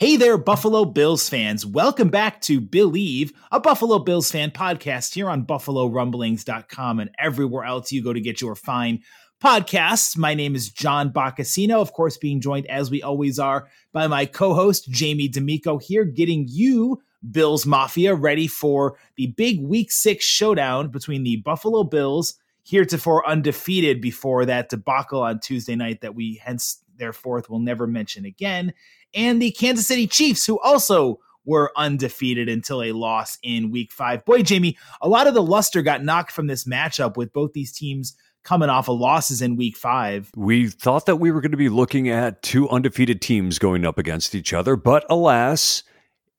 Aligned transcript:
Hey 0.00 0.14
there, 0.14 0.38
Buffalo 0.38 0.84
Bills 0.84 1.28
fans. 1.28 1.66
Welcome 1.66 2.08
back 2.08 2.40
to 2.42 2.60
Believe, 2.60 3.32
a 3.50 3.58
Buffalo 3.58 3.98
Bills 3.98 4.30
fan 4.30 4.52
podcast 4.52 5.12
here 5.12 5.28
on 5.28 5.44
BuffaloRumblings.com 5.44 7.00
and 7.00 7.10
everywhere 7.18 7.64
else 7.64 7.90
you 7.90 8.00
go 8.00 8.12
to 8.12 8.20
get 8.20 8.40
your 8.40 8.54
fine 8.54 9.02
podcasts. 9.42 10.16
My 10.16 10.34
name 10.34 10.54
is 10.54 10.70
John 10.70 11.10
Boccacino, 11.10 11.80
of 11.80 11.94
course, 11.94 12.16
being 12.16 12.40
joined 12.40 12.66
as 12.66 12.92
we 12.92 13.02
always 13.02 13.40
are 13.40 13.66
by 13.92 14.06
my 14.06 14.24
co 14.24 14.54
host, 14.54 14.88
Jamie 14.88 15.26
D'Amico, 15.26 15.78
here 15.78 16.04
getting 16.04 16.46
you, 16.48 17.02
Bills 17.32 17.66
Mafia, 17.66 18.14
ready 18.14 18.46
for 18.46 18.96
the 19.16 19.34
big 19.36 19.60
week 19.60 19.90
six 19.90 20.24
showdown 20.24 20.90
between 20.90 21.24
the 21.24 21.38
Buffalo 21.38 21.82
Bills, 21.82 22.34
heretofore 22.62 23.28
undefeated 23.28 24.00
before 24.00 24.46
that 24.46 24.68
debacle 24.68 25.22
on 25.24 25.40
Tuesday 25.40 25.74
night 25.74 26.02
that 26.02 26.14
we 26.14 26.40
hence 26.44 26.84
therefore 26.98 27.42
will 27.48 27.58
never 27.60 27.86
mention 27.86 28.24
again 28.24 28.72
and 29.14 29.40
the 29.40 29.50
Kansas 29.52 29.86
City 29.86 30.06
Chiefs, 30.06 30.46
who 30.46 30.58
also 30.60 31.20
were 31.44 31.72
undefeated 31.76 32.48
until 32.48 32.82
a 32.82 32.92
loss 32.92 33.38
in 33.42 33.70
week 33.70 33.90
five. 33.90 34.24
Boy, 34.24 34.42
Jamie, 34.42 34.76
a 35.00 35.08
lot 35.08 35.26
of 35.26 35.34
the 35.34 35.42
luster 35.42 35.82
got 35.82 36.04
knocked 36.04 36.32
from 36.32 36.46
this 36.46 36.64
matchup 36.64 37.16
with 37.16 37.32
both 37.32 37.52
these 37.52 37.72
teams 37.72 38.16
coming 38.44 38.68
off 38.68 38.88
of 38.88 38.98
losses 38.98 39.40
in 39.40 39.56
week 39.56 39.76
five. 39.76 40.30
We 40.36 40.68
thought 40.68 41.06
that 41.06 41.16
we 41.16 41.30
were 41.30 41.40
going 41.40 41.52
to 41.52 41.56
be 41.56 41.68
looking 41.68 42.08
at 42.08 42.42
two 42.42 42.68
undefeated 42.68 43.20
teams 43.20 43.58
going 43.58 43.86
up 43.86 43.98
against 43.98 44.34
each 44.34 44.52
other, 44.52 44.76
but 44.76 45.06
alas, 45.08 45.82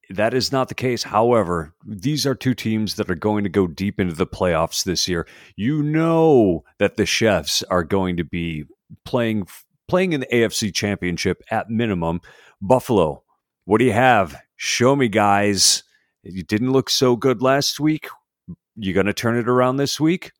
that 0.08 0.32
is 0.32 0.52
not 0.52 0.68
the 0.68 0.74
case. 0.74 1.04
However, 1.04 1.74
these 1.84 2.24
are 2.26 2.34
two 2.34 2.54
teams 2.54 2.94
that 2.96 3.10
are 3.10 3.16
going 3.16 3.44
to 3.44 3.50
go 3.50 3.66
deep 3.66 4.00
into 4.00 4.14
the 4.14 4.26
playoffs 4.26 4.84
this 4.84 5.08
year. 5.08 5.26
You 5.56 5.82
know 5.82 6.64
that 6.78 6.96
the 6.96 7.04
Chiefs 7.04 7.62
are 7.64 7.84
going 7.84 8.16
to 8.16 8.24
be 8.24 8.64
playing 9.04 9.46
playing 9.90 10.12
in 10.12 10.20
the 10.20 10.26
AFC 10.28 10.72
Championship 10.72 11.42
at 11.50 11.68
minimum. 11.68 12.20
Buffalo, 12.62 13.24
what 13.64 13.78
do 13.78 13.84
you 13.84 13.92
have? 13.92 14.40
Show 14.54 14.94
me, 14.94 15.08
guys. 15.08 15.82
You 16.22 16.44
didn't 16.44 16.70
look 16.70 16.88
so 16.88 17.16
good 17.16 17.42
last 17.42 17.80
week. 17.80 18.06
You 18.76 18.92
going 18.94 19.06
to 19.06 19.12
turn 19.12 19.36
it 19.36 19.48
around 19.48 19.78
this 19.78 19.98
week? 19.98 20.30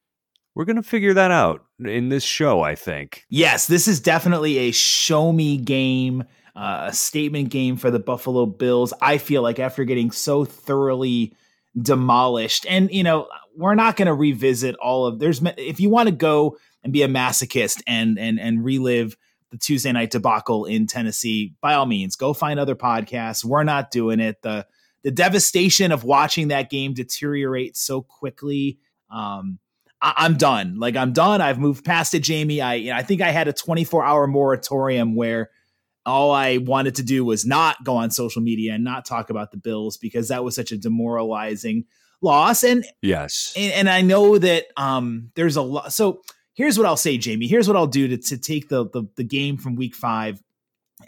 We're 0.54 0.66
going 0.66 0.76
to 0.76 0.84
figure 0.84 1.14
that 1.14 1.32
out 1.32 1.64
in 1.84 2.10
this 2.10 2.22
show, 2.22 2.62
I 2.62 2.76
think. 2.76 3.24
Yes, 3.28 3.66
this 3.66 3.88
is 3.88 3.98
definitely 3.98 4.58
a 4.58 4.70
show 4.70 5.32
me 5.32 5.56
game, 5.56 6.22
uh, 6.54 6.86
a 6.88 6.92
statement 6.92 7.48
game 7.48 7.76
for 7.76 7.90
the 7.90 7.98
Buffalo 7.98 8.46
Bills. 8.46 8.92
I 9.00 9.18
feel 9.18 9.42
like 9.42 9.58
after 9.58 9.84
getting 9.84 10.12
so 10.12 10.44
thoroughly 10.44 11.34
demolished, 11.80 12.66
and, 12.68 12.88
you 12.92 13.02
know, 13.02 13.28
we're 13.56 13.74
not 13.74 13.96
going 13.96 14.06
to 14.06 14.14
revisit 14.14 14.76
all 14.76 15.06
of 15.06 15.18
there's 15.18 15.42
if 15.56 15.80
you 15.80 15.90
want 15.90 16.08
to 16.08 16.14
go 16.14 16.56
and 16.84 16.92
be 16.92 17.02
a 17.02 17.08
masochist 17.08 17.82
and 17.86 18.16
and 18.18 18.38
and 18.38 18.64
relive 18.64 19.16
the 19.50 19.58
Tuesday 19.58 19.92
night 19.92 20.10
debacle 20.10 20.64
in 20.64 20.86
Tennessee, 20.86 21.54
by 21.60 21.74
all 21.74 21.86
means, 21.86 22.16
go 22.16 22.32
find 22.32 22.60
other 22.60 22.76
podcasts. 22.76 23.44
We're 23.44 23.64
not 23.64 23.90
doing 23.90 24.20
it. 24.20 24.42
The 24.42 24.66
the 25.02 25.10
devastation 25.10 25.92
of 25.92 26.04
watching 26.04 26.48
that 26.48 26.68
game 26.70 26.92
deteriorate 26.92 27.76
so 27.76 28.02
quickly. 28.02 28.78
Um, 29.10 29.58
I, 30.02 30.26
am 30.26 30.36
done. 30.36 30.78
Like 30.78 30.96
I'm 30.96 31.12
done. 31.12 31.40
I've 31.40 31.58
moved 31.58 31.84
past 31.84 32.14
it, 32.14 32.20
Jamie. 32.20 32.60
I 32.60 32.74
you 32.74 32.90
know, 32.90 32.96
I 32.96 33.02
think 33.02 33.20
I 33.20 33.30
had 33.30 33.48
a 33.48 33.52
24 33.52 34.04
hour 34.04 34.26
moratorium 34.26 35.14
where 35.14 35.50
all 36.06 36.30
I 36.32 36.58
wanted 36.58 36.96
to 36.96 37.02
do 37.02 37.24
was 37.24 37.44
not 37.44 37.84
go 37.84 37.96
on 37.96 38.10
social 38.10 38.42
media 38.42 38.74
and 38.74 38.84
not 38.84 39.04
talk 39.04 39.30
about 39.30 39.50
the 39.50 39.58
Bills 39.58 39.96
because 39.96 40.28
that 40.28 40.44
was 40.44 40.54
such 40.54 40.72
a 40.72 40.78
demoralizing 40.78 41.84
loss. 42.22 42.62
And 42.64 42.84
yes, 43.02 43.52
and, 43.56 43.72
and 43.72 43.88
I 43.88 44.00
know 44.02 44.38
that 44.38 44.66
um, 44.76 45.30
there's 45.34 45.56
a 45.56 45.62
lot. 45.62 45.92
So 45.92 46.22
here's 46.60 46.76
what 46.76 46.86
I'll 46.86 46.96
say, 46.96 47.16
Jamie. 47.16 47.46
Here's 47.46 47.66
what 47.66 47.76
I'll 47.76 47.86
do 47.86 48.06
to, 48.08 48.18
to 48.18 48.36
take 48.36 48.68
the, 48.68 48.84
the, 48.90 49.04
the 49.16 49.24
game 49.24 49.56
from 49.56 49.76
week 49.76 49.94
five 49.94 50.42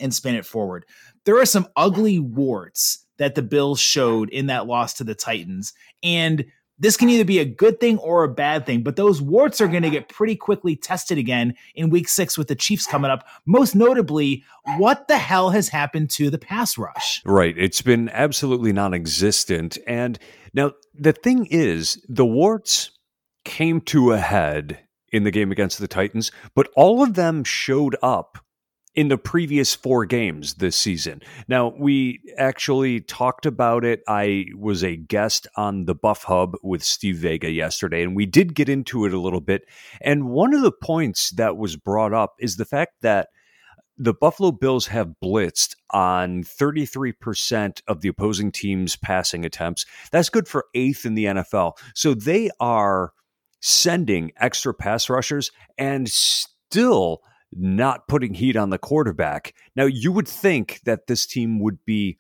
and 0.01 0.15
spin 0.15 0.35
it 0.35 0.47
forward. 0.47 0.87
There 1.27 1.39
are 1.39 1.45
some 1.45 1.69
ugly 1.77 2.19
warts 2.19 3.05
that 3.19 3.35
the 3.35 3.43
Bills 3.43 3.79
showed 3.79 4.31
in 4.31 4.47
that 4.47 4.67
loss 4.67 4.95
to 4.95 5.05
the 5.05 5.15
Titans. 5.15 5.75
And 6.03 6.47
this 6.79 6.97
can 6.97 7.11
either 7.11 7.27
be 7.27 7.39
a 7.39 7.45
good 7.45 7.81
thing 7.81 7.99
or 7.99 8.25
a 8.25 8.33
bad 8.33 8.65
thing, 8.65 8.83
but 8.83 8.97
those 8.97 9.21
warts 9.21 9.61
are 9.61 9.69
going 9.69 9.83
to 9.83 9.91
get 9.91 10.09
pretty 10.09 10.37
quickly 10.37 10.75
tested 10.75 11.19
again 11.19 11.55
in 11.75 11.91
week 11.91 12.09
six 12.09 12.39
with 12.39 12.49
the 12.49 12.57
Chiefs 12.57 12.87
coming 12.87 13.11
up. 13.11 13.29
Most 13.45 13.75
notably, 13.75 14.43
what 14.79 15.07
the 15.07 15.19
hell 15.19 15.51
has 15.51 15.69
happened 15.69 16.09
to 16.13 16.31
the 16.31 16.39
pass 16.39 16.79
rush? 16.79 17.21
Right. 17.27 17.57
It's 17.59 17.83
been 17.83 18.09
absolutely 18.09 18.73
non 18.73 18.95
existent. 18.95 19.77
And 19.87 20.19
now 20.55 20.73
the 20.99 21.13
thing 21.13 21.47
is, 21.51 22.03
the 22.09 22.27
warts 22.27 22.91
came 23.45 23.83
to 23.83 24.13
a 24.13 24.19
head 24.19 24.79
in 25.13 25.25
the 25.25 25.31
game 25.31 25.53
against 25.53 25.79
the 25.79 25.89
Titans, 25.89 26.33
but 26.55 26.69
all 26.75 27.03
of 27.03 27.15
them 27.15 27.45
showed 27.45 27.97
up 28.03 28.39
in 28.95 29.09
the 29.09 29.19
previous 29.19 29.75
four 29.75 30.05
games 30.05 30.55
this 30.55 30.77
season. 30.77 31.23
Now, 31.49 31.73
we 31.79 32.21
actually 32.37 33.01
talked 33.01 33.47
about 33.47 33.85
it. 33.85 34.03
I 34.07 34.47
was 34.55 34.85
a 34.85 34.97
guest 34.97 35.47
on 35.57 35.87
the 35.87 35.95
Buff 35.95 36.25
Hub 36.25 36.57
with 36.63 36.83
Steve 36.83 37.17
Vega 37.17 37.51
yesterday, 37.51 38.03
and 38.03 38.15
we 38.15 38.27
did 38.27 38.55
get 38.55 38.69
into 38.69 39.07
it 39.07 39.15
a 39.15 39.21
little 39.21 39.41
bit. 39.41 39.63
And 40.01 40.29
one 40.29 40.53
of 40.53 40.63
the 40.63 40.73
points 40.73 41.31
that 41.31 41.57
was 41.57 41.77
brought 41.77 42.13
up 42.13 42.35
is 42.39 42.57
the 42.57 42.67
fact 42.67 42.93
that 43.01 43.29
the 43.97 44.15
Buffalo 44.15 44.53
Bills 44.53 44.87
have 44.89 45.15
blitzed 45.23 45.75
on 45.91 46.43
33% 46.43 47.83
of 47.87 48.01
the 48.01 48.09
opposing 48.09 48.51
team's 48.51 48.97
passing 48.97 49.45
attempts. 49.45 49.87
That's 50.11 50.31
good 50.31 50.49
for 50.49 50.67
eighth 50.75 51.07
in 51.07 51.15
the 51.15 51.27
NFL. 51.27 51.75
So 51.95 52.15
they 52.15 52.51
are 52.59 53.13
sending 53.63 54.33
extra 54.37 54.75
pass 54.75 55.09
rushers 55.09 55.51
and 55.79 56.11
still 56.11 57.23
not 57.53 58.09
putting 58.09 58.35
heat 58.35 58.57
on 58.57 58.71
the 58.71 58.79
quarterback. 58.79 59.55
Now, 59.77 59.85
you 59.85 60.13
would 60.13 60.29
think 60.29 60.81
that 60.85 61.07
this 61.07 61.25
team 61.27 61.61
would 61.61 61.85
be 61.85 62.19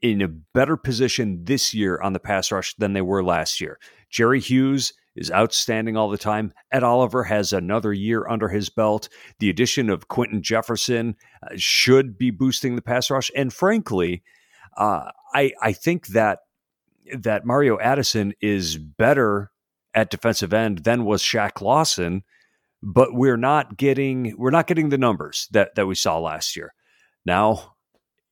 in 0.00 0.22
a 0.22 0.28
better 0.28 0.76
position 0.76 1.44
this 1.44 1.74
year 1.74 2.00
on 2.00 2.14
the 2.14 2.18
pass 2.18 2.50
rush 2.50 2.74
than 2.76 2.94
they 2.94 3.02
were 3.02 3.22
last 3.22 3.60
year. 3.60 3.78
Jerry 4.08 4.40
Hughes 4.40 4.94
is 5.16 5.30
outstanding 5.30 5.96
all 5.96 6.08
the 6.08 6.16
time. 6.16 6.52
Ed 6.72 6.82
Oliver 6.82 7.24
has 7.24 7.52
another 7.52 7.92
year 7.92 8.26
under 8.28 8.48
his 8.48 8.70
belt. 8.70 9.08
The 9.38 9.50
addition 9.50 9.90
of 9.90 10.08
Quinton 10.08 10.42
Jefferson 10.42 11.16
uh, 11.42 11.48
should 11.56 12.16
be 12.16 12.30
boosting 12.30 12.76
the 12.76 12.82
pass 12.82 13.10
rush. 13.10 13.30
And 13.36 13.52
frankly, 13.52 14.22
uh, 14.76 15.10
I 15.34 15.52
I 15.60 15.72
think 15.72 16.08
that 16.08 16.38
that 17.18 17.44
Mario 17.44 17.78
Addison 17.78 18.32
is 18.40 18.78
better 18.78 19.50
at 19.94 20.10
defensive 20.10 20.52
end 20.52 20.78
than 20.84 21.04
was 21.04 21.22
Shaq 21.22 21.60
Lawson, 21.60 22.22
but 22.82 23.12
we're 23.12 23.36
not 23.36 23.76
getting 23.76 24.34
we're 24.38 24.50
not 24.50 24.66
getting 24.66 24.88
the 24.88 24.98
numbers 24.98 25.48
that 25.52 25.74
that 25.74 25.86
we 25.86 25.94
saw 25.94 26.18
last 26.18 26.56
year. 26.56 26.74
Now, 27.24 27.74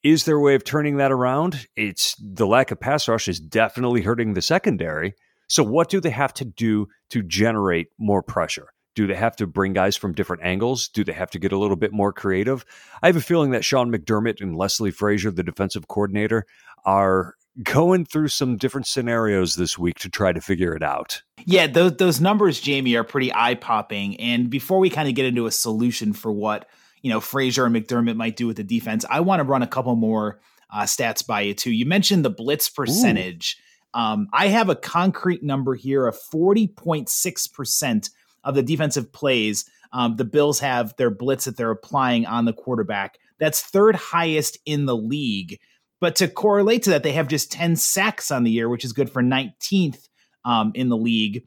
is 0.03 0.25
there 0.25 0.37
a 0.37 0.41
way 0.41 0.55
of 0.55 0.65
turning 0.65 0.97
that 0.97 1.13
around? 1.13 1.67
It's 1.77 2.15
the 2.21 2.47
lack 2.47 2.71
of 2.71 2.81
pass 2.81 3.09
rush 3.09 3.29
is 3.29 3.41
definitely 3.41 4.03
hurting 4.03 4.35
the 4.35 4.43
secondary. 4.43 5.15
So 5.49 5.63
what 5.63 5.89
do 5.89 6.01
they 6.01 6.11
have 6.11 6.35
to 6.35 6.45
do 6.45 6.89
to 7.11 7.23
generate 7.23 7.89
more 7.99 8.23
pressure? 8.23 8.69
Do 8.95 9.07
they 9.07 9.15
have 9.15 9.37
to 9.37 9.47
bring 9.47 9.73
guys 9.73 9.97
from 9.97 10.13
different 10.13 10.43
angles? 10.43 10.89
Do 10.89 11.05
they 11.05 11.13
have 11.13 11.31
to 11.31 11.39
get 11.39 11.53
a 11.53 11.59
little 11.59 11.77
bit 11.77 11.93
more 11.93 12.13
creative? 12.13 12.65
I 13.03 13.07
have 13.07 13.17
a 13.17 13.21
feeling 13.21 13.53
that 13.53 13.65
Sean 13.65 13.93
McDermott 13.93 14.41
and 14.41 14.57
Leslie 14.57 14.91
Frazier, 14.91 15.31
the 15.31 15.43
defensive 15.43 15.89
coordinator, 15.89 16.45
are 16.85 17.35
going 17.63 18.05
through 18.05 18.29
some 18.29 18.57
different 18.57 18.87
scenarios 18.87 19.57
this 19.57 19.79
week 19.79 19.99
to 20.01 20.09
try 20.09 20.33
to 20.33 20.41
figure 20.41 20.75
it 20.75 20.83
out. 20.83 21.23
Yeah, 21.45 21.67
those 21.67 21.97
those 21.97 22.21
numbers, 22.21 22.61
Jamie, 22.61 22.95
are 22.97 23.05
pretty 23.05 23.33
eye 23.35 23.55
popping. 23.55 24.19
And 24.21 24.51
before 24.51 24.79
we 24.79 24.91
kind 24.91 25.09
of 25.09 25.15
get 25.15 25.27
into 25.27 25.47
a 25.47 25.51
solution 25.51 26.13
for 26.13 26.33
what 26.33 26.69
you 27.03 27.11
know 27.11 27.21
Frazier 27.21 27.67
and 27.67 27.75
McDermott 27.75 28.17
might 28.17 28.37
do 28.37 28.47
with 28.47 28.57
the 28.57 28.65
defense, 28.65 29.05
I 29.09 29.21
want 29.21 29.41
to 29.41 29.45
run 29.45 29.63
a 29.63 29.67
couple 29.67 29.97
more 29.97 30.41
uh, 30.73 30.83
stats 30.83 31.27
by 31.27 31.43
you 31.43 31.55
too. 31.55 31.73
You 31.73 31.87
mentioned 31.87 32.25
the 32.25 32.31
blitz 32.31 32.69
percentage. 32.69 33.59
Um, 33.95 34.29
I 34.33 34.49
have 34.49 34.69
a 34.69 34.77
concrete 34.77 35.43
number 35.43 35.75
here 35.75 36.07
of 36.07 36.15
40.6% 36.31 38.11
of 38.45 38.55
the 38.55 38.63
defensive 38.63 39.11
plays 39.13 39.65
um, 39.93 40.17
the 40.17 40.25
Bills 40.25 40.61
have 40.61 40.95
their 40.97 41.11
blitz 41.11 41.45
that 41.47 41.57
they're 41.57 41.71
applying 41.71 42.27
on 42.27 42.45
the 42.45 42.53
quarterback. 42.53 43.19
That's 43.39 43.61
third 43.61 43.97
highest 43.97 44.59
in 44.67 44.87
the 44.87 44.97
league. 44.97 45.59
But 46.00 46.17
to 46.17 46.29
correlate 46.29 46.85
to 46.85 46.91
that, 46.91 47.03
they 47.03 47.12
have 47.12 47.29
just 47.29 47.50
10 47.53 47.77
sacks 47.77 48.31
on 48.31 48.45
the 48.45 48.50
year, 48.50 48.69
which 48.69 48.85
is 48.85 48.93
good 48.93 49.11
for 49.11 49.23
19th 49.23 50.09
um, 50.45 50.73
in 50.75 50.89
the 50.89 50.97
league. 50.97 51.45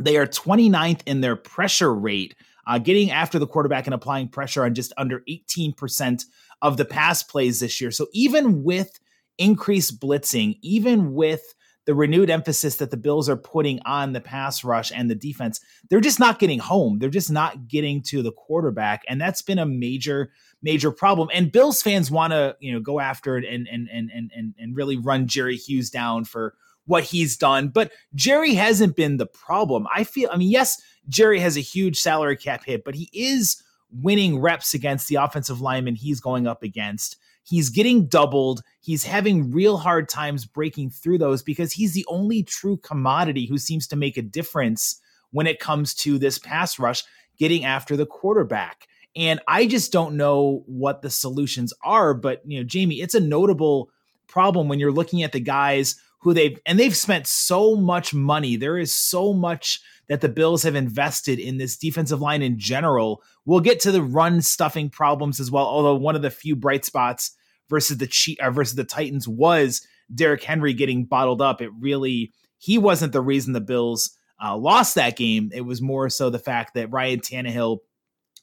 They 0.00 0.16
are 0.16 0.26
29th 0.26 1.00
in 1.06 1.20
their 1.20 1.36
pressure 1.36 1.92
rate, 1.92 2.34
uh, 2.66 2.78
getting 2.78 3.10
after 3.10 3.38
the 3.38 3.46
quarterback 3.46 3.86
and 3.86 3.94
applying 3.94 4.28
pressure 4.28 4.64
on 4.64 4.74
just 4.74 4.92
under 4.96 5.22
18% 5.28 6.24
of 6.62 6.76
the 6.76 6.84
pass 6.84 7.22
plays 7.22 7.60
this 7.60 7.80
year. 7.80 7.90
So 7.90 8.06
even 8.12 8.62
with 8.62 8.98
increased 9.38 10.00
blitzing, 10.00 10.58
even 10.62 11.12
with 11.12 11.42
the 11.86 11.94
renewed 11.94 12.30
emphasis 12.30 12.76
that 12.76 12.90
the 12.90 12.96
Bills 12.96 13.28
are 13.28 13.36
putting 13.36 13.80
on 13.84 14.12
the 14.12 14.20
pass 14.20 14.62
rush 14.62 14.92
and 14.94 15.10
the 15.10 15.14
defense, 15.14 15.60
they're 15.88 16.00
just 16.00 16.20
not 16.20 16.38
getting 16.38 16.58
home. 16.58 16.98
They're 16.98 17.08
just 17.08 17.30
not 17.30 17.68
getting 17.68 18.02
to 18.04 18.22
the 18.22 18.32
quarterback, 18.32 19.02
and 19.08 19.20
that's 19.20 19.42
been 19.42 19.58
a 19.58 19.66
major, 19.66 20.32
major 20.62 20.90
problem. 20.90 21.28
And 21.32 21.52
Bills 21.52 21.82
fans 21.82 22.10
want 22.10 22.32
to, 22.32 22.56
you 22.60 22.72
know, 22.72 22.80
go 22.80 23.00
after 23.00 23.36
it 23.36 23.44
and 23.44 23.66
and 23.68 23.88
and 23.92 24.10
and 24.12 24.54
and 24.58 24.76
really 24.76 24.96
run 24.96 25.26
Jerry 25.26 25.56
Hughes 25.56 25.90
down 25.90 26.24
for 26.24 26.54
what 26.86 27.04
he's 27.04 27.36
done. 27.36 27.68
But 27.68 27.92
Jerry 28.14 28.54
hasn't 28.54 28.96
been 28.96 29.16
the 29.16 29.26
problem. 29.26 29.86
I 29.94 30.04
feel. 30.04 30.28
I 30.32 30.36
mean, 30.36 30.50
yes, 30.50 30.80
Jerry 31.08 31.40
has 31.40 31.56
a 31.56 31.60
huge 31.60 31.98
salary 31.98 32.36
cap 32.36 32.64
hit, 32.64 32.84
but 32.84 32.94
he 32.94 33.08
is 33.12 33.62
winning 33.92 34.38
reps 34.38 34.74
against 34.74 35.08
the 35.08 35.16
offensive 35.16 35.60
lineman 35.60 35.94
he's 35.94 36.20
going 36.20 36.46
up 36.46 36.62
against. 36.62 37.16
He's 37.50 37.68
getting 37.68 38.06
doubled. 38.06 38.62
He's 38.80 39.02
having 39.02 39.50
real 39.50 39.76
hard 39.76 40.08
times 40.08 40.46
breaking 40.46 40.90
through 40.90 41.18
those 41.18 41.42
because 41.42 41.72
he's 41.72 41.94
the 41.94 42.06
only 42.06 42.44
true 42.44 42.76
commodity 42.76 43.46
who 43.46 43.58
seems 43.58 43.88
to 43.88 43.96
make 43.96 44.16
a 44.16 44.22
difference 44.22 45.00
when 45.32 45.48
it 45.48 45.58
comes 45.58 45.92
to 45.96 46.16
this 46.16 46.38
pass 46.38 46.78
rush 46.78 47.02
getting 47.38 47.64
after 47.64 47.96
the 47.96 48.06
quarterback. 48.06 48.86
And 49.16 49.40
I 49.48 49.66
just 49.66 49.90
don't 49.90 50.16
know 50.16 50.62
what 50.66 51.02
the 51.02 51.10
solutions 51.10 51.72
are. 51.82 52.14
But, 52.14 52.40
you 52.46 52.60
know, 52.60 52.64
Jamie, 52.64 53.00
it's 53.00 53.16
a 53.16 53.20
notable 53.20 53.90
problem 54.28 54.68
when 54.68 54.78
you're 54.78 54.92
looking 54.92 55.24
at 55.24 55.32
the 55.32 55.40
guys 55.40 55.96
who 56.20 56.32
they've 56.32 56.56
and 56.66 56.78
they've 56.78 56.96
spent 56.96 57.26
so 57.26 57.74
much 57.74 58.14
money. 58.14 58.54
There 58.54 58.78
is 58.78 58.94
so 58.94 59.32
much 59.32 59.80
that 60.06 60.20
the 60.20 60.28
Bills 60.28 60.62
have 60.62 60.76
invested 60.76 61.40
in 61.40 61.58
this 61.58 61.76
defensive 61.76 62.20
line 62.20 62.42
in 62.42 62.60
general. 62.60 63.24
We'll 63.44 63.58
get 63.58 63.80
to 63.80 63.90
the 63.90 64.04
run 64.04 64.40
stuffing 64.40 64.88
problems 64.88 65.40
as 65.40 65.50
well. 65.50 65.66
Although 65.66 65.96
one 65.96 66.14
of 66.14 66.22
the 66.22 66.30
few 66.30 66.54
bright 66.54 66.84
spots 66.84 67.32
versus 67.70 67.96
the 67.96 68.36
uh, 68.42 68.50
versus 68.50 68.74
the 68.74 68.84
Titans 68.84 69.26
was 69.26 69.80
Derrick 70.14 70.42
Henry 70.42 70.74
getting 70.74 71.06
bottled 71.06 71.40
up. 71.40 71.62
It 71.62 71.70
really 71.78 72.32
he 72.58 72.76
wasn't 72.76 73.14
the 73.14 73.22
reason 73.22 73.54
the 73.54 73.60
Bills 73.60 74.14
uh, 74.42 74.56
lost 74.56 74.96
that 74.96 75.16
game. 75.16 75.50
It 75.54 75.62
was 75.62 75.80
more 75.80 76.10
so 76.10 76.28
the 76.28 76.38
fact 76.38 76.74
that 76.74 76.92
Ryan 76.92 77.20
Tannehill 77.20 77.78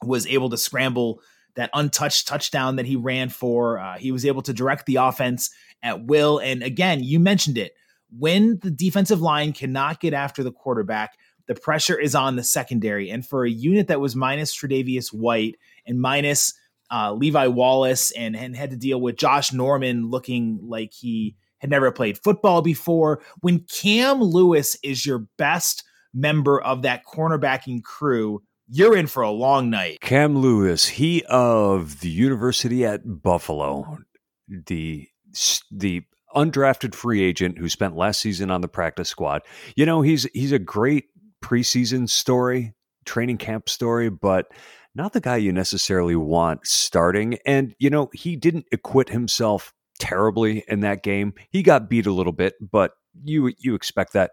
was 0.03 0.25
able 0.25 0.50
to 0.50 0.57
scramble 0.57 1.21
that 1.56 1.69
untouched 1.74 2.27
touchdown 2.27 2.75
that 2.77 2.85
he 2.85 2.95
ran 2.95 3.29
for. 3.29 3.79
Uh, 3.79 3.97
he 3.97 4.12
was 4.12 4.25
able 4.25 4.44
to 4.44 4.53
direct 4.53 4.85
the 4.85 4.97
offense 4.97 5.50
at 5.83 6.06
will. 6.06 6.39
And 6.39 6.63
again, 6.63 7.03
you 7.03 7.19
mentioned 7.19 7.57
it. 7.57 7.73
When 8.18 8.59
the 8.62 8.71
defensive 8.71 9.21
line 9.21 9.53
cannot 9.53 10.00
get 10.00 10.13
after 10.13 10.44
the 10.44 10.51
quarterback, 10.51 11.18
the 11.47 11.56
pressure 11.56 12.00
is 12.00 12.15
on 12.15 12.35
the 12.35 12.44
secondary. 12.44 13.09
And 13.09 13.25
for 13.25 13.44
a 13.44 13.50
unit 13.50 13.88
that 13.88 14.00
was 14.00 14.15
minus 14.15 14.56
Tre'Davious 14.56 15.12
White 15.12 15.57
and 15.85 16.00
minus 16.00 16.53
uh, 16.91 17.13
Levi 17.13 17.47
Wallace 17.47 18.11
and, 18.11 18.35
and 18.35 18.55
had 18.55 18.71
to 18.71 18.77
deal 18.77 18.99
with 19.01 19.17
Josh 19.17 19.53
Norman 19.53 20.09
looking 20.09 20.59
like 20.61 20.93
he 20.93 21.35
had 21.59 21.69
never 21.69 21.91
played 21.91 22.17
football 22.17 22.61
before, 22.61 23.21
when 23.41 23.59
Cam 23.59 24.21
Lewis 24.21 24.77
is 24.83 25.05
your 25.05 25.25
best 25.37 25.83
member 26.13 26.61
of 26.61 26.83
that 26.83 27.03
cornerbacking 27.05 27.83
crew, 27.83 28.43
you're 28.69 28.95
in 28.95 29.07
for 29.07 29.23
a 29.23 29.31
long 29.31 29.69
night. 29.69 29.99
Cam 30.01 30.37
Lewis, 30.37 30.87
he 30.87 31.23
of 31.29 32.01
the 32.01 32.09
University 32.09 32.85
at 32.85 33.01
Buffalo, 33.23 33.99
the 34.47 35.07
the 35.71 36.03
undrafted 36.35 36.93
free 36.93 37.23
agent 37.23 37.57
who 37.57 37.69
spent 37.69 37.95
last 37.95 38.19
season 38.19 38.51
on 38.51 38.61
the 38.61 38.67
practice 38.67 39.09
squad. 39.09 39.41
You 39.75 39.85
know, 39.85 40.01
he's 40.01 40.27
he's 40.33 40.51
a 40.51 40.59
great 40.59 41.05
preseason 41.43 42.09
story, 42.09 42.73
training 43.05 43.37
camp 43.37 43.69
story, 43.69 44.09
but 44.09 44.47
not 44.97 45.13
the 45.13 45.21
guy 45.21 45.38
you 45.38 45.53
necessarily 45.53 46.15
want 46.15 46.65
starting. 46.65 47.38
And, 47.45 47.75
you 47.77 47.89
know, 47.89 48.09
he 48.13 48.35
didn't 48.35 48.65
acquit 48.71 49.09
himself 49.09 49.71
terribly 49.99 50.63
in 50.67 50.81
that 50.81 51.03
game. 51.03 51.33
He 51.51 51.61
got 51.63 51.89
beat 51.89 52.07
a 52.07 52.11
little 52.11 52.33
bit, 52.33 52.55
but 52.59 52.94
you 53.23 53.53
you 53.59 53.75
expect 53.75 54.13
that. 54.13 54.31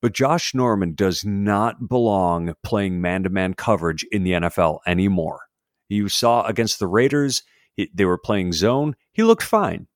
But 0.00 0.12
Josh 0.12 0.54
Norman 0.54 0.94
does 0.94 1.24
not 1.24 1.88
belong 1.88 2.54
playing 2.64 3.00
man 3.00 3.22
to 3.22 3.30
man 3.30 3.54
coverage 3.54 4.04
in 4.10 4.24
the 4.24 4.32
NFL 4.32 4.80
anymore. 4.86 5.42
You 5.88 6.08
saw 6.08 6.44
against 6.46 6.80
the 6.80 6.88
Raiders, 6.88 7.44
they 7.94 8.04
were 8.04 8.18
playing 8.18 8.52
zone. 8.52 8.96
He 9.12 9.22
looked 9.22 9.44
fine. 9.44 9.86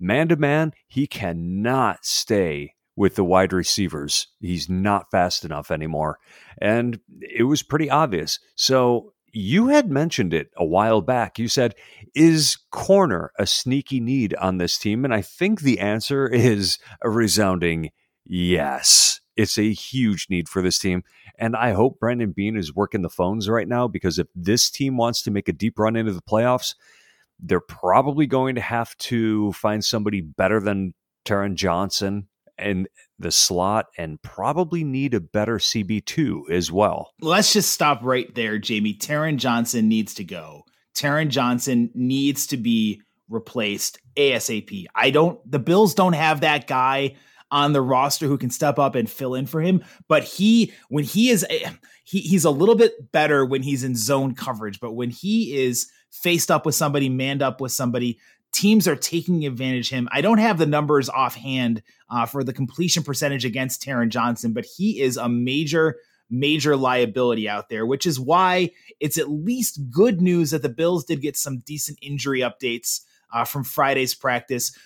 Man 0.00 0.28
to 0.28 0.36
man, 0.36 0.72
he 0.86 1.06
cannot 1.06 2.04
stay 2.04 2.74
with 2.96 3.16
the 3.16 3.24
wide 3.24 3.52
receivers. 3.52 4.28
He's 4.40 4.68
not 4.68 5.10
fast 5.10 5.44
enough 5.44 5.70
anymore. 5.70 6.18
And 6.60 7.00
it 7.20 7.44
was 7.44 7.62
pretty 7.62 7.90
obvious. 7.90 8.38
So 8.54 9.13
you 9.34 9.68
had 9.68 9.90
mentioned 9.90 10.32
it 10.32 10.50
a 10.56 10.64
while 10.64 11.00
back. 11.00 11.38
You 11.38 11.48
said, 11.48 11.74
Is 12.14 12.56
corner 12.70 13.32
a 13.38 13.46
sneaky 13.46 14.00
need 14.00 14.34
on 14.36 14.58
this 14.58 14.78
team? 14.78 15.04
And 15.04 15.12
I 15.12 15.22
think 15.22 15.60
the 15.60 15.80
answer 15.80 16.26
is 16.26 16.78
a 17.02 17.10
resounding 17.10 17.90
yes. 18.24 19.20
It's 19.36 19.58
a 19.58 19.72
huge 19.72 20.28
need 20.30 20.48
for 20.48 20.62
this 20.62 20.78
team. 20.78 21.02
And 21.36 21.56
I 21.56 21.72
hope 21.72 21.98
Brandon 21.98 22.30
Beane 22.30 22.56
is 22.56 22.74
working 22.74 23.02
the 23.02 23.10
phones 23.10 23.48
right 23.48 23.66
now 23.66 23.88
because 23.88 24.20
if 24.20 24.28
this 24.36 24.70
team 24.70 24.96
wants 24.96 25.22
to 25.22 25.32
make 25.32 25.48
a 25.48 25.52
deep 25.52 25.78
run 25.78 25.96
into 25.96 26.12
the 26.12 26.22
playoffs, 26.22 26.76
they're 27.40 27.58
probably 27.58 28.26
going 28.26 28.54
to 28.54 28.60
have 28.60 28.96
to 28.98 29.52
find 29.52 29.84
somebody 29.84 30.20
better 30.20 30.60
than 30.60 30.94
Taron 31.24 31.54
Johnson 31.54 32.28
and 32.58 32.88
the 33.18 33.32
slot 33.32 33.86
and 33.96 34.20
probably 34.22 34.84
need 34.84 35.14
a 35.14 35.20
better 35.20 35.58
CB2 35.58 36.50
as 36.50 36.70
well. 36.70 37.12
Let's 37.20 37.52
just 37.52 37.70
stop 37.70 38.00
right 38.02 38.32
there, 38.34 38.58
Jamie. 38.58 38.94
Taron 38.94 39.36
Johnson 39.36 39.88
needs 39.88 40.14
to 40.14 40.24
go. 40.24 40.64
Taron 40.94 41.28
Johnson 41.28 41.90
needs 41.94 42.46
to 42.48 42.56
be 42.56 43.02
replaced 43.28 43.98
ASAP. 44.16 44.86
I 44.94 45.10
don't, 45.10 45.38
the 45.50 45.58
Bills 45.58 45.94
don't 45.94 46.12
have 46.12 46.40
that 46.40 46.66
guy 46.66 47.16
on 47.50 47.72
the 47.72 47.82
roster 47.82 48.26
who 48.26 48.38
can 48.38 48.50
step 48.50 48.78
up 48.78 48.94
and 48.94 49.08
fill 49.08 49.34
in 49.34 49.46
for 49.46 49.60
him. 49.60 49.84
But 50.08 50.24
he, 50.24 50.72
when 50.88 51.04
he 51.04 51.30
is, 51.30 51.46
eh, 51.48 51.70
he, 52.04 52.20
he's 52.20 52.44
a 52.44 52.50
little 52.50 52.74
bit 52.74 53.12
better 53.12 53.44
when 53.44 53.62
he's 53.62 53.84
in 53.84 53.96
zone 53.96 54.34
coverage. 54.34 54.80
But 54.80 54.92
when 54.92 55.10
he 55.10 55.56
is 55.56 55.88
faced 56.10 56.50
up 56.50 56.66
with 56.66 56.74
somebody, 56.74 57.08
manned 57.08 57.42
up 57.42 57.60
with 57.60 57.72
somebody, 57.72 58.18
teams 58.54 58.86
are 58.86 58.96
taking 58.96 59.44
advantage 59.44 59.90
him. 59.90 60.08
I 60.12 60.20
don't 60.20 60.38
have 60.38 60.58
the 60.58 60.66
numbers 60.66 61.10
offhand 61.10 61.82
uh, 62.08 62.24
for 62.24 62.44
the 62.44 62.52
completion 62.52 63.02
percentage 63.02 63.44
against 63.44 63.82
Taron 63.82 64.08
Johnson, 64.08 64.52
but 64.52 64.64
he 64.64 65.00
is 65.00 65.16
a 65.16 65.28
major, 65.28 65.96
major 66.30 66.76
liability 66.76 67.48
out 67.48 67.68
there, 67.68 67.84
which 67.84 68.06
is 68.06 68.18
why 68.20 68.70
it's 69.00 69.18
at 69.18 69.28
least 69.28 69.90
good 69.90 70.22
news 70.22 70.52
that 70.52 70.62
the 70.62 70.68
Bills 70.68 71.04
did 71.04 71.20
get 71.20 71.36
some 71.36 71.58
decent 71.66 71.98
injury 72.00 72.40
updates 72.40 73.00
uh, 73.32 73.44
from 73.44 73.64
Friday's 73.64 74.14
practice. 74.14 74.76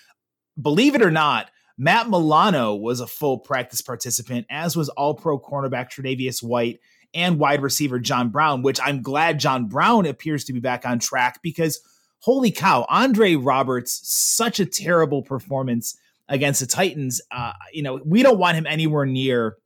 Believe 0.59 0.95
it 0.95 1.03
or 1.03 1.11
not, 1.11 1.51
Matt 1.77 2.09
Milano 2.09 2.75
was 2.75 2.99
a 2.99 3.07
full 3.07 3.37
practice 3.37 3.81
participant, 3.81 4.47
as 4.49 4.75
was 4.75 4.89
all 4.89 5.13
pro 5.13 5.39
cornerback 5.39 5.91
Tre'Davious 5.91 6.41
White 6.41 6.79
and 7.13 7.37
wide 7.37 7.61
receiver 7.61 7.99
John 7.99 8.29
Brown, 8.29 8.63
which 8.63 8.79
I'm 8.83 9.03
glad 9.03 9.39
John 9.39 9.67
Brown 9.67 10.07
appears 10.07 10.43
to 10.45 10.53
be 10.53 10.59
back 10.59 10.85
on 10.85 10.97
track 10.97 11.39
because 11.43 11.79
holy 12.19 12.51
cow, 12.51 12.85
Andre 12.89 13.35
Roberts, 13.35 14.01
such 14.03 14.59
a 14.59 14.65
terrible 14.65 15.21
performance 15.21 15.97
against 16.27 16.59
the 16.59 16.67
Titans. 16.67 17.21
Uh, 17.31 17.53
you 17.73 17.81
know, 17.81 17.99
we 18.05 18.23
don't 18.23 18.37
want 18.37 18.57
him 18.57 18.67
anywhere 18.67 19.05
near 19.05 19.57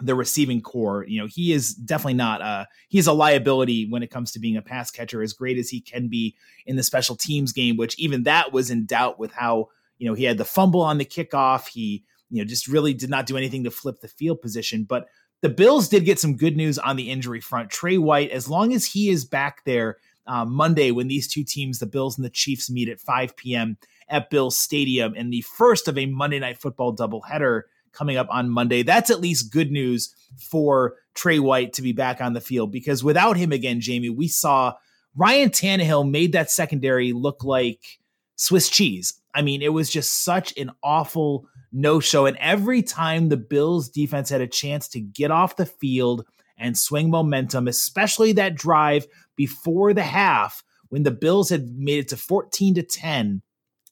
the 0.00 0.14
receiving 0.14 0.60
corps. 0.60 1.04
You 1.08 1.20
know, 1.20 1.26
he 1.28 1.52
is 1.52 1.74
definitely 1.74 2.14
not 2.14 2.40
uh 2.40 2.66
he's 2.88 3.06
a 3.06 3.12
liability 3.12 3.88
when 3.88 4.02
it 4.02 4.10
comes 4.10 4.32
to 4.32 4.38
being 4.38 4.56
a 4.56 4.62
pass 4.62 4.90
catcher 4.90 5.22
as 5.22 5.32
great 5.32 5.58
as 5.58 5.68
he 5.68 5.80
can 5.80 6.08
be 6.08 6.36
in 6.66 6.76
the 6.76 6.82
special 6.82 7.16
teams 7.16 7.52
game, 7.52 7.76
which 7.76 7.98
even 7.98 8.22
that 8.24 8.52
was 8.52 8.70
in 8.70 8.86
doubt 8.86 9.18
with 9.18 9.32
how, 9.32 9.68
you 9.98 10.06
know, 10.06 10.14
he 10.14 10.24
had 10.24 10.38
the 10.38 10.44
fumble 10.44 10.82
on 10.82 10.98
the 10.98 11.04
kickoff. 11.04 11.68
He, 11.68 12.04
you 12.30 12.40
know, 12.40 12.46
just 12.46 12.68
really 12.68 12.94
did 12.94 13.10
not 13.10 13.26
do 13.26 13.36
anything 13.36 13.64
to 13.64 13.70
flip 13.70 14.00
the 14.00 14.08
field 14.08 14.40
position. 14.40 14.84
But 14.84 15.08
the 15.40 15.48
Bills 15.48 15.88
did 15.88 16.04
get 16.04 16.18
some 16.18 16.36
good 16.36 16.56
news 16.56 16.78
on 16.78 16.96
the 16.96 17.10
injury 17.10 17.40
front. 17.40 17.70
Trey 17.70 17.98
White, 17.98 18.30
as 18.30 18.48
long 18.48 18.72
as 18.72 18.84
he 18.84 19.08
is 19.08 19.24
back 19.24 19.64
there, 19.64 19.96
uh, 20.28 20.44
Monday 20.44 20.90
when 20.90 21.08
these 21.08 21.26
two 21.26 21.42
teams, 21.42 21.78
the 21.78 21.86
Bills 21.86 22.16
and 22.16 22.24
the 22.24 22.30
Chiefs, 22.30 22.70
meet 22.70 22.88
at 22.88 23.00
5 23.00 23.36
p.m. 23.36 23.78
at 24.08 24.30
Bills 24.30 24.56
Stadium 24.56 25.14
in 25.14 25.30
the 25.30 25.40
first 25.40 25.88
of 25.88 25.98
a 25.98 26.06
Monday 26.06 26.38
Night 26.38 26.58
Football 26.58 26.94
doubleheader 26.94 27.62
coming 27.92 28.16
up 28.16 28.28
on 28.30 28.50
Monday. 28.50 28.82
That's 28.82 29.10
at 29.10 29.20
least 29.20 29.52
good 29.52 29.72
news 29.72 30.14
for 30.38 30.96
Trey 31.14 31.38
White 31.38 31.72
to 31.74 31.82
be 31.82 31.92
back 31.92 32.20
on 32.20 32.34
the 32.34 32.40
field 32.40 32.70
because 32.70 33.02
without 33.02 33.36
him 33.36 33.50
again, 33.50 33.80
Jamie, 33.80 34.10
we 34.10 34.28
saw 34.28 34.74
Ryan 35.16 35.50
Tannehill 35.50 36.08
made 36.08 36.32
that 36.32 36.50
secondary 36.50 37.12
look 37.12 37.42
like 37.42 37.98
Swiss 38.36 38.68
cheese. 38.68 39.14
I 39.34 39.42
mean, 39.42 39.62
it 39.62 39.72
was 39.72 39.90
just 39.90 40.24
such 40.24 40.56
an 40.56 40.70
awful 40.82 41.48
no 41.72 42.00
show. 42.00 42.26
And 42.26 42.36
every 42.38 42.82
time 42.82 43.28
the 43.28 43.36
Bills 43.36 43.88
defense 43.88 44.30
had 44.30 44.40
a 44.40 44.46
chance 44.46 44.88
to 44.88 45.00
get 45.00 45.30
off 45.30 45.56
the 45.56 45.66
field 45.66 46.24
and 46.58 46.76
swing 46.76 47.10
momentum, 47.10 47.68
especially 47.68 48.32
that 48.32 48.54
drive 48.54 49.06
before 49.36 49.94
the 49.94 50.02
half 50.02 50.62
when 50.88 51.02
the 51.02 51.10
Bills 51.10 51.48
had 51.50 51.68
made 51.76 51.98
it 51.98 52.08
to 52.08 52.16
14 52.16 52.74
to 52.74 52.82
10, 52.82 53.42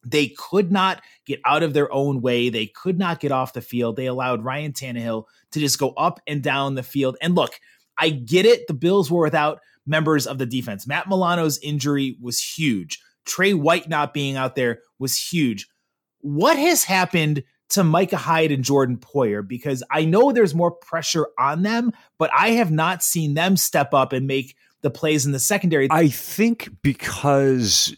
they 0.04 0.28
could 0.28 0.70
not 0.70 1.02
get 1.26 1.40
out 1.44 1.62
of 1.62 1.74
their 1.74 1.92
own 1.92 2.20
way. 2.22 2.48
They 2.48 2.66
could 2.66 2.98
not 2.98 3.20
get 3.20 3.32
off 3.32 3.52
the 3.52 3.60
field. 3.60 3.96
They 3.96 4.06
allowed 4.06 4.44
Ryan 4.44 4.72
Tannehill 4.72 5.24
to 5.50 5.60
just 5.60 5.78
go 5.78 5.90
up 5.90 6.20
and 6.26 6.42
down 6.42 6.74
the 6.74 6.82
field. 6.82 7.16
And 7.20 7.34
look, 7.34 7.58
I 7.98 8.10
get 8.10 8.46
it. 8.46 8.66
The 8.66 8.74
Bills 8.74 9.10
were 9.10 9.22
without 9.22 9.60
members 9.86 10.26
of 10.26 10.38
the 10.38 10.46
defense. 10.46 10.86
Matt 10.86 11.08
Milano's 11.08 11.58
injury 11.58 12.16
was 12.20 12.40
huge. 12.40 13.00
Trey 13.24 13.54
White 13.54 13.88
not 13.88 14.14
being 14.14 14.36
out 14.36 14.54
there 14.54 14.80
was 14.98 15.18
huge. 15.18 15.66
What 16.20 16.56
has 16.56 16.84
happened 16.84 17.42
to 17.70 17.84
Micah 17.84 18.16
Hyde 18.16 18.52
and 18.52 18.64
Jordan 18.64 18.96
Poyer? 18.96 19.46
Because 19.46 19.82
I 19.90 20.04
know 20.04 20.32
there's 20.32 20.54
more 20.54 20.70
pressure 20.70 21.26
on 21.38 21.62
them, 21.62 21.92
but 22.18 22.30
I 22.36 22.50
have 22.50 22.70
not 22.70 23.02
seen 23.02 23.34
them 23.34 23.56
step 23.56 23.94
up 23.94 24.12
and 24.12 24.26
make 24.26 24.56
the 24.82 24.90
plays 24.90 25.26
in 25.26 25.32
the 25.32 25.38
secondary. 25.38 25.88
I 25.90 26.08
think 26.08 26.70
because 26.82 27.96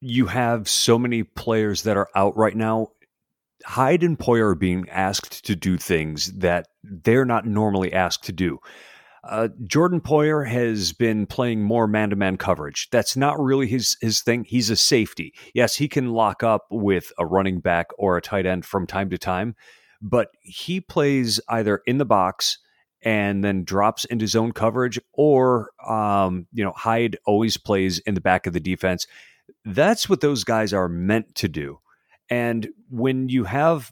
you 0.00 0.26
have 0.26 0.68
so 0.68 0.98
many 0.98 1.22
players 1.22 1.82
that 1.82 1.96
are 1.96 2.08
out 2.14 2.36
right 2.36 2.56
now. 2.56 2.88
Hyde 3.64 4.04
and 4.04 4.18
Poyer 4.18 4.52
are 4.52 4.54
being 4.54 4.88
asked 4.88 5.44
to 5.46 5.56
do 5.56 5.76
things 5.76 6.32
that 6.34 6.68
they're 6.84 7.24
not 7.24 7.46
normally 7.46 7.92
asked 7.92 8.24
to 8.24 8.32
do. 8.32 8.60
Uh, 9.24 9.48
Jordan 9.66 10.00
Poyer 10.00 10.46
has 10.46 10.92
been 10.92 11.26
playing 11.26 11.62
more 11.62 11.86
man-to-man 11.86 12.36
coverage. 12.36 12.88
That's 12.90 13.16
not 13.16 13.40
really 13.40 13.66
his 13.66 13.96
his 14.00 14.22
thing. 14.22 14.44
He's 14.44 14.70
a 14.70 14.76
safety. 14.76 15.34
Yes, 15.54 15.76
he 15.76 15.88
can 15.88 16.12
lock 16.12 16.42
up 16.42 16.66
with 16.70 17.12
a 17.18 17.26
running 17.26 17.60
back 17.60 17.88
or 17.98 18.16
a 18.16 18.22
tight 18.22 18.46
end 18.46 18.64
from 18.64 18.86
time 18.86 19.10
to 19.10 19.18
time, 19.18 19.56
but 20.00 20.28
he 20.40 20.80
plays 20.80 21.40
either 21.48 21.82
in 21.86 21.98
the 21.98 22.04
box 22.04 22.58
and 23.02 23.44
then 23.44 23.64
drops 23.64 24.04
into 24.06 24.26
zone 24.26 24.52
coverage, 24.52 24.98
or 25.12 25.70
um, 25.86 26.46
you 26.52 26.64
know 26.64 26.72
Hyde 26.76 27.18
always 27.26 27.56
plays 27.56 27.98
in 28.00 28.14
the 28.14 28.20
back 28.20 28.46
of 28.46 28.52
the 28.52 28.60
defense. 28.60 29.06
That's 29.64 30.08
what 30.08 30.20
those 30.20 30.44
guys 30.44 30.72
are 30.72 30.88
meant 30.88 31.34
to 31.36 31.48
do. 31.48 31.80
And 32.30 32.68
when 32.90 33.28
you 33.28 33.44
have 33.44 33.90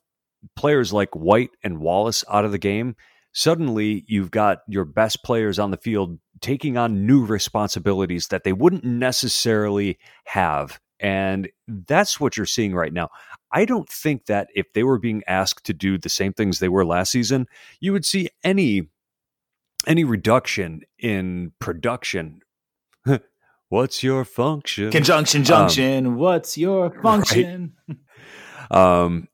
players 0.55 0.93
like 0.93 1.15
White 1.17 1.51
and 1.65 1.81
Wallace 1.81 2.25
out 2.31 2.45
of 2.45 2.53
the 2.53 2.59
game, 2.59 2.95
suddenly 3.37 4.03
you've 4.09 4.31
got 4.31 4.61
your 4.67 4.87
best 4.87 5.23
players 5.23 5.59
on 5.59 5.71
the 5.71 5.77
field 5.77 6.19
taking 6.41 6.79
on 6.79 7.07
new 7.07 7.23
responsibilities 7.23 8.29
that 8.29 8.45
they 8.45 8.53
wouldn't 8.55 8.83
necessarily 8.83 9.99
have. 10.25 10.81
And 10.99 11.51
that's 11.69 12.19
what 12.19 12.39
you're 12.39 12.47
seeing 12.47 12.75
right 12.75 12.95
now. 12.95 13.11
I 13.53 13.67
don't 13.67 13.91
think 13.91 14.25
that 14.25 14.49
if 14.55 14.73
they 14.73 14.85
were 14.85 14.99
being 14.99 15.23
asked 15.29 15.67
to 15.67 15.75
do 15.75 15.99
the 15.99 16.09
same 16.09 16.33
things 16.33 16.59
they 16.59 16.71
were 16.71 16.87
last 16.87 17.13
season, 17.13 17.47
you 17.79 17.93
would 17.93 18.07
see 18.07 18.31
any 18.43 18.89
any 19.87 20.03
reduction 20.03 20.81
in 20.99 21.53
production. 21.59 22.41
What's 23.69 24.03
your 24.03 24.25
function? 24.25 24.91
Conjunction 24.91 25.45
junction. 25.45 26.07
Um, 26.07 26.17
What's 26.17 26.57
your 26.57 26.91
function? 27.03 27.75
Right? 27.87 29.01
Um 29.05 29.29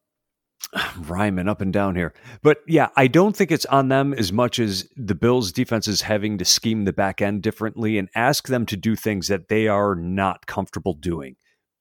rhyming 0.99 1.49
up 1.49 1.61
and 1.61 1.73
down 1.73 1.97
here. 1.97 2.15
But 2.43 2.59
yeah, 2.67 2.89
I 2.97 3.07
don't 3.07 3.37
think 3.37 3.51
it's 3.51 3.67
on 3.67 3.89
them 3.89 4.15
as 4.15 4.33
much 4.33 4.59
as 4.59 4.89
the 4.97 5.15
Bills 5.15 5.53
defense 5.53 5.89
is 5.89 6.03
having 6.03 6.39
to 6.39 6.45
scheme 6.45 6.85
the 6.85 6.93
back 6.93 7.21
end 7.21 7.43
differently 7.43 7.99
and 7.99 8.09
ask 8.15 8.49
them 8.49 8.67
to 8.67 8.77
do 8.77 8.97
things 8.97 9.29
that 9.29 9.49
they 9.49 9.69
are 9.69 9.95
not 9.95 10.47
comfortable 10.47 10.95
doing. 10.95 11.37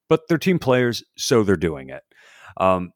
But 0.08 0.28
they're 0.28 0.38
team 0.38 0.58
players, 0.58 1.02
so 1.16 1.42
they're 1.42 1.56
doing 1.56 1.88
it. 1.88 2.02
Um, 2.58 2.92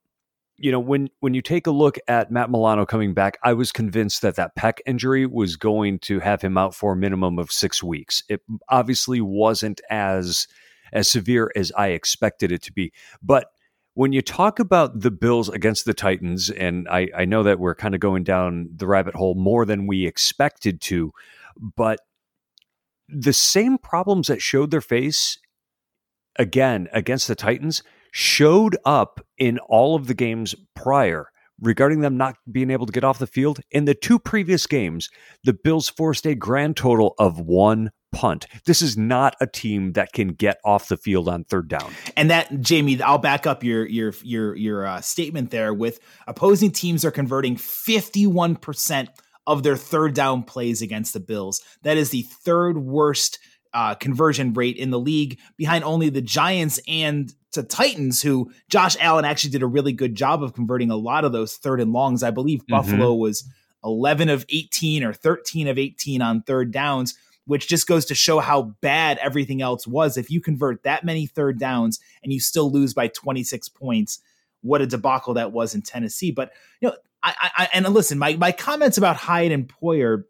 you 0.59 0.73
know, 0.73 0.81
when 0.81 1.09
when 1.21 1.35
you 1.35 1.43
take 1.43 1.67
a 1.67 1.71
look 1.71 1.99
at 2.09 2.31
Matt 2.31 2.51
Milano 2.51 2.87
coming 2.87 3.15
back, 3.15 3.39
I 3.43 3.53
was 3.53 3.73
convinced 3.73 4.23
that 4.23 4.37
that 4.37 4.57
pec 4.57 4.79
injury 4.87 5.27
was 5.27 5.57
going 5.57 5.99
to 6.01 6.21
have 6.21 6.41
him 6.41 6.57
out 6.57 6.75
for 6.75 6.93
a 6.93 6.97
minimum 6.97 7.39
of 7.39 7.51
six 7.51 7.83
weeks. 7.83 8.23
It 8.29 8.41
obviously 8.69 9.21
wasn't 9.21 9.81
as 9.91 10.47
as 10.93 11.09
severe 11.09 11.51
as 11.57 11.73
I 11.77 11.89
expected 11.89 12.53
it 12.53 12.63
to 12.63 12.73
be, 12.73 12.93
but 13.23 13.49
when 13.97 14.13
you 14.13 14.21
talk 14.21 14.59
about 14.59 15.01
the 15.01 15.11
Bills 15.11 15.49
against 15.49 15.87
the 15.87 15.95
Titans, 15.95 16.51
and 16.51 16.87
I, 16.87 17.09
I 17.17 17.25
know 17.25 17.43
that 17.45 17.59
we're 17.59 17.75
kind 17.75 17.95
of 17.95 18.01
going 18.01 18.25
down 18.25 18.69
the 18.77 18.87
rabbit 18.87 19.15
hole 19.15 19.35
more 19.35 19.65
than 19.65 19.87
we 19.87 20.07
expected 20.07 20.83
to, 20.83 21.13
but 21.57 22.01
the 23.09 23.33
same 23.33 23.79
problems 23.79 24.27
that 24.27 24.43
showed 24.43 24.71
their 24.71 24.83
face 24.83 25.39
again 26.39 26.89
against 26.93 27.27
the 27.27 27.35
Titans 27.35 27.83
showed 28.13 28.77
up 28.85 29.27
in 29.39 29.59
all 29.61 29.97
of 29.97 30.09
the 30.09 30.15
games 30.15 30.55
prior 30.75 31.31
regarding 31.61 32.01
them 32.01 32.17
not 32.17 32.37
being 32.51 32.71
able 32.71 32.87
to 32.87 32.93
get 32.93 33.05
off 33.05 33.19
the 33.19 33.27
field. 33.27 33.61
In 33.71 33.85
the 33.85 33.95
two 33.95 34.19
previous 34.19 34.67
games, 34.67 35.09
the 35.45 35.53
Bills 35.53 35.89
forced 35.89 36.27
a 36.27 36.35
grand 36.35 36.77
total 36.77 37.15
of 37.19 37.41
one 37.41 37.91
punt. 38.13 38.47
This 38.65 38.83
is 38.83 38.97
not 38.97 39.37
a 39.41 39.47
team 39.47 39.93
that 39.93 40.13
can 40.13 40.29
get 40.29 40.59
off 40.65 40.89
the 40.89 40.97
field 40.97 41.29
on 41.29 41.45
third 41.45 41.69
down. 41.69 41.93
And 42.17 42.31
that 42.31 42.61
Jamie, 42.61 43.01
I'll 43.03 43.19
back 43.19 43.47
up 43.47 43.63
your 43.63 43.87
your 43.87 44.15
your 44.23 44.55
your 44.57 44.87
uh, 44.87 45.01
statement 45.01 45.51
there 45.51 45.75
with 45.75 46.01
opposing 46.27 46.71
teams 46.71 47.05
are 47.05 47.11
converting 47.11 47.57
51% 47.57 49.09
of 49.47 49.63
their 49.63 49.77
third 49.77 50.15
down 50.15 50.43
plays 50.43 50.83
against 50.83 51.13
the 51.13 51.21
Bills. 51.21 51.63
That 51.83 51.97
is 51.97 52.11
the 52.11 52.23
third 52.23 52.79
worst 52.79 53.39
uh, 53.75 53.95
conversion 53.95 54.53
rate 54.55 54.77
in 54.77 54.91
the 54.91 54.99
league, 54.99 55.39
behind 55.57 55.85
only 55.85 56.09
the 56.09 56.23
Giants 56.23 56.81
and 56.89 57.33
the 57.55 57.63
Titans, 57.63 58.23
who 58.23 58.51
Josh 58.69 58.97
Allen 59.01 59.25
actually 59.25 59.51
did 59.51 59.63
a 59.63 59.67
really 59.67 59.93
good 59.93 60.15
job 60.15 60.43
of 60.43 60.55
converting 60.55 60.91
a 60.91 60.97
lot 60.97 61.25
of 61.25 61.33
those 61.33 61.57
third 61.57 61.81
and 61.81 61.93
longs. 61.93 62.23
I 62.23 62.31
believe 62.31 62.61
mm-hmm. 62.61 62.75
Buffalo 62.75 63.15
was 63.15 63.49
11 63.85 64.29
of 64.29 64.45
18 64.49 65.05
or 65.05 65.13
13 65.13 65.69
of 65.69 65.79
18 65.79 66.21
on 66.21 66.43
third 66.43 66.71
downs 66.73 67.17
which 67.47 67.69
just 67.69 67.87
goes 67.87 68.05
to 68.07 68.15
show 68.15 68.41
how 68.41 68.75
bad 68.81 69.19
everything 69.19 69.63
else 69.63 69.87
was. 69.87 70.17
If 70.17 70.31
you 70.31 70.41
convert 70.41 70.83
that 70.83 71.05
many 71.05 71.27
third 71.27 71.59
downs 71.59 72.01
and 72.23 72.33
you 72.33 72.41
still 72.41 72.71
lose 72.71 72.93
by 72.93 73.09
26 73.09 73.69
points, 73.71 74.21
what 74.63 74.83
a 74.83 74.87
debacle 74.87 75.35
that 75.35 75.53
was 75.53 75.75
in 75.75 75.83
Tennessee. 75.83 76.33
But 76.33 76.51
you 76.81 76.89
know, 76.89 76.97
I, 77.23 77.51
I 77.57 77.69
and 77.73 77.89
listen, 77.89 78.19
my 78.19 78.37
my 78.37 78.53
comments 78.53 78.99
about 78.99 79.17
Hyde 79.17 79.53
and 79.53 79.69
Poyer, 79.69 80.25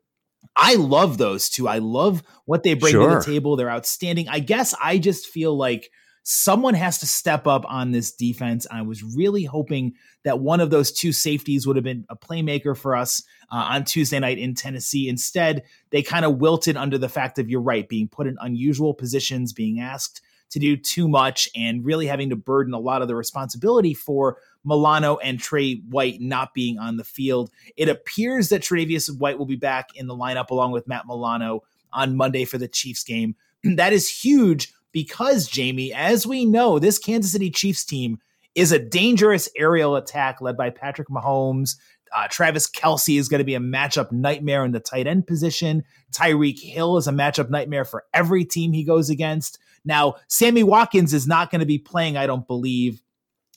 I 0.55 0.75
love 0.77 1.19
those 1.19 1.49
two. 1.49 1.69
I 1.69 1.79
love 1.79 2.23
what 2.45 2.63
they 2.63 2.75
bring 2.75 2.93
sure. 2.93 3.09
to 3.09 3.17
the 3.17 3.25
table. 3.25 3.57
They're 3.57 3.71
outstanding. 3.71 4.29
I 4.29 4.39
guess 4.39 4.75
I 4.81 4.99
just 4.99 5.27
feel 5.27 5.57
like 5.57 5.91
someone 6.29 6.75
has 6.75 6.99
to 6.99 7.07
step 7.07 7.47
up 7.47 7.65
on 7.69 7.93
this 7.93 8.13
defense. 8.13 8.67
I 8.71 8.83
was 8.83 9.03
really 9.03 9.45
hoping 9.45 9.95
that 10.25 10.41
one 10.41 10.61
of 10.61 10.71
those 10.71 10.91
two 10.91 11.13
safeties 11.13 11.67
would 11.67 11.77
have 11.77 11.85
been 11.85 12.05
a 12.09 12.17
playmaker 12.17 12.77
for 12.77 12.97
us 12.97 13.23
uh, 13.51 13.57
on 13.71 13.85
Tuesday 13.85 14.19
night 14.19 14.39
in 14.39 14.55
Tennessee. 14.55 15.09
Instead, 15.09 15.63
they 15.91 16.03
kind 16.03 16.25
of 16.25 16.39
wilted 16.39 16.77
under 16.77 16.99
the 16.99 17.09
fact 17.09 17.39
of 17.39 17.49
you're 17.49 17.61
right, 17.61 17.89
being 17.89 18.09
put 18.09 18.27
in 18.27 18.37
unusual 18.41 18.93
positions, 18.93 19.53
being 19.53 19.79
asked 19.81 20.21
to 20.51 20.59
do 20.59 20.77
too 20.77 21.09
much, 21.09 21.49
and 21.57 21.85
really 21.85 22.07
having 22.07 22.31
to 22.31 22.37
burden 22.37 22.75
a 22.75 22.79
lot 22.79 23.03
of 23.03 23.09
the 23.09 23.15
responsibility 23.15 23.95
for 23.95 24.39
Milano 24.65 25.17
and 25.17 25.39
Trey 25.39 25.77
White 25.89 26.21
not 26.21 26.55
being 26.55 26.79
on 26.79 26.97
the 26.97 27.05
field. 27.05 27.51
It 27.77 27.89
appears 27.89 28.49
that 28.49 28.63
Tre'Davious 28.63 29.17
White 29.19 29.39
will 29.39 29.47
be 29.47 29.57
back 29.57 29.91
in 29.95 30.07
the 30.07 30.17
lineup 30.17 30.51
along 30.51 30.73
with 30.73 30.89
Matt 30.89 31.07
Milano 31.07 31.63
on 31.93 32.17
Monday 32.17 32.45
for 32.45 32.59
the 32.59 32.69
Chiefs 32.69 33.05
game. 33.05 33.37
that 33.65 33.93
is 33.93 34.11
huge 34.11 34.73
because, 34.93 35.49
Jamie, 35.49 35.93
as 35.93 36.27
we 36.27 36.45
know, 36.45 36.79
this 36.79 36.99
Kansas 36.99 37.33
City 37.33 37.51
Chiefs 37.51 37.85
team 37.85 38.19
is 38.55 38.73
a 38.73 38.79
dangerous 38.79 39.49
aerial 39.57 39.97
attack 39.97 40.41
led 40.41 40.57
by 40.57 40.71
Patrick 40.71 41.09
Mahomes. 41.09 41.77
Uh, 42.15 42.27
Travis 42.29 42.71
Kelce 42.71 43.19
is 43.19 43.29
going 43.29 43.41
to 43.41 43.45
be 43.45 43.55
a 43.55 43.61
matchup 43.61 44.11
nightmare 44.11 44.65
in 44.65 44.73
the 44.73 44.81
tight 44.81 45.07
end 45.07 45.27
position. 45.27 45.85
Tyreek 46.13 46.61
Hill 46.61 46.97
is 46.97 47.07
a 47.07 47.13
matchup 47.13 47.51
nightmare 47.51 47.85
for 47.85 48.05
every 48.15 48.45
team 48.45 48.73
he 48.73 48.85
goes 48.85 49.11
against. 49.11 49.59
Now, 49.87 50.17
Sammy 50.29 50.63
Watkins 50.63 51.15
is 51.15 51.27
not 51.27 51.51
going 51.51 51.61
to 51.61 51.67
be 51.67 51.79
playing, 51.79 52.17
I 52.17 52.27
don't 52.27 52.47
believe, 52.47 53.01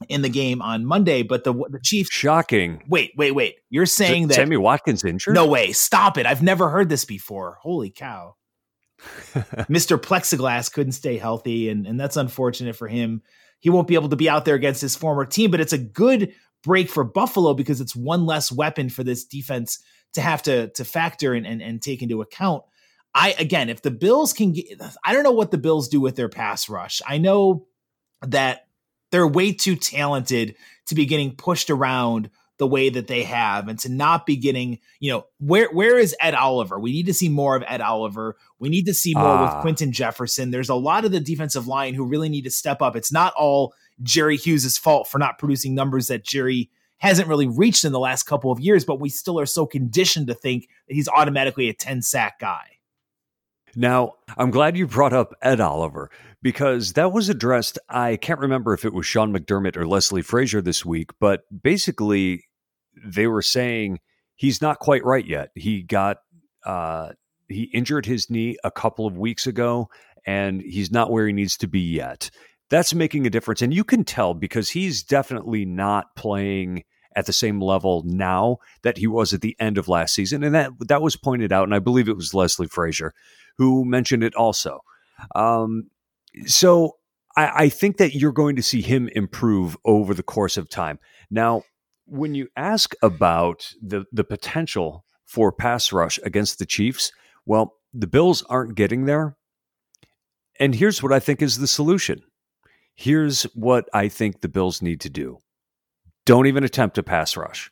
in 0.07 0.21
the 0.21 0.29
game 0.29 0.61
on 0.61 0.85
Monday, 0.85 1.23
but 1.23 1.43
the 1.43 1.53
the 1.53 1.79
Chiefs 1.83 2.09
shocking. 2.11 2.83
Wait, 2.87 3.11
wait, 3.17 3.31
wait. 3.31 3.55
You're 3.69 3.85
saying 3.85 4.27
that 4.27 4.35
Sammy 4.35 4.57
Watkins 4.57 5.03
injured? 5.03 5.35
No 5.35 5.45
way. 5.45 5.73
Stop 5.73 6.17
it. 6.17 6.25
I've 6.25 6.43
never 6.43 6.69
heard 6.69 6.87
this 6.87 7.03
before. 7.03 7.57
Holy 7.61 7.89
cow. 7.89 8.35
Mr. 9.69 9.97
Plexiglass 9.97 10.71
couldn't 10.71 10.93
stay 10.93 11.17
healthy, 11.17 11.69
and, 11.69 11.85
and 11.85 11.99
that's 11.99 12.17
unfortunate 12.17 12.75
for 12.75 12.87
him. 12.87 13.21
He 13.59 13.69
won't 13.69 13.87
be 13.87 13.95
able 13.95 14.09
to 14.09 14.15
be 14.15 14.29
out 14.29 14.45
there 14.45 14.55
against 14.55 14.81
his 14.81 14.95
former 14.95 15.25
team, 15.25 15.51
but 15.51 15.59
it's 15.59 15.73
a 15.73 15.77
good 15.77 16.33
break 16.63 16.89
for 16.89 17.03
Buffalo 17.03 17.53
because 17.53 17.81
it's 17.81 17.95
one 17.95 18.25
less 18.25 18.51
weapon 18.51 18.89
for 18.89 19.03
this 19.03 19.25
defense 19.25 19.79
to 20.13 20.21
have 20.21 20.41
to 20.43 20.69
to 20.69 20.85
factor 20.85 21.33
and, 21.33 21.45
and, 21.45 21.61
and 21.61 21.81
take 21.81 22.01
into 22.01 22.21
account. 22.21 22.63
I 23.13 23.35
again, 23.39 23.69
if 23.69 23.81
the 23.81 23.91
Bills 23.91 24.33
can 24.33 24.53
get, 24.53 24.67
I 25.03 25.13
don't 25.13 25.23
know 25.23 25.31
what 25.31 25.51
the 25.51 25.57
Bills 25.57 25.87
do 25.87 25.99
with 25.99 26.15
their 26.15 26.29
pass 26.29 26.69
rush. 26.69 27.01
I 27.07 27.17
know 27.17 27.65
that 28.21 28.67
they're 29.11 29.27
way 29.27 29.53
too 29.53 29.75
talented 29.75 30.55
to 30.87 30.95
be 30.95 31.05
getting 31.05 31.35
pushed 31.35 31.69
around 31.69 32.29
the 32.59 32.67
way 32.67 32.89
that 32.89 33.07
they 33.07 33.23
have 33.23 33.69
and 33.69 33.79
to 33.79 33.89
not 33.89 34.25
be 34.25 34.35
getting, 34.35 34.79
you 34.99 35.11
know, 35.11 35.25
where 35.39 35.69
where 35.71 35.97
is 35.97 36.15
Ed 36.21 36.35
Oliver? 36.35 36.77
We 36.77 36.91
need 36.91 37.05
to 37.07 37.13
see 37.13 37.29
more 37.29 37.55
of 37.55 37.63
Ed 37.65 37.81
Oliver. 37.81 38.35
We 38.59 38.69
need 38.69 38.85
to 38.85 38.93
see 38.93 39.13
more 39.15 39.41
with 39.41 39.49
ah. 39.49 39.61
Quinton 39.61 39.91
Jefferson. 39.93 40.51
There's 40.51 40.69
a 40.69 40.75
lot 40.75 41.05
of 41.05 41.11
the 41.11 41.21
defensive 41.21 41.67
line 41.67 41.93
who 41.93 42.05
really 42.05 42.29
need 42.29 42.43
to 42.43 42.51
step 42.51 42.81
up. 42.81 42.95
It's 42.95 43.13
not 43.13 43.33
all 43.35 43.73
Jerry 44.03 44.37
Hughes' 44.37 44.77
fault 44.77 45.07
for 45.07 45.17
not 45.17 45.39
producing 45.39 45.73
numbers 45.73 46.07
that 46.07 46.23
Jerry 46.23 46.69
hasn't 46.97 47.29
really 47.29 47.47
reached 47.47 47.85
in 47.85 47.93
the 47.93 47.99
last 47.99 48.23
couple 48.23 48.51
of 48.51 48.59
years, 48.59 48.83
but 48.83 48.99
we 48.99 49.07
still 49.07 49.39
are 49.39 49.45
so 49.45 49.65
conditioned 49.65 50.27
to 50.27 50.33
think 50.33 50.67
that 50.87 50.93
he's 50.93 51.07
automatically 51.07 51.69
a 51.69 51.73
10 51.73 52.01
sack 52.01 52.39
guy. 52.39 52.78
Now, 53.75 54.13
I'm 54.37 54.51
glad 54.51 54.77
you 54.77 54.87
brought 54.87 55.13
up 55.13 55.33
Ed 55.41 55.59
Oliver 55.59 56.09
because 56.41 56.93
that 56.93 57.11
was 57.11 57.29
addressed. 57.29 57.79
I 57.89 58.15
can't 58.15 58.39
remember 58.39 58.73
if 58.73 58.85
it 58.85 58.93
was 58.93 59.05
Sean 59.05 59.33
McDermott 59.33 59.77
or 59.77 59.87
Leslie 59.87 60.21
Frazier 60.21 60.61
this 60.61 60.85
week, 60.85 61.11
but 61.19 61.41
basically, 61.61 62.45
they 63.03 63.27
were 63.27 63.41
saying 63.41 63.99
he's 64.35 64.61
not 64.61 64.79
quite 64.79 65.05
right 65.05 65.25
yet. 65.25 65.51
He 65.55 65.83
got, 65.83 66.17
uh, 66.65 67.09
he 67.47 67.63
injured 67.63 68.05
his 68.05 68.29
knee 68.29 68.57
a 68.63 68.71
couple 68.71 69.05
of 69.05 69.17
weeks 69.17 69.47
ago 69.47 69.89
and 70.25 70.61
he's 70.61 70.91
not 70.91 71.11
where 71.11 71.25
he 71.27 71.33
needs 71.33 71.57
to 71.57 71.67
be 71.67 71.79
yet. 71.79 72.29
That's 72.69 72.93
making 72.93 73.25
a 73.25 73.29
difference. 73.29 73.61
And 73.61 73.73
you 73.73 73.83
can 73.83 74.03
tell 74.03 74.33
because 74.33 74.69
he's 74.69 75.01
definitely 75.01 75.65
not 75.65 76.15
playing 76.15 76.83
at 77.15 77.25
the 77.25 77.33
same 77.33 77.59
level 77.59 78.03
now 78.05 78.57
that 78.83 78.97
he 78.97 79.07
was 79.07 79.33
at 79.33 79.41
the 79.41 79.55
end 79.59 79.77
of 79.77 79.87
last 79.87 80.13
season. 80.13 80.43
And 80.43 80.53
that 80.53 80.71
that 80.87 81.01
was 81.01 81.15
pointed 81.15 81.51
out, 81.51 81.63
and 81.63 81.73
I 81.73 81.79
believe 81.79 82.07
it 82.07 82.15
was 82.15 82.33
Leslie 82.33 82.67
Frazier 82.67 83.13
who 83.59 83.85
mentioned 83.85 84.23
it 84.23 84.33
also. 84.35 84.79
Um, 85.35 85.89
so 86.45 86.93
I, 87.35 87.51
I 87.65 87.69
think 87.69 87.97
that 87.97 88.15
you're 88.15 88.31
going 88.31 88.55
to 88.55 88.63
see 88.63 88.81
him 88.81 89.09
improve 89.09 89.77
over 89.85 90.13
the 90.13 90.23
course 90.23 90.57
of 90.57 90.69
time. 90.69 90.97
Now, 91.29 91.63
when 92.05 92.33
you 92.33 92.47
ask 92.55 92.95
about 93.03 93.71
the 93.81 94.05
the 94.11 94.23
potential 94.23 95.05
for 95.25 95.51
pass 95.51 95.91
rush 95.91 96.19
against 96.23 96.57
the 96.57 96.65
Chiefs, 96.65 97.11
well, 97.45 97.75
the 97.93 98.07
Bills 98.07 98.41
aren't 98.49 98.75
getting 98.75 99.05
there. 99.05 99.35
And 100.59 100.73
here's 100.73 101.03
what 101.03 101.13
I 101.13 101.19
think 101.19 101.41
is 101.41 101.57
the 101.57 101.67
solution. 101.67 102.23
Here's 102.95 103.43
what 103.53 103.89
I 103.93 104.07
think 104.07 104.41
the 104.41 104.49
Bills 104.49 104.81
need 104.81 105.01
to 105.01 105.09
do. 105.09 105.37
Don't 106.25 106.47
even 106.47 106.63
attempt 106.63 106.97
a 106.97 107.03
pass 107.03 107.37
rush. 107.37 107.71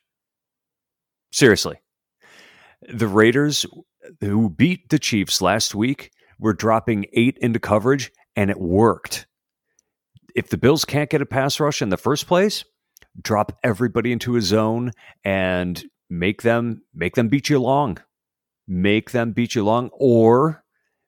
Seriously. 1.31 1.79
The 2.87 3.07
Raiders, 3.07 3.65
who 4.21 4.49
beat 4.49 4.89
the 4.89 4.99
Chiefs 4.99 5.41
last 5.41 5.75
week, 5.75 6.11
were 6.39 6.53
dropping 6.53 7.05
eight 7.13 7.37
into 7.39 7.59
coverage, 7.59 8.11
and 8.35 8.49
it 8.49 8.59
worked. 8.59 9.27
If 10.35 10.49
the 10.49 10.57
Bills 10.57 10.85
can't 10.85 11.09
get 11.09 11.21
a 11.21 11.25
pass 11.25 11.59
rush 11.59 11.81
in 11.81 11.89
the 11.89 11.97
first 11.97 12.27
place, 12.27 12.63
drop 13.21 13.57
everybody 13.63 14.11
into 14.11 14.35
a 14.35 14.41
zone 14.41 14.91
and 15.23 15.83
make 16.09 16.41
them 16.43 16.83
make 16.93 17.15
them 17.15 17.27
beat 17.27 17.49
you 17.49 17.59
long. 17.59 17.97
Make 18.67 19.11
them 19.11 19.31
beat 19.31 19.55
you 19.55 19.63
long, 19.63 19.89
or 19.93 20.63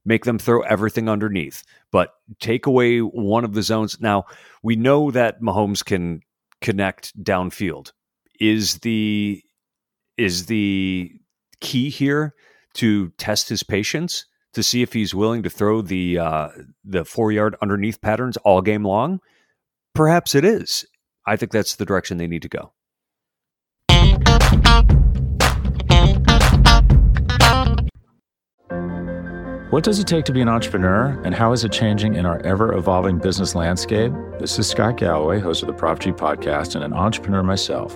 make 0.05 0.23
them 0.23 0.39
throw 0.39 0.61
everything 0.61 1.09
underneath. 1.09 1.63
But 1.91 2.13
take 2.39 2.65
away 2.65 2.99
one 2.99 3.43
of 3.43 3.53
the 3.53 3.63
zones. 3.63 3.99
Now, 3.99 4.25
we 4.63 4.75
know 4.75 5.11
that 5.11 5.41
Mahomes 5.41 5.83
can 5.83 6.21
connect 6.61 7.21
downfield. 7.21 7.91
Is 8.39 8.79
the 8.79 9.43
is 10.17 10.45
the 10.45 11.11
key 11.59 11.89
here 11.89 12.33
to 12.75 13.09
test 13.17 13.49
his 13.49 13.63
patience 13.63 14.25
to 14.53 14.63
see 14.63 14.81
if 14.81 14.93
he's 14.93 15.13
willing 15.13 15.43
to 15.43 15.49
throw 15.49 15.81
the 15.81 16.17
uh, 16.17 16.49
the 16.83 17.05
four 17.05 17.31
yard 17.31 17.55
underneath 17.61 18.01
patterns 18.01 18.37
all 18.37 18.61
game 18.61 18.83
long? 18.83 19.19
Perhaps 19.93 20.35
it 20.35 20.45
is. 20.45 20.85
I 21.25 21.35
think 21.35 21.51
that's 21.51 21.75
the 21.75 21.85
direction 21.85 22.17
they 22.17 22.27
need 22.27 22.41
to 22.43 22.49
go. 22.49 22.73
What 29.69 29.83
does 29.83 29.99
it 29.99 30.07
take 30.07 30.25
to 30.25 30.33
be 30.33 30.41
an 30.41 30.49
entrepreneur, 30.49 31.21
and 31.23 31.35
how 31.35 31.51
is 31.51 31.63
it 31.63 31.71
changing 31.71 32.15
in 32.15 32.25
our 32.25 32.41
ever 32.43 32.73
evolving 32.73 33.19
business 33.19 33.53
landscape? 33.53 34.11
This 34.39 34.57
is 34.57 34.67
Scott 34.67 34.97
Galloway, 34.97 35.39
host 35.39 35.61
of 35.61 35.67
the 35.67 35.73
Prop 35.73 35.99
G 35.99 36.11
podcast, 36.11 36.73
and 36.73 36.83
an 36.83 36.93
entrepreneur 36.93 37.43
myself. 37.43 37.95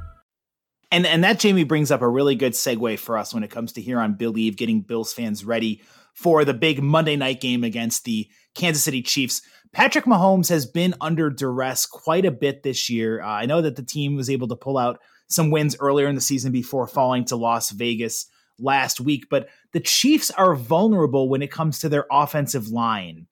And 0.91 1.05
and 1.05 1.23
that 1.23 1.39
Jamie 1.39 1.63
brings 1.63 1.89
up 1.89 2.01
a 2.01 2.09
really 2.09 2.35
good 2.35 2.53
segue 2.53 2.99
for 2.99 3.17
us 3.17 3.33
when 3.33 3.43
it 3.43 3.49
comes 3.49 3.73
to 3.73 3.81
here 3.81 3.99
on 3.99 4.15
Believe, 4.15 4.57
getting 4.57 4.81
Bills 4.81 5.13
fans 5.13 5.45
ready 5.45 5.81
for 6.13 6.43
the 6.43 6.53
big 6.53 6.83
Monday 6.83 7.15
night 7.15 7.39
game 7.39 7.63
against 7.63 8.03
the 8.03 8.27
Kansas 8.55 8.83
City 8.83 9.01
Chiefs. 9.01 9.41
Patrick 9.71 10.03
Mahomes 10.03 10.49
has 10.49 10.65
been 10.65 10.93
under 10.99 11.29
duress 11.29 11.85
quite 11.85 12.25
a 12.25 12.31
bit 12.31 12.63
this 12.63 12.89
year. 12.89 13.21
Uh, 13.21 13.27
I 13.27 13.45
know 13.45 13.61
that 13.61 13.77
the 13.77 13.83
team 13.83 14.15
was 14.15 14.29
able 14.29 14.49
to 14.49 14.55
pull 14.55 14.77
out 14.77 14.99
some 15.29 15.49
wins 15.49 15.77
earlier 15.79 16.07
in 16.07 16.15
the 16.15 16.21
season 16.21 16.51
before 16.51 16.87
falling 16.87 17.23
to 17.25 17.37
Las 17.37 17.71
Vegas 17.71 18.25
last 18.59 18.99
week, 18.99 19.27
but 19.29 19.47
the 19.71 19.79
Chiefs 19.79 20.29
are 20.31 20.55
vulnerable 20.55 21.29
when 21.29 21.41
it 21.41 21.51
comes 21.51 21.79
to 21.79 21.89
their 21.89 22.05
offensive 22.11 22.67
line. 22.67 23.27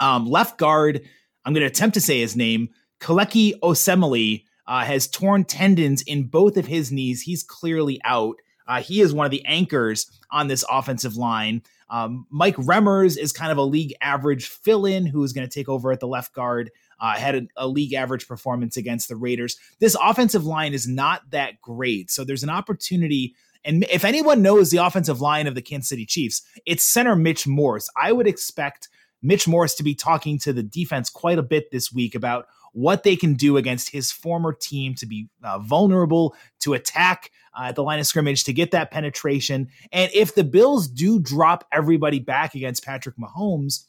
Um, 0.00 0.26
left 0.26 0.58
guard, 0.58 1.00
I'm 1.44 1.54
going 1.54 1.62
to 1.62 1.66
attempt 1.66 1.94
to 1.94 2.00
say 2.00 2.20
his 2.20 2.36
name, 2.36 2.68
Kelechi 3.00 3.58
Osemele, 3.60 4.44
uh, 4.70 4.84
has 4.84 5.08
torn 5.08 5.42
tendons 5.44 6.00
in 6.02 6.22
both 6.22 6.56
of 6.56 6.66
his 6.66 6.92
knees. 6.92 7.22
He's 7.22 7.42
clearly 7.42 8.00
out. 8.04 8.36
Uh, 8.68 8.80
he 8.80 9.00
is 9.00 9.12
one 9.12 9.26
of 9.26 9.32
the 9.32 9.44
anchors 9.44 10.08
on 10.30 10.46
this 10.46 10.64
offensive 10.70 11.16
line. 11.16 11.62
Um, 11.90 12.24
Mike 12.30 12.54
Remmers 12.54 13.18
is 13.18 13.32
kind 13.32 13.50
of 13.50 13.58
a 13.58 13.62
league 13.62 13.92
average 14.00 14.46
fill 14.46 14.86
in 14.86 15.06
who 15.06 15.24
is 15.24 15.32
going 15.32 15.46
to 15.46 15.52
take 15.52 15.68
over 15.68 15.90
at 15.90 15.98
the 15.98 16.06
left 16.06 16.32
guard. 16.32 16.70
Uh, 17.00 17.14
had 17.14 17.34
a, 17.34 17.42
a, 17.56 17.66
league 17.66 17.94
average 17.94 18.28
performance 18.28 18.76
against 18.76 19.08
the 19.08 19.16
Raiders. 19.16 19.58
This 19.80 19.96
offensive 20.00 20.44
line 20.44 20.72
is 20.72 20.86
not 20.86 21.22
that 21.30 21.60
great. 21.60 22.10
So 22.10 22.22
there's 22.22 22.44
an 22.44 22.50
opportunity 22.50 23.34
and 23.64 23.84
if 23.90 24.04
anyone 24.04 24.40
knows 24.40 24.70
the 24.70 24.78
offensive 24.78 25.20
line 25.20 25.46
of 25.46 25.54
the 25.54 25.62
Kansas 25.62 25.88
City 25.88 26.06
Chiefs, 26.06 26.42
it's 26.64 26.82
center 26.82 27.14
Mitch 27.14 27.46
Morse. 27.46 27.90
I 27.94 28.12
would 28.12 28.26
expect 28.26 28.88
Mitch 29.22 29.46
Morse 29.46 29.74
to 29.74 29.82
be 29.82 29.94
talking 29.94 30.38
to 30.40 30.52
the 30.52 30.62
defense 30.62 31.10
quite 31.10 31.38
a 31.38 31.42
bit 31.42 31.70
this 31.70 31.92
week 31.92 32.14
about 32.14 32.46
what 32.72 33.02
they 33.02 33.16
can 33.16 33.34
do 33.34 33.56
against 33.56 33.90
his 33.90 34.12
former 34.12 34.52
team 34.52 34.94
to 34.96 35.06
be 35.06 35.28
uh, 35.42 35.58
vulnerable, 35.58 36.34
to 36.60 36.74
attack 36.74 37.30
uh, 37.58 37.64
at 37.64 37.76
the 37.76 37.82
line 37.82 37.98
of 37.98 38.06
scrimmage, 38.06 38.44
to 38.44 38.52
get 38.52 38.70
that 38.70 38.90
penetration. 38.90 39.68
And 39.92 40.10
if 40.14 40.34
the 40.34 40.44
Bills 40.44 40.88
do 40.88 41.18
drop 41.18 41.66
everybody 41.72 42.18
back 42.18 42.54
against 42.54 42.84
Patrick 42.84 43.16
Mahomes, 43.16 43.86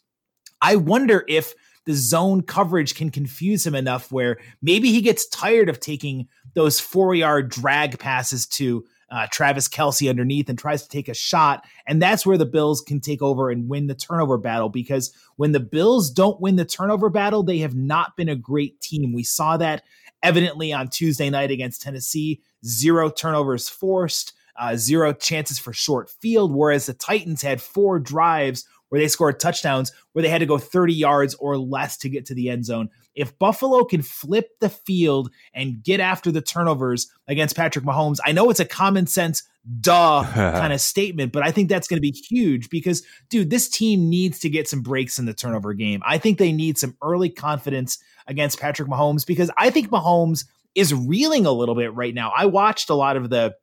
I 0.62 0.76
wonder 0.76 1.26
if 1.28 1.54
the 1.86 1.94
zone 1.94 2.44
coverage 2.44 2.96
can 2.96 3.10
confuse 3.10 3.66
him 3.66 3.76
enough 3.76 4.12
where 4.12 4.38
maybe 4.62 4.92
he 4.92 5.02
gets 5.02 5.28
tired 5.28 5.70
of 5.70 5.80
taking 5.80 6.28
those 6.54 6.80
four 6.80 7.16
yard 7.16 7.50
drag 7.50 7.98
passes 7.98 8.46
to 8.46 8.86
uh, 9.12 9.28
Travis 9.32 9.68
Kelce 9.68 10.10
underneath 10.10 10.50
and 10.50 10.58
tries 10.58 10.84
to 10.84 10.90
take 10.90 11.10
a 11.10 11.14
shot. 11.14 11.66
And 11.86 12.02
that's 12.02 12.26
where 12.26 12.38
the 12.38 12.46
Bills 12.46 12.82
can 12.82 13.02
take 13.02 13.22
over 13.22 13.50
and 13.50 13.68
win 13.68 13.88
the 13.88 13.94
turnover 13.96 14.38
battle 14.38 14.70
because 14.70 15.14
when 15.36 15.52
the 15.52 15.60
Bills 15.60 16.10
don't 16.10 16.40
win 16.40 16.56
the 16.56 16.66
turnover 16.66 17.10
battle, 17.10 17.44
they 17.44 17.60
have 17.60 17.76
not 17.76 18.16
been 18.16 18.30
a 18.30 18.36
great 18.36 18.80
team. 18.80 19.14
We 19.14 19.24
saw 19.24 19.58
that 19.58 19.84
evidently 20.24 20.72
on 20.72 20.88
Tuesday 20.88 21.30
night 21.30 21.52
against 21.52 21.82
Tennessee. 21.82 22.42
Zero 22.66 23.10
turnovers 23.10 23.68
forced, 23.68 24.34
uh, 24.58 24.76
zero 24.76 25.14
chances 25.14 25.60
for 25.60 25.74
short 25.74 26.10
field, 26.10 26.54
whereas 26.54 26.86
the 26.86 26.94
Titans 26.94 27.42
had 27.42 27.62
four 27.62 28.00
drives 28.00 28.66
where 28.92 29.00
they 29.00 29.08
scored 29.08 29.40
touchdowns 29.40 29.94
where 30.12 30.22
they 30.22 30.28
had 30.28 30.40
to 30.40 30.46
go 30.46 30.58
30 30.58 30.94
yards 30.94 31.34
or 31.36 31.58
less 31.58 31.96
to 31.96 32.10
get 32.10 32.26
to 32.26 32.36
the 32.36 32.50
end 32.50 32.66
zone. 32.66 32.90
If 33.16 33.40
Buffalo 33.40 33.86
can 33.86 34.02
flip 34.02 34.50
the 34.60 34.68
field 34.68 35.32
and 35.54 35.82
get 35.82 36.02
after 36.02 36.30
the 36.30 36.42
turnovers 36.42 37.08
against 37.26 37.56
Patrick 37.56 37.86
Mahomes, 37.86 38.18
I 38.26 38.34
know 38.34 38.50
it's 38.50 38.60
a 38.60 38.66
common 38.66 39.08
sense 39.08 39.44
duh 39.80 40.24
kind 40.34 40.74
of 40.74 40.82
statement, 40.82 41.32
but 41.32 41.42
I 41.42 41.52
think 41.52 41.70
that's 41.70 41.88
going 41.88 41.98
to 41.98 42.02
be 42.02 42.12
huge 42.12 42.70
because, 42.70 43.04
dude, 43.30 43.50
this 43.50 43.70
team 43.70 44.10
needs 44.10 44.40
to 44.40 44.50
get 44.50 44.68
some 44.68 44.82
breaks 44.82 45.20
in 45.20 45.26
the 45.26 45.34
turnover 45.34 45.74
game. 45.74 46.02
I 46.06 46.18
think 46.18 46.38
they 46.38 46.52
need 46.52 46.78
some 46.78 46.98
early 47.02 47.30
confidence 47.30 47.98
against 48.28 48.60
Patrick 48.60 48.90
Mahomes 48.90 49.26
because 49.26 49.50
I 49.58 49.70
think 49.70 49.90
Mahomes 49.90 50.44
is 50.76 50.94
reeling 50.94 51.46
a 51.46 51.52
little 51.52 51.76
bit 51.76 51.94
right 51.94 52.14
now. 52.14 52.34
I 52.36 52.46
watched 52.46 52.90
a 52.90 52.96
lot 52.96 53.16
of 53.16 53.30
the 53.30 53.56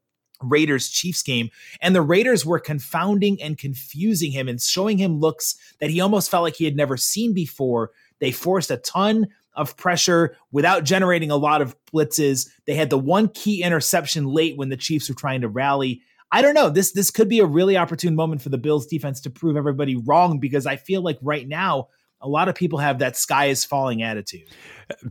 Raiders 0.43 0.89
Chiefs 0.89 1.23
game. 1.23 1.51
And 1.81 1.95
the 1.95 2.03
Raiders 2.03 2.45
were 2.45 2.59
confounding 2.59 3.41
and 3.43 3.59
confusing 3.59 4.33
him 4.33 4.49
and 4.49 4.61
showing 4.61 4.99
him 4.99 5.21
looks 5.21 5.57
that 5.81 5.91
he 5.91 6.01
almost 6.01 6.31
felt 6.31 6.43
like 6.43 6.57
he 6.57 6.65
had 6.65 6.77
never 6.77 6.97
seen 6.97 7.35
before. 7.35 7.91
They 8.21 8.33
forced 8.33 8.71
a 8.71 8.79
ton 8.79 9.29
of 9.55 9.77
pressure 9.77 10.37
without 10.53 10.85
generating 10.85 11.31
a 11.31 11.37
lot 11.37 11.61
of 11.61 11.77
blitzes. 11.93 12.49
They 12.67 12.75
had 12.75 12.91
the 12.91 12.99
one 12.99 13.29
key 13.29 13.63
interception 13.63 14.27
late 14.27 14.57
when 14.57 14.69
the 14.69 14.77
Chiefs 14.77 15.09
were 15.09 15.15
trying 15.15 15.41
to 15.41 15.49
rally. 15.49 16.03
I 16.31 16.43
don't 16.43 16.55
know. 16.55 16.69
This 16.69 16.93
this 16.93 17.11
could 17.11 17.29
be 17.29 17.41
a 17.41 17.47
really 17.47 17.77
opportune 17.77 18.15
moment 18.15 18.43
for 18.43 18.51
the 18.51 18.59
Bills 18.59 18.87
defense 18.87 19.21
to 19.23 19.31
prove 19.31 19.57
everybody 19.57 19.97
wrong 19.97 20.39
because 20.39 20.67
I 20.67 20.77
feel 20.77 21.03
like 21.03 21.19
right 21.23 21.49
now 21.49 21.89
a 22.21 22.29
lot 22.29 22.49
of 22.49 22.55
people 22.55 22.79
have 22.79 22.99
that 22.99 23.17
sky 23.17 23.47
is 23.47 23.65
falling 23.65 24.03
attitude. 24.03 24.49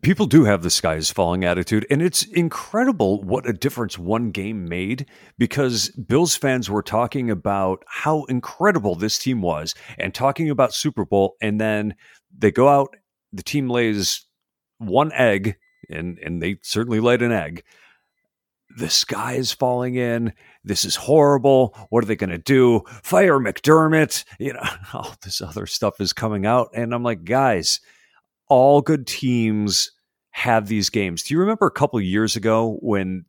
People 0.02 0.26
do 0.26 0.44
have 0.44 0.62
the 0.62 0.70
sky 0.70 0.96
is 0.96 1.12
falling 1.12 1.46
attitude, 1.46 1.86
and 1.90 2.02
it's 2.02 2.24
incredible 2.24 3.24
what 3.24 3.48
a 3.48 3.54
difference 3.54 3.98
one 3.98 4.32
game 4.32 4.68
made 4.68 5.06
because 5.38 5.90
Bills 5.92 6.36
fans 6.36 6.70
were 6.70 6.82
talking 6.82 7.30
about 7.30 7.84
how 7.88 8.24
incredible 8.26 8.96
this 8.96 9.18
team 9.18 9.42
was 9.42 9.74
and 9.98 10.14
talking 10.14 10.50
about 10.50 10.74
Super 10.74 11.06
Bowl, 11.06 11.36
and 11.42 11.62
then 11.62 11.96
they 12.38 12.52
go 12.52 12.68
out, 12.68 12.96
the 13.32 13.44
team 13.44 13.70
lays 13.70 14.26
one 14.80 15.12
egg, 15.14 15.56
and 15.90 16.18
and 16.20 16.42
they 16.42 16.58
certainly 16.64 17.00
laid 17.00 17.22
an 17.22 17.32
egg. 17.32 17.64
The 18.78 18.90
sky 18.90 19.34
is 19.34 19.54
falling 19.54 19.96
in. 19.96 20.34
This 20.68 20.86
is 20.86 20.96
horrible. 20.96 21.76
What 21.90 22.04
are 22.04 22.08
they 22.08 22.16
going 22.16 22.30
to 22.30 22.38
do? 22.38 22.82
Fire 23.04 23.40
McDermott. 23.40 24.26
You 24.40 24.54
know, 24.54 24.64
all 24.94 25.16
this 25.24 25.42
other 25.42 25.66
stuff 25.66 26.02
is 26.02 26.14
coming 26.14 26.46
out. 26.46 26.70
And 26.74 26.94
I'm 26.94 27.04
like, 27.04 27.24
guys, 27.24 27.80
all 28.50 28.82
good 28.82 29.08
teams 29.08 29.92
have 30.32 30.68
these 30.68 30.90
games. 30.90 31.24
Do 31.24 31.34
you 31.34 31.40
remember 31.40 31.66
a 31.66 31.72
couple 31.72 32.00
years 32.02 32.36
ago 32.36 32.78
when 32.82 33.26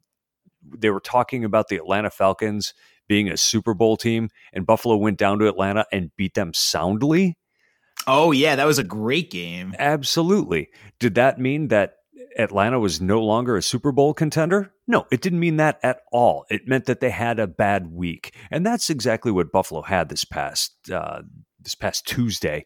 they 0.76 0.90
were 0.90 1.00
talking 1.00 1.44
about 1.44 1.68
the 1.68 1.76
Atlanta 1.76 2.10
Falcons 2.10 2.74
being 3.06 3.28
a 3.28 3.36
Super 3.36 3.72
Bowl 3.72 3.96
team 3.96 4.28
and 4.52 4.66
Buffalo 4.66 4.96
went 4.96 5.18
down 5.18 5.38
to 5.38 5.48
Atlanta 5.48 5.86
and 5.92 6.14
beat 6.16 6.34
them 6.34 6.52
soundly? 6.52 7.38
Oh, 8.06 8.32
yeah, 8.32 8.56
that 8.56 8.66
was 8.66 8.78
a 8.78 8.84
great 8.84 9.30
game. 9.30 9.74
Absolutely. 9.78 10.68
Did 10.98 11.14
that 11.16 11.38
mean 11.38 11.68
that 11.68 11.97
Atlanta 12.38 12.78
was 12.78 13.00
no 13.00 13.22
longer 13.22 13.56
a 13.56 13.62
Super 13.62 13.92
Bowl 13.92 14.14
contender? 14.14 14.72
No, 14.86 15.06
it 15.10 15.20
didn't 15.20 15.40
mean 15.40 15.56
that 15.56 15.78
at 15.82 16.00
all. 16.12 16.46
It 16.50 16.68
meant 16.68 16.86
that 16.86 17.00
they 17.00 17.10
had 17.10 17.38
a 17.38 17.46
bad 17.46 17.92
week, 17.92 18.34
and 18.50 18.64
that's 18.64 18.90
exactly 18.90 19.32
what 19.32 19.52
Buffalo 19.52 19.82
had 19.82 20.08
this 20.08 20.24
past 20.24 20.90
uh, 20.90 21.22
this 21.60 21.74
past 21.74 22.06
Tuesday. 22.06 22.64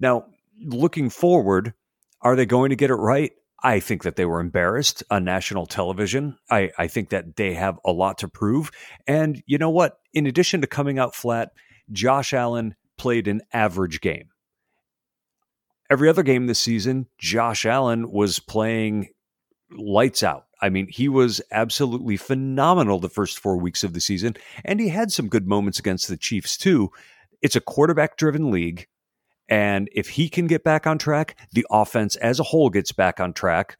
Now, 0.00 0.26
looking 0.64 1.10
forward, 1.10 1.74
are 2.22 2.36
they 2.36 2.46
going 2.46 2.70
to 2.70 2.76
get 2.76 2.90
it 2.90 2.94
right? 2.94 3.32
I 3.62 3.78
think 3.78 4.02
that 4.02 4.16
they 4.16 4.24
were 4.24 4.40
embarrassed 4.40 5.04
on 5.10 5.24
national 5.24 5.66
television. 5.66 6.36
I, 6.50 6.70
I 6.78 6.88
think 6.88 7.10
that 7.10 7.36
they 7.36 7.54
have 7.54 7.78
a 7.84 7.92
lot 7.92 8.18
to 8.18 8.28
prove. 8.28 8.72
And 9.06 9.42
you 9.46 9.56
know 9.58 9.70
what? 9.70 9.98
In 10.12 10.26
addition 10.26 10.60
to 10.62 10.66
coming 10.66 10.98
out 10.98 11.14
flat, 11.14 11.50
Josh 11.92 12.32
Allen 12.32 12.74
played 12.98 13.28
an 13.28 13.42
average 13.52 14.00
game. 14.00 14.31
Every 15.92 16.08
other 16.08 16.22
game 16.22 16.46
this 16.46 16.58
season, 16.58 17.06
Josh 17.18 17.66
Allen 17.66 18.10
was 18.10 18.38
playing 18.38 19.08
lights 19.76 20.22
out. 20.22 20.46
I 20.62 20.70
mean, 20.70 20.86
he 20.88 21.06
was 21.06 21.42
absolutely 21.50 22.16
phenomenal 22.16 22.98
the 22.98 23.10
first 23.10 23.38
four 23.38 23.58
weeks 23.58 23.84
of 23.84 23.92
the 23.92 24.00
season, 24.00 24.34
and 24.64 24.80
he 24.80 24.88
had 24.88 25.12
some 25.12 25.28
good 25.28 25.46
moments 25.46 25.78
against 25.78 26.08
the 26.08 26.16
Chiefs 26.16 26.56
too. 26.56 26.90
It's 27.42 27.56
a 27.56 27.60
quarterback 27.60 28.16
driven 28.16 28.50
league. 28.50 28.86
And 29.50 29.90
if 29.92 30.08
he 30.08 30.30
can 30.30 30.46
get 30.46 30.64
back 30.64 30.86
on 30.86 30.96
track, 30.96 31.36
the 31.52 31.66
offense 31.70 32.16
as 32.16 32.40
a 32.40 32.44
whole 32.44 32.70
gets 32.70 32.92
back 32.92 33.20
on 33.20 33.34
track. 33.34 33.76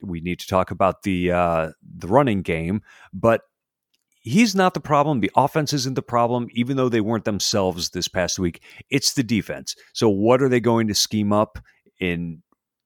We 0.00 0.20
need 0.20 0.38
to 0.38 0.46
talk 0.46 0.70
about 0.70 1.02
the 1.02 1.32
uh, 1.32 1.70
the 1.82 2.06
running 2.06 2.42
game, 2.42 2.82
but 3.12 3.40
he's 4.24 4.54
not 4.54 4.74
the 4.74 4.80
problem. 4.80 5.20
The 5.20 5.30
offense 5.36 5.72
isn't 5.72 5.94
the 5.94 6.02
problem, 6.02 6.48
even 6.52 6.76
though 6.76 6.88
they 6.88 7.02
weren't 7.02 7.26
themselves 7.26 7.90
this 7.90 8.08
past 8.08 8.38
week. 8.38 8.62
It's 8.90 9.12
the 9.12 9.22
defense. 9.22 9.76
So 9.92 10.08
what 10.08 10.42
are 10.42 10.48
they 10.48 10.60
going 10.60 10.88
to 10.88 10.94
scheme 10.94 11.32
up 11.32 11.58
in 12.00 12.42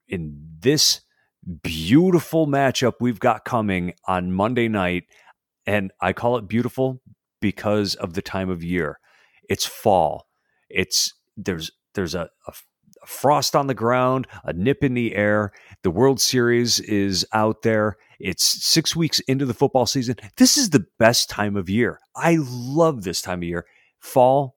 in 0.08 0.36
this 0.60 1.00
beautiful 1.62 2.46
matchup 2.46 2.94
we've 3.00 3.20
got 3.20 3.44
coming 3.44 3.94
on 4.06 4.32
Monday 4.32 4.68
night? 4.68 5.04
And 5.64 5.92
I 6.00 6.12
call 6.12 6.36
it 6.36 6.48
beautiful 6.48 7.00
because 7.40 7.94
of 7.94 8.14
the 8.14 8.22
time 8.22 8.50
of 8.50 8.64
year. 8.64 8.98
It's 9.48 9.64
fall. 9.64 10.26
It's 10.68 11.14
there's 11.36 11.70
there's 11.94 12.14
a, 12.14 12.28
a 12.46 12.52
frost 13.08 13.56
on 13.56 13.66
the 13.66 13.74
ground, 13.74 14.26
a 14.44 14.52
nip 14.52 14.84
in 14.84 14.94
the 14.94 15.14
air. 15.14 15.52
The 15.82 15.90
World 15.90 16.20
Series 16.20 16.78
is 16.80 17.26
out 17.32 17.62
there. 17.62 17.96
It's 18.20 18.44
six 18.44 18.94
weeks 18.94 19.18
into 19.20 19.46
the 19.46 19.54
football 19.54 19.86
season. 19.86 20.16
This 20.36 20.56
is 20.58 20.70
the 20.70 20.84
best 20.98 21.30
time 21.30 21.56
of 21.56 21.70
year. 21.70 22.00
I 22.14 22.36
love 22.40 23.04
this 23.04 23.22
time 23.22 23.40
of 23.40 23.44
year. 23.44 23.64
Fall, 23.98 24.56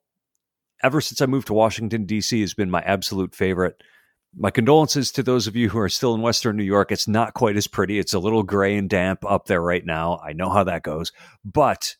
ever 0.84 1.00
since 1.00 1.22
I 1.22 1.28
moved 1.28 1.48
to 1.48 1.54
Washington, 1.54 2.06
D.C., 2.06 2.42
has 2.42 2.54
been 2.54 2.70
my 2.70 2.82
absolute 2.82 3.34
favorite. 3.34 3.82
My 4.36 4.52
condolences 4.52 5.12
to 5.14 5.24
those 5.24 5.48
of 5.48 5.56
you 5.56 5.70
who 5.70 5.80
are 5.80 5.90
still 5.90 6.14
in 6.14 6.22
Western 6.22 6.58
New 6.58 6.64
York. 6.64 6.92
It's 6.92 7.08
not 7.08 7.34
quite 7.34 7.56
as 7.56 7.68
pretty. 7.68 8.00
It's 8.00 8.14
a 8.14 8.20
little 8.20 8.44
gray 8.44 8.78
and 8.78 8.90
damp 8.90 9.24
up 9.26 9.46
there 9.46 9.62
right 9.62 9.86
now. 9.86 10.20
I 10.26 10.34
know 10.34 10.50
how 10.50 10.64
that 10.66 10.84
goes. 10.84 11.12
But 11.46 11.96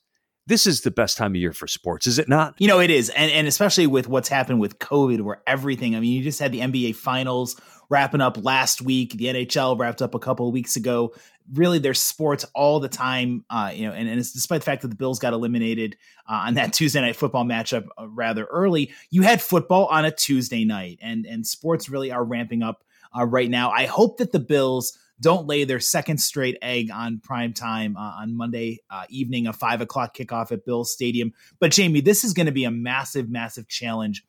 this 0.52 0.68
is 0.68 0.82
the 0.82 0.92
best 0.92 1.16
time 1.16 1.32
of 1.32 1.38
year 1.38 1.54
for 1.54 1.66
sports, 1.66 2.06
is 2.06 2.20
it 2.20 2.28
not? 2.28 2.56
You 2.58 2.68
know, 2.68 2.82
it 2.82 2.90
is. 2.90 3.10
And, 3.10 3.32
and 3.32 3.48
especially 3.48 3.88
with 3.88 4.10
what's 4.10 4.28
happened 4.28 4.60
with 4.60 4.80
COVID, 4.80 5.22
where 5.22 5.42
everything, 5.48 5.96
I 5.96 6.02
mean, 6.02 6.12
you 6.12 6.22
just 6.22 6.42
had 6.42 6.52
the 6.52 6.60
NBA 6.60 6.96
finals 6.96 7.56
wrapping 7.90 8.20
up 8.20 8.44
last 8.44 8.82
week. 8.82 9.14
The 9.14 9.28
NHL 9.28 9.80
wrapped 9.80 10.02
up 10.02 10.14
a 10.14 10.20
couple 10.20 10.46
of 10.46 10.52
weeks 10.52 10.76
ago. 10.76 11.14
Really, 11.54 11.80
there's 11.80 12.02
sports 12.02 12.46
all 12.54 12.82
the 12.82 12.90
time. 12.90 13.46
Uh, 13.50 13.72
you 13.74 13.88
know, 13.88 13.94
and, 13.94 14.10
and 14.10 14.20
it's 14.20 14.34
despite 14.34 14.60
the 14.60 14.66
fact 14.66 14.82
that 14.82 14.90
the 14.90 14.96
Bills 14.96 15.20
got 15.20 15.32
eliminated 15.32 15.96
uh, 16.30 16.44
on 16.48 16.56
that 16.56 16.74
Tuesday 16.74 17.00
night 17.00 17.16
football 17.16 17.46
matchup 17.46 17.88
uh, 17.98 18.10
rather 18.10 18.44
early, 18.44 18.92
you 19.10 19.22
had 19.22 19.42
football 19.42 19.86
on 19.86 20.04
a 20.04 20.12
Tuesday 20.12 20.66
night, 20.66 21.00
and 21.02 21.26
and 21.26 21.48
sports 21.48 21.88
really 21.88 22.12
are 22.12 22.26
ramping 22.26 22.62
up 22.62 22.84
uh, 23.18 23.26
right 23.26 23.50
now. 23.50 23.72
I 23.72 23.86
hope 23.86 24.18
that 24.18 24.34
the 24.34 24.40
Bills 24.40 24.98
don't 25.22 25.48
lay 25.48 25.64
their 25.64 25.80
second 25.80 26.18
straight 26.18 26.58
egg 26.62 26.90
on 26.92 27.20
prime 27.20 27.54
time 27.54 27.96
uh, 27.96 28.18
on 28.22 28.36
Monday 28.36 28.80
uh, 28.90 29.06
evening, 29.10 29.48
a 29.48 29.54
five 29.54 29.80
o'clock 29.80 30.16
kickoff 30.16 30.52
at 30.52 30.66
Bills 30.66 30.92
Stadium. 30.92 31.32
But 31.60 31.72
Jamie, 31.72 32.02
this 32.02 32.24
is 32.24 32.34
going 32.34 32.48
to 32.48 32.52
be 32.52 32.66
a 32.66 32.72
massive, 32.72 33.30
massive 33.30 33.68
challenge 33.68 34.24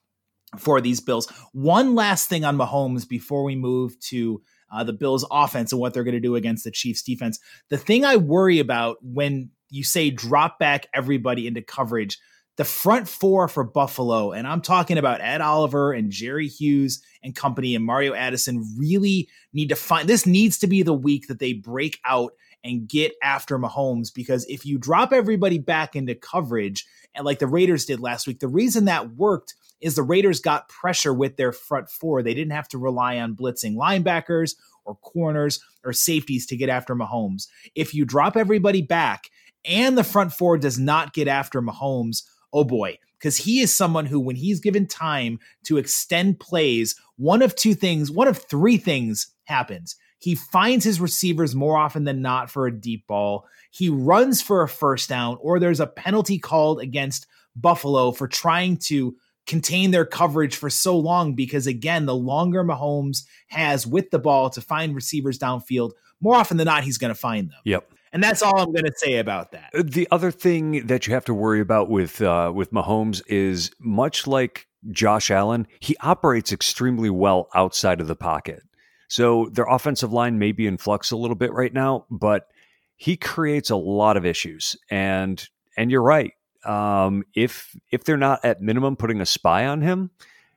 for 0.58 0.80
these 0.80 1.00
Bills. 1.00 1.28
One 1.52 1.94
last 1.94 2.28
thing 2.28 2.44
on 2.44 2.58
Mahomes 2.58 3.08
before 3.08 3.42
we 3.42 3.56
move 3.56 3.98
to 4.00 4.42
uh, 4.70 4.84
the 4.84 4.92
Bills 4.92 5.24
offense 5.30 5.72
and 5.72 5.80
what 5.80 5.94
they're 5.94 6.04
going 6.04 6.14
to 6.14 6.20
do 6.20 6.36
against 6.36 6.64
the 6.64 6.70
Chiefs 6.70 7.02
defense. 7.02 7.38
The 7.70 7.78
thing 7.78 8.04
I 8.04 8.16
worry 8.16 8.58
about 8.58 8.98
when 9.02 9.50
you 9.70 9.84
say 9.84 10.10
drop 10.10 10.58
back 10.58 10.86
everybody 10.94 11.46
into 11.46 11.62
coverage, 11.62 12.18
the 12.56 12.64
front 12.64 13.08
four 13.08 13.48
for 13.48 13.64
Buffalo, 13.64 14.32
and 14.32 14.46
I'm 14.46 14.60
talking 14.60 14.98
about 14.98 15.20
Ed 15.20 15.40
Oliver 15.40 15.92
and 15.92 16.10
Jerry 16.10 16.48
Hughes 16.48 17.02
and 17.22 17.34
company 17.34 17.74
and 17.74 17.84
Mario 17.84 18.12
Addison 18.12 18.64
really 18.76 19.28
need 19.52 19.70
to 19.70 19.76
find 19.76 20.08
this 20.08 20.26
needs 20.26 20.58
to 20.58 20.66
be 20.66 20.82
the 20.82 20.92
week 20.92 21.28
that 21.28 21.38
they 21.38 21.54
break 21.54 21.98
out 22.04 22.32
and 22.64 22.88
get 22.88 23.12
after 23.22 23.58
Mahomes 23.58 24.14
because 24.14 24.44
if 24.46 24.64
you 24.64 24.78
drop 24.78 25.12
everybody 25.12 25.58
back 25.58 25.96
into 25.96 26.14
coverage 26.14 26.86
and 27.14 27.24
like 27.24 27.38
the 27.38 27.46
Raiders 27.46 27.86
did 27.86 28.00
last 28.00 28.26
week, 28.26 28.40
the 28.40 28.48
reason 28.48 28.84
that 28.84 29.16
worked 29.16 29.54
is 29.80 29.94
the 29.94 30.02
Raiders 30.02 30.40
got 30.40 30.68
pressure 30.68 31.12
with 31.12 31.36
their 31.36 31.52
front 31.52 31.90
four. 31.90 32.22
They 32.22 32.34
didn't 32.34 32.52
have 32.52 32.68
to 32.68 32.78
rely 32.78 33.18
on 33.18 33.34
blitzing 33.34 33.74
linebackers 33.74 34.54
or 34.84 34.94
corners 34.96 35.60
or 35.84 35.92
safeties 35.92 36.46
to 36.46 36.56
get 36.56 36.68
after 36.68 36.94
Mahomes. 36.94 37.48
If 37.74 37.94
you 37.94 38.04
drop 38.04 38.36
everybody 38.36 38.82
back 38.82 39.24
and 39.64 39.96
the 39.96 40.04
front 40.04 40.32
four 40.32 40.58
does 40.58 40.78
not 40.78 41.12
get 41.12 41.28
after 41.28 41.60
Mahomes, 41.60 42.22
oh 42.52 42.64
boy, 42.64 42.98
because 43.18 43.36
he 43.36 43.60
is 43.60 43.74
someone 43.74 44.06
who, 44.06 44.20
when 44.20 44.36
he's 44.36 44.60
given 44.60 44.86
time 44.86 45.38
to 45.64 45.78
extend 45.78 46.40
plays, 46.40 46.94
one 47.16 47.42
of 47.42 47.54
two 47.54 47.74
things, 47.74 48.10
one 48.10 48.28
of 48.28 48.38
three 48.38 48.76
things 48.76 49.28
happens. 49.44 49.96
He 50.18 50.34
finds 50.34 50.84
his 50.84 51.00
receivers 51.00 51.54
more 51.54 51.76
often 51.76 52.04
than 52.04 52.22
not 52.22 52.50
for 52.50 52.66
a 52.66 52.80
deep 52.80 53.06
ball. 53.06 53.46
He 53.70 53.88
runs 53.88 54.40
for 54.40 54.62
a 54.62 54.68
first 54.68 55.08
down, 55.08 55.36
or 55.40 55.58
there's 55.58 55.80
a 55.80 55.86
penalty 55.86 56.38
called 56.38 56.80
against 56.80 57.26
Buffalo 57.56 58.12
for 58.12 58.28
trying 58.28 58.76
to 58.76 59.16
contain 59.46 59.90
their 59.90 60.04
coverage 60.04 60.54
for 60.54 60.70
so 60.70 60.96
long 60.96 61.34
because 61.34 61.66
again 61.66 62.06
the 62.06 62.14
longer 62.14 62.62
Mahomes 62.62 63.24
has 63.48 63.86
with 63.86 64.10
the 64.10 64.18
ball 64.18 64.50
to 64.50 64.60
find 64.60 64.94
receivers 64.94 65.38
downfield 65.38 65.90
more 66.20 66.36
often 66.36 66.56
than 66.56 66.66
not 66.66 66.84
he's 66.84 66.98
going 66.98 67.12
to 67.12 67.18
find 67.18 67.50
them. 67.50 67.58
Yep. 67.64 67.92
And 68.12 68.22
that's 68.22 68.42
all 68.42 68.58
I'm 68.60 68.72
going 68.72 68.84
to 68.84 68.92
say 68.96 69.16
about 69.16 69.52
that. 69.52 69.70
Uh, 69.74 69.82
the 69.84 70.06
other 70.10 70.30
thing 70.30 70.86
that 70.86 71.06
you 71.06 71.14
have 71.14 71.24
to 71.26 71.34
worry 71.34 71.60
about 71.60 71.88
with 71.88 72.20
uh, 72.20 72.52
with 72.54 72.72
Mahomes 72.72 73.22
is 73.26 73.70
much 73.78 74.26
like 74.26 74.66
Josh 74.90 75.30
Allen, 75.30 75.66
he 75.80 75.96
operates 76.00 76.52
extremely 76.52 77.10
well 77.10 77.48
outside 77.54 78.00
of 78.00 78.08
the 78.08 78.16
pocket. 78.16 78.62
So 79.08 79.48
their 79.52 79.66
offensive 79.66 80.12
line 80.12 80.38
may 80.38 80.52
be 80.52 80.66
in 80.66 80.78
flux 80.78 81.10
a 81.10 81.16
little 81.16 81.36
bit 81.36 81.52
right 81.52 81.72
now, 81.72 82.06
but 82.10 82.48
he 82.96 83.16
creates 83.16 83.70
a 83.70 83.76
lot 83.76 84.16
of 84.16 84.26
issues. 84.26 84.76
And 84.90 85.46
and 85.76 85.90
you're 85.90 86.02
right. 86.02 86.32
Um, 86.64 87.24
if 87.34 87.74
if 87.90 88.04
they're 88.04 88.16
not 88.16 88.44
at 88.44 88.60
minimum 88.60 88.96
putting 88.96 89.20
a 89.20 89.26
spy 89.26 89.66
on 89.66 89.80
him, 89.80 90.10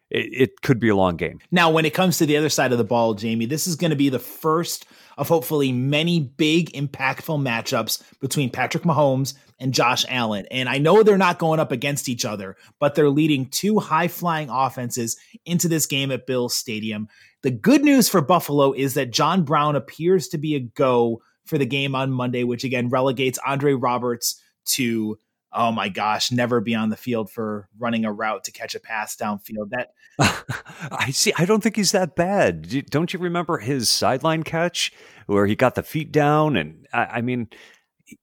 it, 0.09 0.29
it 0.31 0.61
could 0.61 0.79
be 0.79 0.89
a 0.89 0.95
long 0.95 1.15
game. 1.15 1.39
Now, 1.51 1.69
when 1.71 1.85
it 1.85 1.93
comes 1.93 2.17
to 2.17 2.25
the 2.25 2.37
other 2.37 2.49
side 2.49 2.71
of 2.71 2.77
the 2.77 2.83
ball, 2.83 3.13
Jamie, 3.13 3.45
this 3.45 3.67
is 3.67 3.75
going 3.75 3.89
to 3.89 3.95
be 3.95 4.09
the 4.09 4.19
first 4.19 4.85
of 5.17 5.27
hopefully 5.27 5.71
many 5.71 6.19
big, 6.19 6.71
impactful 6.73 7.41
matchups 7.41 8.01
between 8.19 8.49
Patrick 8.49 8.83
Mahomes 8.83 9.33
and 9.59 9.73
Josh 9.73 10.05
Allen. 10.09 10.45
And 10.51 10.67
I 10.67 10.77
know 10.77 11.03
they're 11.03 11.17
not 11.17 11.39
going 11.39 11.59
up 11.59 11.71
against 11.71 12.09
each 12.09 12.25
other, 12.25 12.57
but 12.79 12.95
they're 12.95 13.09
leading 13.09 13.47
two 13.47 13.79
high 13.79 14.07
flying 14.07 14.49
offenses 14.49 15.17
into 15.45 15.67
this 15.67 15.85
game 15.85 16.11
at 16.11 16.27
Bills 16.27 16.55
Stadium. 16.55 17.07
The 17.43 17.51
good 17.51 17.83
news 17.83 18.09
for 18.09 18.21
Buffalo 18.21 18.73
is 18.73 18.95
that 18.95 19.11
John 19.11 19.43
Brown 19.43 19.75
appears 19.75 20.27
to 20.29 20.37
be 20.37 20.55
a 20.55 20.59
go 20.59 21.21
for 21.45 21.57
the 21.57 21.65
game 21.65 21.95
on 21.95 22.11
Monday, 22.11 22.43
which 22.43 22.63
again 22.63 22.89
relegates 22.89 23.39
Andre 23.45 23.73
Roberts 23.73 24.41
to 24.65 25.19
oh 25.55 25.71
my 25.71 25.89
gosh, 25.89 26.31
never 26.31 26.61
be 26.61 26.75
on 26.75 26.89
the 26.89 26.97
field 26.97 27.31
for 27.31 27.67
running 27.79 28.05
a 28.05 28.11
route 28.11 28.43
to 28.43 28.51
catch 28.51 28.75
a 28.75 28.79
pass 28.79 29.15
downfield. 29.15 29.69
That 29.71 29.93
I 30.91 31.11
see. 31.11 31.33
I 31.37 31.45
don't 31.45 31.61
think 31.61 31.75
he's 31.75 31.93
that 31.93 32.15
bad. 32.15 32.89
Don't 32.89 33.13
you 33.13 33.19
remember 33.19 33.57
his 33.57 33.89
sideline 33.89 34.43
catch 34.43 34.91
where 35.25 35.45
he 35.45 35.55
got 35.55 35.75
the 35.75 35.83
feet 35.83 36.11
down? 36.11 36.57
And 36.57 36.87
I, 36.93 37.05
I 37.05 37.21
mean, 37.21 37.47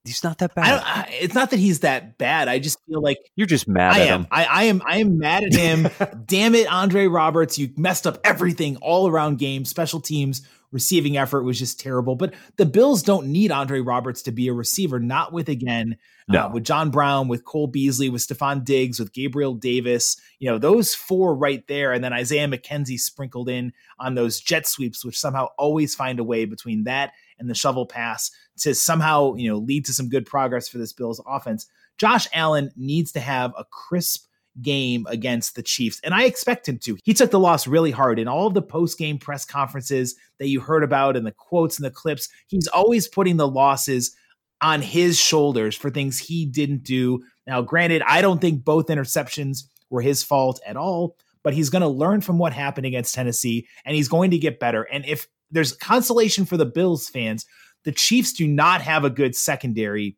he's 0.04 0.22
not 0.22 0.38
that 0.38 0.54
bad. 0.54 0.82
I, 0.84 1.08
it's 1.20 1.34
not 1.34 1.50
that 1.50 1.58
he's 1.58 1.80
that 1.80 2.18
bad. 2.18 2.48
I 2.48 2.58
just 2.58 2.78
feel 2.86 3.02
like 3.02 3.18
you're 3.36 3.46
just 3.46 3.68
mad 3.68 3.94
I 3.94 4.00
at 4.00 4.08
am. 4.08 4.20
him. 4.20 4.26
I, 4.30 4.44
I 4.44 4.62
am. 4.64 4.82
I 4.86 4.98
am 4.98 5.18
mad 5.18 5.44
at 5.44 5.54
him. 5.54 5.88
Damn 6.26 6.54
it, 6.54 6.70
Andre 6.70 7.06
Roberts! 7.06 7.58
You 7.58 7.70
messed 7.76 8.06
up 8.06 8.18
everything 8.24 8.76
all 8.76 9.08
around 9.08 9.38
game, 9.38 9.64
special 9.64 10.00
teams, 10.00 10.46
receiving 10.72 11.16
effort 11.16 11.44
was 11.44 11.58
just 11.58 11.78
terrible. 11.78 12.16
But 12.16 12.34
the 12.56 12.66
Bills 12.66 13.02
don't 13.02 13.28
need 13.28 13.52
Andre 13.52 13.80
Roberts 13.80 14.22
to 14.22 14.32
be 14.32 14.48
a 14.48 14.52
receiver. 14.52 14.98
Not 14.98 15.32
with 15.32 15.48
again 15.48 15.96
uh, 16.28 16.32
no. 16.32 16.46
uh, 16.46 16.50
with 16.50 16.64
John 16.64 16.90
Brown, 16.90 17.28
with 17.28 17.44
Cole 17.44 17.66
Beasley, 17.66 18.08
with 18.08 18.26
Stefon 18.26 18.64
Diggs, 18.64 18.98
with 18.98 19.12
Gabriel 19.12 19.54
Davis. 19.54 20.16
You 20.38 20.50
know 20.50 20.58
those 20.58 20.94
four 20.94 21.36
right 21.36 21.64
there, 21.68 21.92
and 21.92 22.02
then 22.02 22.12
Isaiah 22.12 22.48
McKenzie 22.48 22.98
sprinkled 22.98 23.48
in 23.48 23.72
on 24.00 24.14
those 24.14 24.40
jet 24.40 24.66
sweeps, 24.66 25.04
which 25.04 25.18
somehow 25.18 25.48
always 25.58 25.94
find 25.94 26.18
a 26.18 26.24
way 26.24 26.44
between 26.44 26.84
that 26.84 27.12
and 27.38 27.48
the 27.48 27.54
shovel 27.54 27.86
pass 27.86 28.30
to 28.58 28.74
somehow 28.74 29.34
you 29.34 29.48
know 29.48 29.58
lead 29.58 29.84
to 29.86 29.92
some 29.92 30.08
good 30.08 30.26
progress 30.26 30.68
for 30.68 30.78
this 30.78 30.92
Bills 30.92 31.22
offense. 31.26 31.66
Josh 31.98 32.26
Allen 32.32 32.70
needs 32.76 33.12
to 33.12 33.20
have 33.20 33.52
a 33.56 33.64
crisp 33.64 34.26
game 34.60 35.06
against 35.08 35.54
the 35.54 35.62
Chiefs. 35.62 36.00
And 36.04 36.14
I 36.14 36.24
expect 36.24 36.68
him 36.68 36.78
to. 36.80 36.98
He 37.04 37.14
took 37.14 37.30
the 37.30 37.38
loss 37.38 37.66
really 37.66 37.90
hard 37.90 38.18
in 38.18 38.28
all 38.28 38.46
of 38.46 38.54
the 38.54 38.62
post 38.62 38.98
game 38.98 39.18
press 39.18 39.44
conferences 39.44 40.14
that 40.38 40.48
you 40.48 40.60
heard 40.60 40.84
about 40.84 41.16
and 41.16 41.26
the 41.26 41.32
quotes 41.32 41.78
and 41.78 41.86
the 41.86 41.90
clips. 41.90 42.28
He's 42.48 42.68
always 42.68 43.08
putting 43.08 43.36
the 43.36 43.48
losses 43.48 44.14
on 44.60 44.82
his 44.82 45.18
shoulders 45.18 45.74
for 45.74 45.90
things 45.90 46.18
he 46.18 46.46
didn't 46.46 46.84
do. 46.84 47.22
Now, 47.46 47.62
granted, 47.62 48.02
I 48.06 48.20
don't 48.20 48.40
think 48.40 48.64
both 48.64 48.86
interceptions 48.86 49.64
were 49.90 50.02
his 50.02 50.22
fault 50.22 50.60
at 50.66 50.76
all, 50.76 51.16
but 51.42 51.54
he's 51.54 51.70
going 51.70 51.82
to 51.82 51.88
learn 51.88 52.20
from 52.20 52.38
what 52.38 52.52
happened 52.52 52.86
against 52.86 53.14
Tennessee 53.14 53.66
and 53.84 53.96
he's 53.96 54.08
going 54.08 54.30
to 54.30 54.38
get 54.38 54.60
better. 54.60 54.84
And 54.84 55.04
if 55.06 55.26
there's 55.50 55.72
consolation 55.72 56.44
for 56.44 56.56
the 56.56 56.66
Bills 56.66 57.08
fans, 57.08 57.46
the 57.84 57.92
Chiefs 57.92 58.32
do 58.32 58.46
not 58.46 58.80
have 58.82 59.04
a 59.04 59.10
good 59.10 59.34
secondary 59.34 60.16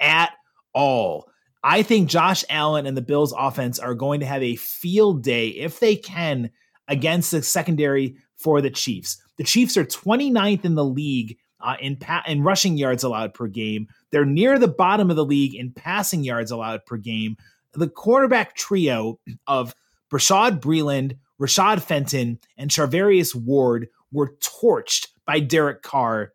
at 0.00 0.30
all. 0.72 1.28
I 1.64 1.82
think 1.82 2.10
Josh 2.10 2.44
Allen 2.50 2.86
and 2.86 2.94
the 2.94 3.02
Bills 3.02 3.34
offense 3.36 3.78
are 3.78 3.94
going 3.94 4.20
to 4.20 4.26
have 4.26 4.42
a 4.42 4.56
field 4.56 5.22
day 5.22 5.48
if 5.48 5.80
they 5.80 5.96
can 5.96 6.50
against 6.88 7.30
the 7.30 7.42
secondary 7.42 8.16
for 8.36 8.60
the 8.60 8.68
Chiefs. 8.68 9.16
The 9.38 9.44
Chiefs 9.44 9.78
are 9.78 9.84
29th 9.84 10.66
in 10.66 10.74
the 10.74 10.84
league 10.84 11.38
uh, 11.60 11.76
in 11.80 11.96
pa- 11.96 12.22
in 12.26 12.42
rushing 12.42 12.76
yards 12.76 13.02
allowed 13.02 13.32
per 13.32 13.46
game. 13.46 13.88
They're 14.10 14.26
near 14.26 14.58
the 14.58 14.68
bottom 14.68 15.08
of 15.08 15.16
the 15.16 15.24
league 15.24 15.54
in 15.54 15.72
passing 15.72 16.22
yards 16.22 16.50
allowed 16.50 16.84
per 16.84 16.98
game. 16.98 17.38
The 17.72 17.88
quarterback 17.88 18.54
trio 18.54 19.18
of 19.46 19.74
Bashaud 20.12 20.60
Breeland, 20.60 21.16
Rashad 21.40 21.80
Fenton, 21.80 22.38
and 22.58 22.70
Charvarius 22.70 23.34
Ward 23.34 23.88
were 24.12 24.36
torched 24.40 25.08
by 25.24 25.40
Derek 25.40 25.80
Carr 25.80 26.34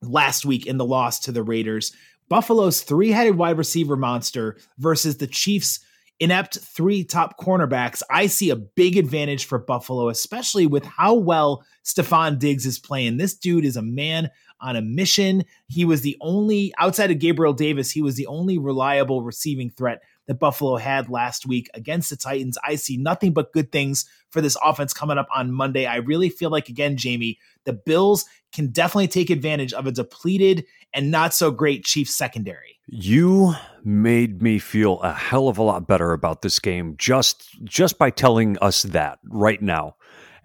last 0.00 0.46
week 0.46 0.66
in 0.66 0.78
the 0.78 0.86
loss 0.86 1.20
to 1.20 1.32
the 1.32 1.42
Raiders. 1.42 1.92
Buffalo's 2.30 2.80
three 2.80 3.10
headed 3.10 3.36
wide 3.36 3.58
receiver 3.58 3.96
monster 3.96 4.56
versus 4.78 5.18
the 5.18 5.26
Chiefs' 5.26 5.80
inept 6.20 6.58
three 6.58 7.02
top 7.02 7.38
cornerbacks, 7.38 8.02
I 8.08 8.26
see 8.26 8.50
a 8.50 8.56
big 8.56 8.96
advantage 8.96 9.46
for 9.46 9.58
Buffalo, 9.58 10.08
especially 10.08 10.66
with 10.66 10.84
how 10.84 11.14
well 11.14 11.64
Stefon 11.84 12.38
Diggs 12.38 12.66
is 12.66 12.78
playing. 12.78 13.16
This 13.16 13.34
dude 13.34 13.64
is 13.64 13.76
a 13.76 13.82
man 13.82 14.30
on 14.60 14.76
a 14.76 14.82
mission. 14.82 15.44
He 15.66 15.84
was 15.84 16.02
the 16.02 16.16
only, 16.20 16.72
outside 16.78 17.10
of 17.10 17.18
Gabriel 17.18 17.54
Davis, 17.54 17.90
he 17.90 18.02
was 18.02 18.14
the 18.14 18.26
only 18.26 18.58
reliable 18.58 19.22
receiving 19.22 19.70
threat 19.70 20.00
that 20.30 20.38
Buffalo 20.38 20.76
had 20.76 21.10
last 21.10 21.44
week 21.44 21.68
against 21.74 22.08
the 22.08 22.16
Titans. 22.16 22.56
I 22.64 22.76
see 22.76 22.96
nothing 22.96 23.32
but 23.32 23.52
good 23.52 23.72
things 23.72 24.04
for 24.30 24.40
this 24.40 24.56
offense 24.62 24.92
coming 24.92 25.18
up 25.18 25.26
on 25.34 25.50
Monday. 25.50 25.86
I 25.86 25.96
really 25.96 26.28
feel 26.28 26.50
like, 26.50 26.68
again, 26.68 26.96
Jamie, 26.96 27.40
the 27.64 27.72
Bills 27.72 28.26
can 28.52 28.68
definitely 28.68 29.08
take 29.08 29.28
advantage 29.28 29.72
of 29.72 29.88
a 29.88 29.90
depleted 29.90 30.66
and 30.94 31.10
not 31.10 31.34
so 31.34 31.50
great 31.50 31.84
Chiefs 31.84 32.14
secondary. 32.14 32.78
You 32.86 33.54
made 33.82 34.40
me 34.40 34.60
feel 34.60 35.00
a 35.00 35.12
hell 35.12 35.48
of 35.48 35.58
a 35.58 35.64
lot 35.64 35.88
better 35.88 36.12
about 36.12 36.42
this 36.42 36.60
game 36.60 36.94
just 36.96 37.48
just 37.64 37.98
by 37.98 38.10
telling 38.10 38.56
us 38.58 38.84
that 38.84 39.18
right 39.24 39.60
now. 39.60 39.96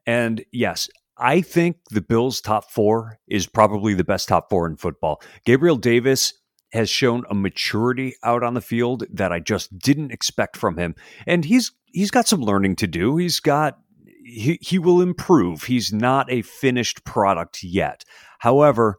And 0.08 0.43
yes, 0.52 0.89
I 1.15 1.41
think 1.41 1.78
the 1.91 2.02
Bills 2.02 2.41
top 2.41 2.71
4 2.71 3.19
is 3.28 3.45
probably 3.45 3.93
the 3.93 4.04
best 4.04 4.28
top 4.28 4.50
4 4.50 4.65
in 4.65 4.78
football. 4.78 5.21
Gabriel 5.45 5.76
Davis 5.76 6.34
has 6.76 6.90
shown 6.90 7.24
a 7.30 7.34
maturity 7.34 8.16
out 8.24 8.44
on 8.44 8.54
the 8.54 8.62
field 8.62 9.04
that 9.12 9.32
I 9.32 9.40
just 9.40 9.78
didn't 9.80 10.12
expect 10.12 10.58
from 10.58 10.78
him. 10.78 10.96
And 11.26 11.44
he's 11.46 11.72
he's 11.92 12.12
got 12.12 12.28
some 12.28 12.42
learning 12.42 12.76
to 12.78 12.88
do. 12.88 13.18
He's 13.18 13.40
got 13.40 13.80
he, 14.24 14.60
he 14.62 14.80
will 14.80 15.02
improve. 15.02 15.64
He's 15.64 15.94
not 15.94 16.32
a 16.32 16.42
finished 16.42 17.04
product 17.04 17.64
yet. 17.64 18.04
However, 18.40 18.98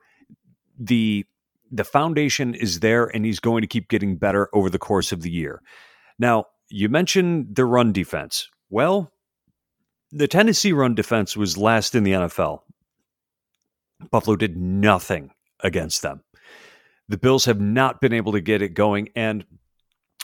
the 0.78 1.24
the 1.70 1.84
foundation 1.84 2.54
is 2.54 2.80
there 2.80 3.06
and 3.06 3.24
he's 3.24 3.40
going 3.40 3.62
to 3.62 3.66
keep 3.66 3.88
getting 3.88 4.16
better 4.16 4.48
over 4.52 4.70
the 4.70 4.78
course 4.78 5.12
of 5.12 5.22
the 5.22 5.30
year. 5.30 5.60
Now, 6.18 6.46
you 6.68 6.88
mentioned 6.88 7.56
the 7.56 7.64
run 7.64 7.92
defense. 7.92 8.48
Well, 8.70 9.12
the 10.12 10.28
Tennessee 10.28 10.72
run 10.72 10.94
defense 10.94 11.36
was 11.36 11.58
last 11.58 11.94
in 11.94 12.04
the 12.04 12.12
NFL. 12.12 12.60
Buffalo 14.10 14.36
did 14.36 14.56
nothing 14.56 15.30
against 15.60 16.02
them. 16.02 16.22
The 17.08 17.18
Bills 17.18 17.44
have 17.44 17.60
not 17.60 18.00
been 18.00 18.12
able 18.12 18.32
to 18.32 18.40
get 18.40 18.62
it 18.62 18.74
going. 18.74 19.10
And 19.14 19.44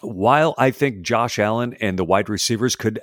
while 0.00 0.54
I 0.58 0.70
think 0.70 1.02
Josh 1.02 1.38
Allen 1.38 1.74
and 1.80 1.98
the 1.98 2.04
wide 2.04 2.28
receivers 2.28 2.76
could 2.76 3.00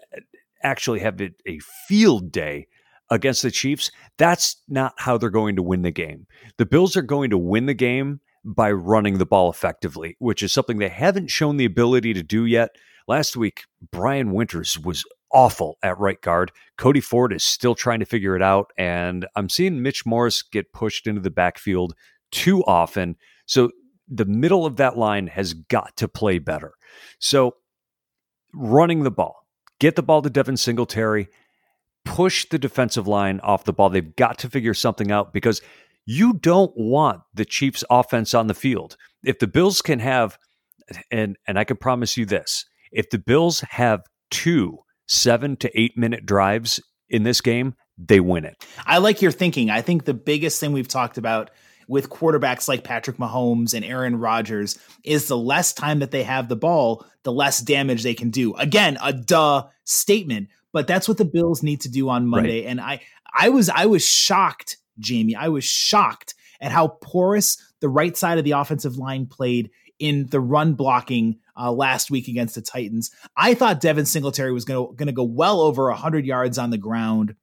actually 0.64 1.00
have 1.00 1.20
a 1.22 1.60
field 1.88 2.32
day 2.32 2.68
against 3.10 3.42
the 3.42 3.52
Chiefs, 3.52 3.92
that's 4.18 4.58
not 4.68 4.94
how 4.98 5.18
they're 5.18 5.30
going 5.30 5.56
to 5.56 5.64
win 5.64 5.82
the 5.82 5.92
game. 5.92 6.28
The 6.58 6.66
Bills 6.66 6.98
are 6.98 7.02
going 7.02 7.30
to 7.30 7.38
win 7.38 7.66
the 7.66 7.74
game 7.74 8.20
by 8.44 8.72
running 8.72 9.18
the 9.18 9.26
ball 9.26 9.50
effectively, 9.50 10.16
which 10.20 10.44
is 10.44 10.52
something 10.52 10.78
they 10.78 10.90
haven't 10.90 11.30
shown 11.30 11.58
the 11.58 11.66
ability 11.66 12.14
to 12.14 12.24
do 12.24 12.46
yet. 12.46 12.72
Last 13.08 13.36
week, 13.36 13.64
Brian 13.92 14.34
Winters 14.34 14.78
was 14.78 15.04
awful 15.32 15.78
at 15.84 16.00
right 16.00 16.22
guard. 16.22 16.52
Cody 16.78 17.02
Ford 17.02 17.34
is 17.34 17.44
still 17.44 17.76
trying 17.76 18.00
to 18.00 18.06
figure 18.06 18.36
it 18.36 18.42
out. 18.42 18.72
And 18.78 19.26
I'm 19.36 19.50
seeing 19.50 19.82
Mitch 19.82 20.06
Morse 20.06 20.42
get 20.42 20.74
pushed 20.74 21.08
into 21.08 21.22
the 21.22 21.30
backfield 21.30 21.94
too 22.32 22.64
often. 22.66 23.16
So 23.50 23.72
the 24.08 24.26
middle 24.26 24.68
of 24.68 24.76
that 24.76 24.96
line 24.96 25.26
has 25.26 25.54
got 25.54 25.98
to 25.98 26.08
play 26.08 26.38
better. 26.38 26.74
So 27.18 27.56
running 28.54 29.02
the 29.02 29.12
ball, 29.12 29.38
get 29.80 29.96
the 29.96 30.04
ball 30.04 30.22
to 30.22 30.30
Devin 30.30 30.56
Singletary, 30.56 31.30
push 32.06 32.48
the 32.48 32.60
defensive 32.60 33.08
line 33.08 33.40
off 33.42 33.66
the 33.66 33.74
ball. 33.74 33.90
They've 33.90 34.16
got 34.16 34.38
to 34.40 34.50
figure 34.50 34.76
something 34.76 35.12
out 35.12 35.34
because 35.34 35.62
you 36.06 36.34
don't 36.34 36.72
want 36.76 37.22
the 37.34 37.44
Chiefs 37.44 37.84
offense 37.90 38.36
on 38.36 38.46
the 38.46 38.54
field. 38.54 38.98
If 39.24 39.40
the 39.40 39.48
Bills 39.48 39.82
can 39.82 40.00
have 40.00 40.38
and 41.12 41.36
and 41.48 41.58
I 41.58 41.64
can 41.64 41.78
promise 41.78 42.18
you 42.18 42.28
this, 42.28 42.66
if 42.92 43.10
the 43.10 43.20
Bills 43.20 43.62
have 43.62 44.02
two 44.30 44.78
7 45.08 45.58
to 45.58 45.80
8 45.80 45.98
minute 45.98 46.26
drives 46.28 46.80
in 47.10 47.24
this 47.24 47.42
game, 47.42 47.74
they 47.98 48.20
win 48.20 48.46
it. 48.46 48.64
I 48.86 49.00
like 49.00 49.24
your 49.24 49.32
thinking. 49.32 49.72
I 49.72 49.82
think 49.82 50.06
the 50.06 50.14
biggest 50.14 50.60
thing 50.60 50.72
we've 50.72 50.88
talked 50.88 51.18
about 51.18 51.50
with 51.90 52.10
quarterbacks 52.10 52.68
like 52.68 52.84
Patrick 52.84 53.18
Mahomes 53.18 53.74
and 53.74 53.84
Aaron 53.84 54.16
Rodgers 54.16 54.78
is 55.04 55.28
the 55.28 55.36
less 55.36 55.74
time 55.74 56.00
that 56.00 56.12
they 56.12 56.22
have 56.22 56.48
the 56.48 56.56
ball, 56.56 57.04
the 57.24 57.32
less 57.32 57.60
damage 57.60 58.04
they 58.04 58.14
can 58.14 58.30
do. 58.30 58.54
Again, 58.56 59.00
a 59.02 59.12
duh 59.12 59.66
statement, 59.86 60.50
but 60.72 60.86
that's 60.86 61.08
what 61.08 61.18
the 61.18 61.26
Bills 61.26 61.64
need 61.64 61.82
to 61.82 61.90
do 61.90 62.08
on 62.08 62.28
Monday. 62.28 62.62
Right. 62.62 62.70
And 62.70 62.80
I 62.80 63.02
I 63.36 63.50
was 63.50 63.70
I 63.70 63.88
was 63.88 64.08
shocked, 64.08 64.78
Jamie. 65.00 65.36
I 65.36 65.50
was 65.50 65.66
shocked 65.66 66.36
at 66.62 66.72
how 66.72 66.90
porous 67.02 67.58
the 67.80 67.90
right 67.90 68.16
side 68.16 68.38
of 68.38 68.44
the 68.44 68.52
offensive 68.52 68.98
line 68.98 69.26
played 69.26 69.72
in 69.98 70.28
the 70.28 70.40
run 70.40 70.74
blocking 70.74 71.40
uh, 71.58 71.72
last 71.72 72.12
week 72.12 72.28
against 72.28 72.54
the 72.54 72.62
Titans. 72.62 73.10
I 73.36 73.56
thought 73.56 73.82
Devin 73.82 74.06
Singletary 74.06 74.54
was 74.54 74.64
going 74.64 74.96
to 74.96 75.12
go 75.12 75.24
well 75.24 75.60
over 75.60 75.90
100 75.90 76.24
yards 76.24 76.60
on 76.60 76.70
the 76.70 76.78
ground, 76.78 77.36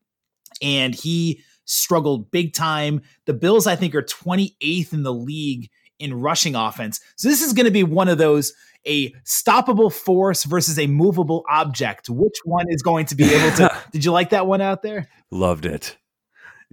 and 0.62 0.94
he 0.94 1.42
struggled 1.66 2.30
big 2.30 2.54
time. 2.54 3.02
The 3.26 3.34
Bills, 3.34 3.66
I 3.66 3.76
think, 3.76 3.94
are 3.94 4.02
28th 4.02 4.92
in 4.92 5.02
the 5.02 5.12
league 5.12 5.68
in 5.98 6.14
rushing 6.14 6.54
offense. 6.54 7.00
So 7.16 7.28
this 7.28 7.42
is 7.42 7.52
going 7.52 7.66
to 7.66 7.72
be 7.72 7.84
one 7.84 8.08
of 8.08 8.18
those 8.18 8.52
a 8.86 9.12
stoppable 9.24 9.92
force 9.92 10.44
versus 10.44 10.78
a 10.78 10.86
movable 10.86 11.44
object. 11.50 12.08
Which 12.08 12.36
one 12.44 12.66
is 12.68 12.82
going 12.82 13.06
to 13.06 13.14
be 13.14 13.24
able 13.24 13.56
to? 13.56 13.76
did 13.92 14.04
you 14.04 14.12
like 14.12 14.30
that 14.30 14.46
one 14.46 14.60
out 14.60 14.82
there? 14.82 15.08
Loved 15.30 15.66
it. 15.66 15.96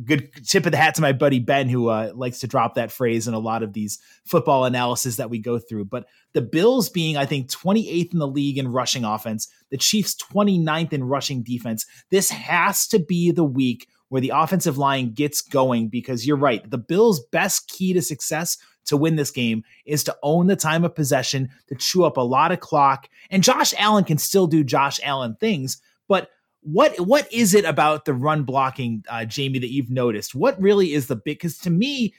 Good 0.03 0.31
tip 0.47 0.65
of 0.65 0.71
the 0.71 0.77
hat 0.77 0.95
to 0.95 1.01
my 1.01 1.11
buddy 1.11 1.39
Ben, 1.39 1.69
who 1.69 1.87
uh, 1.87 2.11
likes 2.15 2.39
to 2.39 2.47
drop 2.47 2.75
that 2.75 2.91
phrase 2.91 3.27
in 3.27 3.35
a 3.35 3.39
lot 3.39 3.61
of 3.61 3.73
these 3.73 3.99
football 4.25 4.65
analysis 4.65 5.17
that 5.17 5.29
we 5.29 5.37
go 5.37 5.59
through. 5.59 5.85
But 5.85 6.07
the 6.33 6.41
Bills 6.41 6.89
being, 6.89 7.15
I 7.15 7.27
think, 7.27 7.49
28th 7.49 8.13
in 8.13 8.19
the 8.19 8.27
league 8.27 8.57
in 8.57 8.67
rushing 8.67 9.03
offense, 9.03 9.47
the 9.69 9.77
Chiefs 9.77 10.15
29th 10.15 10.93
in 10.93 11.03
rushing 11.03 11.43
defense. 11.43 11.85
This 12.09 12.31
has 12.31 12.87
to 12.87 12.99
be 12.99 13.31
the 13.31 13.43
week 13.43 13.87
where 14.13 14.21
the 14.21 14.31
offensive 14.31 14.77
line 14.77 15.11
gets 15.11 15.41
going 15.41 15.87
because 15.87 16.27
you're 16.27 16.37
right. 16.37 16.69
The 16.69 16.77
Bills' 16.77 17.19
best 17.31 17.67
key 17.67 17.93
to 17.93 18.01
success 18.03 18.59
to 18.85 18.95
win 18.95 19.15
this 19.15 19.31
game 19.31 19.63
is 19.87 20.03
to 20.03 20.15
own 20.21 20.45
the 20.45 20.55
time 20.55 20.83
of 20.83 20.93
possession, 20.93 21.49
to 21.67 21.73
chew 21.73 22.03
up 22.03 22.17
a 22.17 22.21
lot 22.21 22.51
of 22.51 22.59
clock. 22.59 23.09
And 23.31 23.41
Josh 23.41 23.73
Allen 23.75 24.03
can 24.03 24.19
still 24.19 24.45
do 24.45 24.63
Josh 24.63 24.99
Allen 25.01 25.35
things, 25.39 25.81
but 26.07 26.29
what 26.61 26.95
what 26.99 27.33
is 27.33 27.55
it 27.55 27.65
about 27.65 28.05
the 28.05 28.13
run 28.13 28.43
blocking, 28.43 29.03
uh, 29.09 29.25
Jamie, 29.25 29.57
that 29.57 29.71
you've 29.71 29.89
noticed? 29.89 30.35
What 30.35 30.61
really 30.61 30.93
is 30.93 31.07
the 31.07 31.15
big? 31.15 31.39
Because 31.39 31.57
to 31.59 31.71
me, 31.71 32.13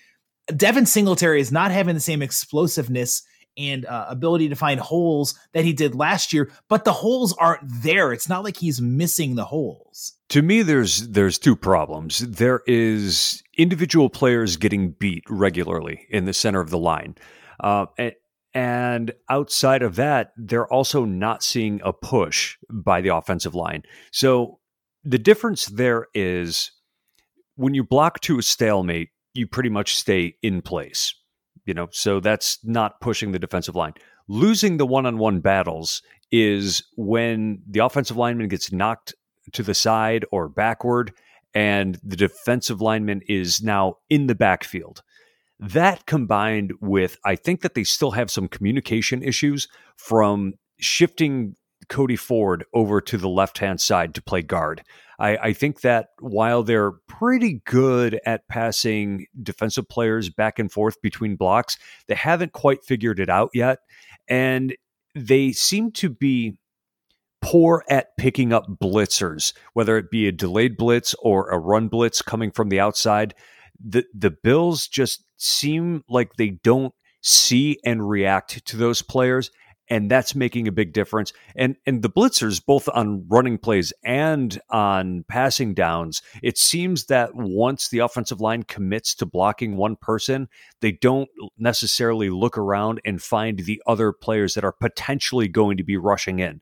Devin 0.56 0.86
Singletary 0.86 1.40
is 1.40 1.52
not 1.52 1.70
having 1.70 1.94
the 1.94 2.00
same 2.00 2.22
explosiveness 2.22 3.22
and 3.56 3.86
uh, 3.86 4.06
ability 4.08 4.48
to 4.48 4.56
find 4.56 4.80
holes 4.80 5.38
that 5.52 5.64
he 5.64 5.72
did 5.72 5.94
last 5.94 6.32
year, 6.32 6.50
but 6.68 6.84
the 6.84 6.92
holes 6.92 7.32
aren't 7.34 7.62
there. 7.82 8.12
It's 8.12 8.28
not 8.28 8.44
like 8.44 8.56
he's 8.56 8.80
missing 8.80 9.34
the 9.34 9.44
holes. 9.44 10.14
To 10.30 10.42
me, 10.42 10.62
there's 10.62 11.08
there's 11.08 11.38
two 11.38 11.56
problems. 11.56 12.18
There 12.18 12.62
is 12.66 13.42
individual 13.56 14.10
players 14.10 14.56
getting 14.56 14.90
beat 14.92 15.24
regularly 15.28 16.06
in 16.10 16.24
the 16.24 16.32
center 16.32 16.60
of 16.60 16.70
the 16.70 16.78
line, 16.78 17.16
uh, 17.60 17.86
and, 17.98 18.12
and 18.54 19.12
outside 19.28 19.82
of 19.82 19.96
that, 19.96 20.32
they're 20.36 20.72
also 20.72 21.04
not 21.04 21.42
seeing 21.42 21.80
a 21.84 21.92
push 21.92 22.56
by 22.70 23.00
the 23.00 23.14
offensive 23.14 23.54
line. 23.54 23.82
So 24.12 24.60
the 25.02 25.18
difference 25.18 25.66
there 25.66 26.06
is 26.14 26.70
when 27.56 27.74
you 27.74 27.84
block 27.84 28.20
to 28.20 28.38
a 28.38 28.42
stalemate, 28.42 29.10
you 29.34 29.46
pretty 29.46 29.68
much 29.68 29.96
stay 29.96 30.36
in 30.42 30.62
place 30.62 31.14
you 31.64 31.74
know, 31.74 31.88
so 31.90 32.20
that's 32.20 32.58
not 32.64 33.00
pushing 33.00 33.32
the 33.32 33.38
defensive 33.38 33.76
line. 33.76 33.94
Losing 34.28 34.76
the 34.76 34.86
one 34.86 35.06
on 35.06 35.18
one 35.18 35.40
battles 35.40 36.02
is 36.30 36.82
when 36.96 37.62
the 37.68 37.80
offensive 37.80 38.16
lineman 38.16 38.48
gets 38.48 38.72
knocked 38.72 39.14
to 39.52 39.62
the 39.62 39.74
side 39.74 40.24
or 40.32 40.48
backward 40.48 41.12
and 41.54 41.98
the 42.02 42.16
defensive 42.16 42.80
lineman 42.80 43.20
is 43.28 43.62
now 43.62 43.98
in 44.10 44.26
the 44.26 44.34
backfield. 44.34 45.02
That 45.60 46.06
combined 46.06 46.72
with, 46.80 47.16
I 47.24 47.36
think 47.36 47.60
that 47.62 47.74
they 47.74 47.84
still 47.84 48.10
have 48.12 48.30
some 48.30 48.48
communication 48.48 49.22
issues 49.22 49.68
from 49.96 50.54
shifting 50.78 51.54
Cody 51.88 52.16
Ford 52.16 52.64
over 52.72 53.00
to 53.00 53.16
the 53.16 53.28
left 53.28 53.58
hand 53.58 53.80
side 53.80 54.14
to 54.14 54.22
play 54.22 54.42
guard. 54.42 54.82
I, 55.18 55.36
I, 55.36 55.52
think 55.52 55.82
that 55.82 56.08
while 56.18 56.62
they're 56.62 56.92
pretty 57.08 57.62
good 57.64 58.20
at 58.26 58.48
passing 58.48 59.26
defensive 59.42 59.88
players 59.88 60.28
back 60.28 60.58
and 60.58 60.70
forth 60.70 61.00
between 61.02 61.36
blocks, 61.36 61.76
they 62.08 62.14
haven't 62.14 62.52
quite 62.52 62.84
figured 62.84 63.20
it 63.20 63.28
out 63.28 63.50
yet. 63.54 63.78
And 64.28 64.74
they 65.14 65.52
seem 65.52 65.92
to 65.92 66.08
be 66.08 66.56
poor 67.40 67.84
at 67.88 68.16
picking 68.16 68.52
up 68.52 68.66
blitzers, 68.68 69.52
whether 69.74 69.96
it 69.96 70.10
be 70.10 70.26
a 70.26 70.32
delayed 70.32 70.76
blitz 70.76 71.14
or 71.20 71.50
a 71.50 71.58
run 71.58 71.88
blitz 71.88 72.22
coming 72.22 72.50
from 72.50 72.68
the 72.68 72.80
outside. 72.80 73.34
The 73.84 74.04
the 74.14 74.30
Bills 74.30 74.88
just 74.88 75.24
seem 75.36 76.04
like 76.08 76.34
they 76.34 76.50
don't 76.50 76.94
see 77.22 77.78
and 77.84 78.08
react 78.08 78.64
to 78.66 78.76
those 78.76 79.02
players 79.02 79.50
and 79.88 80.10
that's 80.10 80.34
making 80.34 80.66
a 80.66 80.72
big 80.72 80.92
difference. 80.92 81.32
And 81.54 81.76
and 81.86 82.02
the 82.02 82.10
blitzers, 82.10 82.64
both 82.64 82.88
on 82.94 83.26
running 83.28 83.58
plays 83.58 83.92
and 84.04 84.60
on 84.70 85.24
passing 85.28 85.74
downs, 85.74 86.22
it 86.42 86.58
seems 86.58 87.06
that 87.06 87.34
once 87.34 87.88
the 87.88 87.98
offensive 87.98 88.40
line 88.40 88.62
commits 88.62 89.14
to 89.16 89.26
blocking 89.26 89.76
one 89.76 89.96
person, 89.96 90.48
they 90.80 90.92
don't 90.92 91.28
necessarily 91.58 92.30
look 92.30 92.56
around 92.56 93.00
and 93.04 93.22
find 93.22 93.60
the 93.60 93.82
other 93.86 94.12
players 94.12 94.54
that 94.54 94.64
are 94.64 94.72
potentially 94.72 95.48
going 95.48 95.76
to 95.76 95.84
be 95.84 95.96
rushing 95.96 96.38
in. 96.38 96.60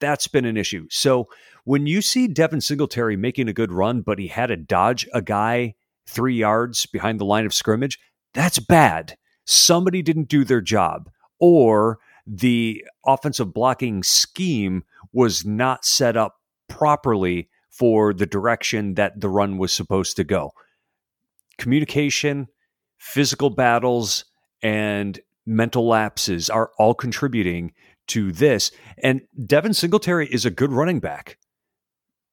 That's 0.00 0.26
been 0.26 0.44
an 0.44 0.56
issue. 0.56 0.86
So 0.90 1.28
when 1.64 1.86
you 1.86 2.02
see 2.02 2.26
Devin 2.26 2.60
Singletary 2.60 3.16
making 3.16 3.48
a 3.48 3.52
good 3.52 3.72
run, 3.72 4.02
but 4.02 4.18
he 4.18 4.26
had 4.26 4.46
to 4.46 4.56
dodge 4.56 5.06
a 5.12 5.22
guy 5.22 5.74
three 6.08 6.34
yards 6.34 6.86
behind 6.86 7.20
the 7.20 7.24
line 7.24 7.46
of 7.46 7.54
scrimmage, 7.54 7.98
that's 8.34 8.58
bad. 8.58 9.16
Somebody 9.44 10.02
didn't 10.02 10.28
do 10.28 10.44
their 10.44 10.60
job. 10.60 11.08
Or 11.38 11.98
the 12.26 12.84
offensive 13.06 13.52
blocking 13.52 14.02
scheme 14.02 14.84
was 15.12 15.44
not 15.44 15.84
set 15.84 16.16
up 16.16 16.40
properly 16.68 17.48
for 17.70 18.12
the 18.12 18.26
direction 18.26 18.94
that 18.94 19.20
the 19.20 19.28
run 19.28 19.58
was 19.58 19.72
supposed 19.72 20.16
to 20.16 20.24
go. 20.24 20.52
Communication, 21.58 22.48
physical 22.98 23.50
battles, 23.50 24.24
and 24.62 25.20
mental 25.46 25.88
lapses 25.88 26.48
are 26.48 26.70
all 26.78 26.94
contributing 26.94 27.72
to 28.08 28.32
this. 28.32 28.70
And 29.02 29.22
Devin 29.46 29.74
Singletary 29.74 30.28
is 30.28 30.44
a 30.44 30.50
good 30.50 30.72
running 30.72 31.00
back. 31.00 31.38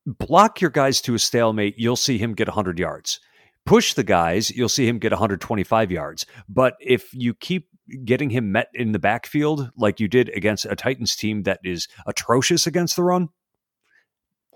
Block 0.06 0.62
your 0.62 0.72
guys 0.72 1.02
to 1.02 1.16
a 1.16 1.20
stalemate, 1.20 1.76
you'll 1.78 1.96
see 1.96 2.18
him 2.18 2.34
get 2.34 2.48
100 2.48 2.80
yards. 2.80 3.20
Push 3.66 3.94
the 3.94 4.04
guys, 4.04 4.50
you'll 4.50 4.70
see 4.70 4.88
him 4.88 4.98
get 4.98 5.12
125 5.12 5.92
yards. 5.92 6.26
But 6.48 6.76
if 6.80 7.14
you 7.14 7.34
keep 7.34 7.69
getting 8.06 8.30
him 8.30 8.52
met 8.52 8.68
in 8.74 8.92
the 8.92 9.00
backfield 9.00 9.72
like 9.76 10.00
you 10.00 10.08
did 10.08 10.30
against 10.36 10.66
a 10.66 10.76
Titans 10.76 11.16
team 11.16 11.44
that 11.44 11.60
is 11.64 11.88
atrocious 12.06 12.68
against 12.68 12.96
the 12.96 13.04
run, 13.04 13.30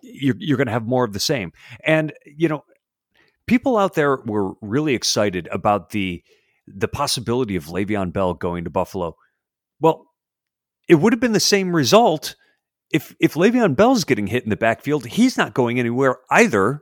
you're, 0.02 0.36
you're 0.40 0.58
going 0.58 0.68
to 0.68 0.74
have 0.74 0.86
more 0.86 1.04
of 1.04 1.14
the 1.14 1.20
same. 1.20 1.52
And, 1.84 2.14
you 2.26 2.48
know, 2.48 2.64
people 3.48 3.78
out 3.78 3.94
there 3.94 4.18
were 4.26 4.54
really 4.62 4.94
excited 4.94 5.48
about 5.52 5.90
the 5.92 6.24
the 6.66 6.88
possibility 6.88 7.58
of 7.58 7.66
Le'Veon 7.66 8.14
Bell 8.14 8.34
going 8.34 8.64
to 8.64 8.70
Buffalo. 8.70 9.18
Well, 9.82 10.06
it 10.88 10.96
would 10.96 11.12
have 11.12 11.20
been 11.20 11.34
the 11.34 11.40
same 11.40 11.76
result 11.76 12.36
if 12.92 13.16
if 13.20 13.34
Le'Veon 13.34 13.76
Bell's 13.76 14.06
getting 14.06 14.28
hit 14.28 14.44
in 14.44 14.50
the 14.50 14.56
backfield. 14.56 15.06
He's 15.06 15.38
not 15.38 15.54
going 15.54 15.80
anywhere 15.80 16.20
either. 16.32 16.82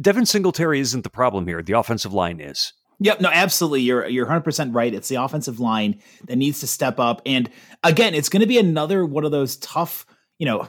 Devin 0.00 0.26
Singletary 0.26 0.80
isn't 0.80 1.02
the 1.02 1.10
problem 1.10 1.46
here. 1.46 1.62
The 1.62 1.78
offensive 1.78 2.12
line 2.12 2.40
is. 2.40 2.72
Yep, 3.00 3.20
no, 3.20 3.28
absolutely. 3.32 3.82
You're 3.82 4.08
you're 4.08 4.26
100% 4.26 4.74
right. 4.74 4.92
It's 4.92 5.08
the 5.08 5.16
offensive 5.16 5.60
line 5.60 6.00
that 6.26 6.36
needs 6.36 6.60
to 6.60 6.66
step 6.66 6.98
up. 6.98 7.22
And 7.24 7.48
again, 7.84 8.14
it's 8.14 8.28
going 8.28 8.40
to 8.40 8.46
be 8.46 8.58
another 8.58 9.04
one 9.06 9.24
of 9.24 9.30
those 9.30 9.56
tough, 9.56 10.04
you 10.38 10.46
know, 10.46 10.68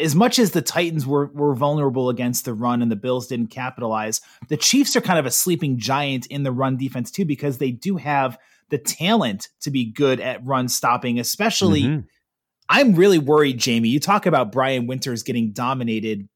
as 0.00 0.16
much 0.16 0.40
as 0.40 0.50
the 0.50 0.62
Titans 0.62 1.06
were 1.06 1.26
were 1.26 1.54
vulnerable 1.54 2.10
against 2.10 2.44
the 2.44 2.54
run 2.54 2.82
and 2.82 2.90
the 2.90 2.96
Bills 2.96 3.28
didn't 3.28 3.48
capitalize, 3.48 4.20
the 4.48 4.56
Chiefs 4.56 4.96
are 4.96 5.00
kind 5.00 5.18
of 5.18 5.26
a 5.26 5.30
sleeping 5.30 5.78
giant 5.78 6.26
in 6.26 6.42
the 6.42 6.52
run 6.52 6.76
defense 6.76 7.10
too 7.10 7.24
because 7.24 7.58
they 7.58 7.70
do 7.70 7.96
have 7.96 8.38
the 8.70 8.78
talent 8.78 9.48
to 9.60 9.70
be 9.70 9.84
good 9.84 10.20
at 10.20 10.44
run 10.44 10.68
stopping, 10.68 11.20
especially 11.20 11.82
mm-hmm. 11.82 12.00
I'm 12.68 12.94
really 12.94 13.18
worried, 13.18 13.58
Jamie. 13.58 13.90
You 13.90 14.00
talk 14.00 14.26
about 14.26 14.50
Brian 14.50 14.88
Winters 14.88 15.22
getting 15.22 15.52
dominated 15.52 16.28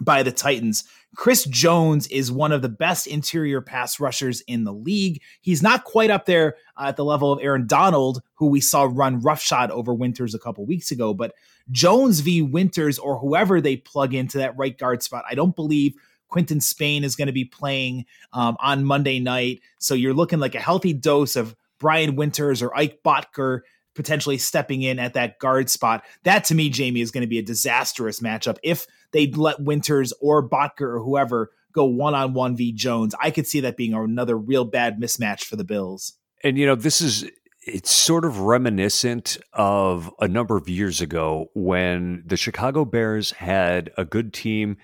by 0.00 0.22
the 0.22 0.32
Titans. 0.32 0.84
Chris 1.16 1.44
Jones 1.44 2.06
is 2.08 2.30
one 2.30 2.52
of 2.52 2.62
the 2.62 2.68
best 2.68 3.06
interior 3.06 3.60
pass 3.60 3.98
rushers 3.98 4.42
in 4.42 4.64
the 4.64 4.72
league. 4.72 5.20
He's 5.40 5.62
not 5.62 5.84
quite 5.84 6.10
up 6.10 6.26
there 6.26 6.56
uh, 6.76 6.86
at 6.88 6.96
the 6.96 7.04
level 7.04 7.32
of 7.32 7.40
Aaron 7.42 7.66
Donald, 7.66 8.22
who 8.34 8.46
we 8.46 8.60
saw 8.60 8.88
run 8.90 9.20
roughshod 9.20 9.70
over 9.70 9.92
Winters 9.92 10.34
a 10.34 10.38
couple 10.38 10.64
weeks 10.66 10.90
ago. 10.90 11.12
But 11.12 11.34
Jones 11.70 12.20
v. 12.20 12.42
Winters 12.42 12.98
or 12.98 13.18
whoever 13.18 13.60
they 13.60 13.76
plug 13.76 14.14
into 14.14 14.38
that 14.38 14.56
right 14.56 14.76
guard 14.76 15.02
spot, 15.02 15.24
I 15.28 15.34
don't 15.34 15.56
believe 15.56 15.94
Quinton 16.28 16.60
Spain 16.60 17.02
is 17.02 17.16
going 17.16 17.26
to 17.26 17.32
be 17.32 17.44
playing 17.44 18.06
um, 18.32 18.56
on 18.60 18.84
Monday 18.84 19.18
night. 19.18 19.60
So 19.78 19.94
you're 19.94 20.14
looking 20.14 20.38
like 20.38 20.54
a 20.54 20.60
healthy 20.60 20.92
dose 20.92 21.34
of 21.34 21.56
Brian 21.80 22.14
Winters 22.14 22.62
or 22.62 22.76
Ike 22.76 23.00
Boettger 23.04 23.60
potentially 23.94 24.38
stepping 24.38 24.82
in 24.82 24.98
at 24.98 25.14
that 25.14 25.38
guard 25.38 25.68
spot. 25.70 26.04
That 26.24 26.44
to 26.44 26.54
me, 26.54 26.70
Jamie, 26.70 27.00
is 27.00 27.10
going 27.10 27.22
to 27.22 27.28
be 27.28 27.38
a 27.38 27.42
disastrous 27.42 28.20
matchup. 28.20 28.58
If 28.62 28.86
they'd 29.12 29.36
let 29.36 29.60
Winters 29.60 30.12
or 30.20 30.48
Boettger 30.48 30.94
or 30.94 31.02
whoever 31.02 31.50
go 31.72 31.84
one 31.84 32.14
on 32.14 32.34
one 32.34 32.56
v 32.56 32.72
Jones, 32.72 33.14
I 33.20 33.30
could 33.30 33.46
see 33.46 33.60
that 33.60 33.76
being 33.76 33.94
another 33.94 34.36
real 34.36 34.64
bad 34.64 35.00
mismatch 35.00 35.44
for 35.44 35.56
the 35.56 35.64
Bills. 35.64 36.14
And 36.42 36.56
you 36.56 36.66
know, 36.66 36.74
this 36.74 37.00
is 37.00 37.28
it's 37.62 37.90
sort 37.90 38.24
of 38.24 38.40
reminiscent 38.40 39.36
of 39.52 40.10
a 40.20 40.26
number 40.26 40.56
of 40.56 40.68
years 40.68 41.00
ago 41.00 41.50
when 41.54 42.22
the 42.26 42.36
Chicago 42.36 42.84
Bears 42.84 43.32
had 43.32 43.90
a 43.98 44.04
good 44.04 44.32
team, 44.32 44.78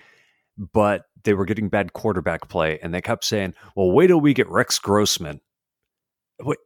but 0.57 1.05
they 1.23 1.33
were 1.33 1.45
getting 1.45 1.69
bad 1.69 1.93
quarterback 1.93 2.47
play, 2.47 2.79
and 2.81 2.93
they 2.93 3.01
kept 3.01 3.25
saying, 3.25 3.53
"Well, 3.75 3.91
wait 3.91 4.07
till 4.07 4.21
we 4.21 4.33
get 4.33 4.47
Rex 4.47 4.79
Grossman." 4.79 5.41
Wait, 6.39 6.59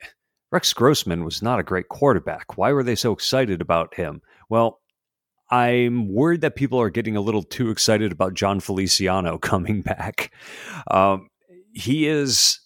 Rex 0.52 0.74
Grossman 0.74 1.24
was 1.24 1.42
not 1.42 1.60
a 1.60 1.64
great 1.64 1.88
quarterback. 1.88 2.58
Why 2.58 2.74
were 2.74 2.84
they 2.84 2.96
so 2.96 3.14
excited 3.14 3.62
about 3.62 3.96
him? 3.96 4.22
Well, 4.50 4.80
I'm 5.50 6.08
worried 6.14 6.42
that 6.42 6.56
people 6.56 6.80
are 6.80 6.90
getting 6.90 7.16
a 7.16 7.22
little 7.22 7.44
too 7.44 7.70
excited 7.70 8.12
about 8.12 8.34
Jon 8.34 8.60
Feliciano 8.60 9.38
coming 9.42 9.82
back. 9.82 10.34
Um, 10.90 11.30
he 11.74 12.08
is 12.08 12.60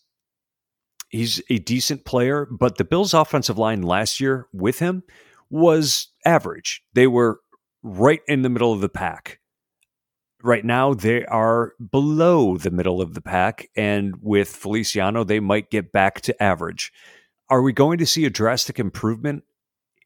he's 1.09 1.41
a 1.49 1.59
decent 1.59 2.05
player, 2.05 2.47
but 2.49 2.77
the 2.77 2.83
Bills' 2.83 3.13
offensive 3.13 3.57
line 3.57 3.81
last 3.81 4.19
year 4.19 4.47
with 4.51 4.79
him 4.79 5.03
was 5.49 6.07
average. 6.25 6.81
They 6.93 7.07
were 7.07 7.39
right 7.83 8.21
in 8.27 8.41
the 8.41 8.49
middle 8.49 8.73
of 8.73 8.81
the 8.81 8.89
pack. 8.89 9.39
Right 10.43 10.65
now, 10.65 10.93
they 10.93 11.25
are 11.25 11.73
below 11.91 12.57
the 12.57 12.69
middle 12.69 13.01
of 13.01 13.13
the 13.13 13.21
pack, 13.21 13.67
and 13.75 14.15
with 14.21 14.49
Feliciano, 14.49 15.23
they 15.23 15.39
might 15.39 15.71
get 15.71 15.91
back 15.91 16.21
to 16.21 16.43
average. 16.43 16.91
Are 17.47 17.61
we 17.61 17.73
going 17.73 17.99
to 17.99 18.07
see 18.07 18.25
a 18.25 18.29
drastic 18.31 18.79
improvement 18.79 19.43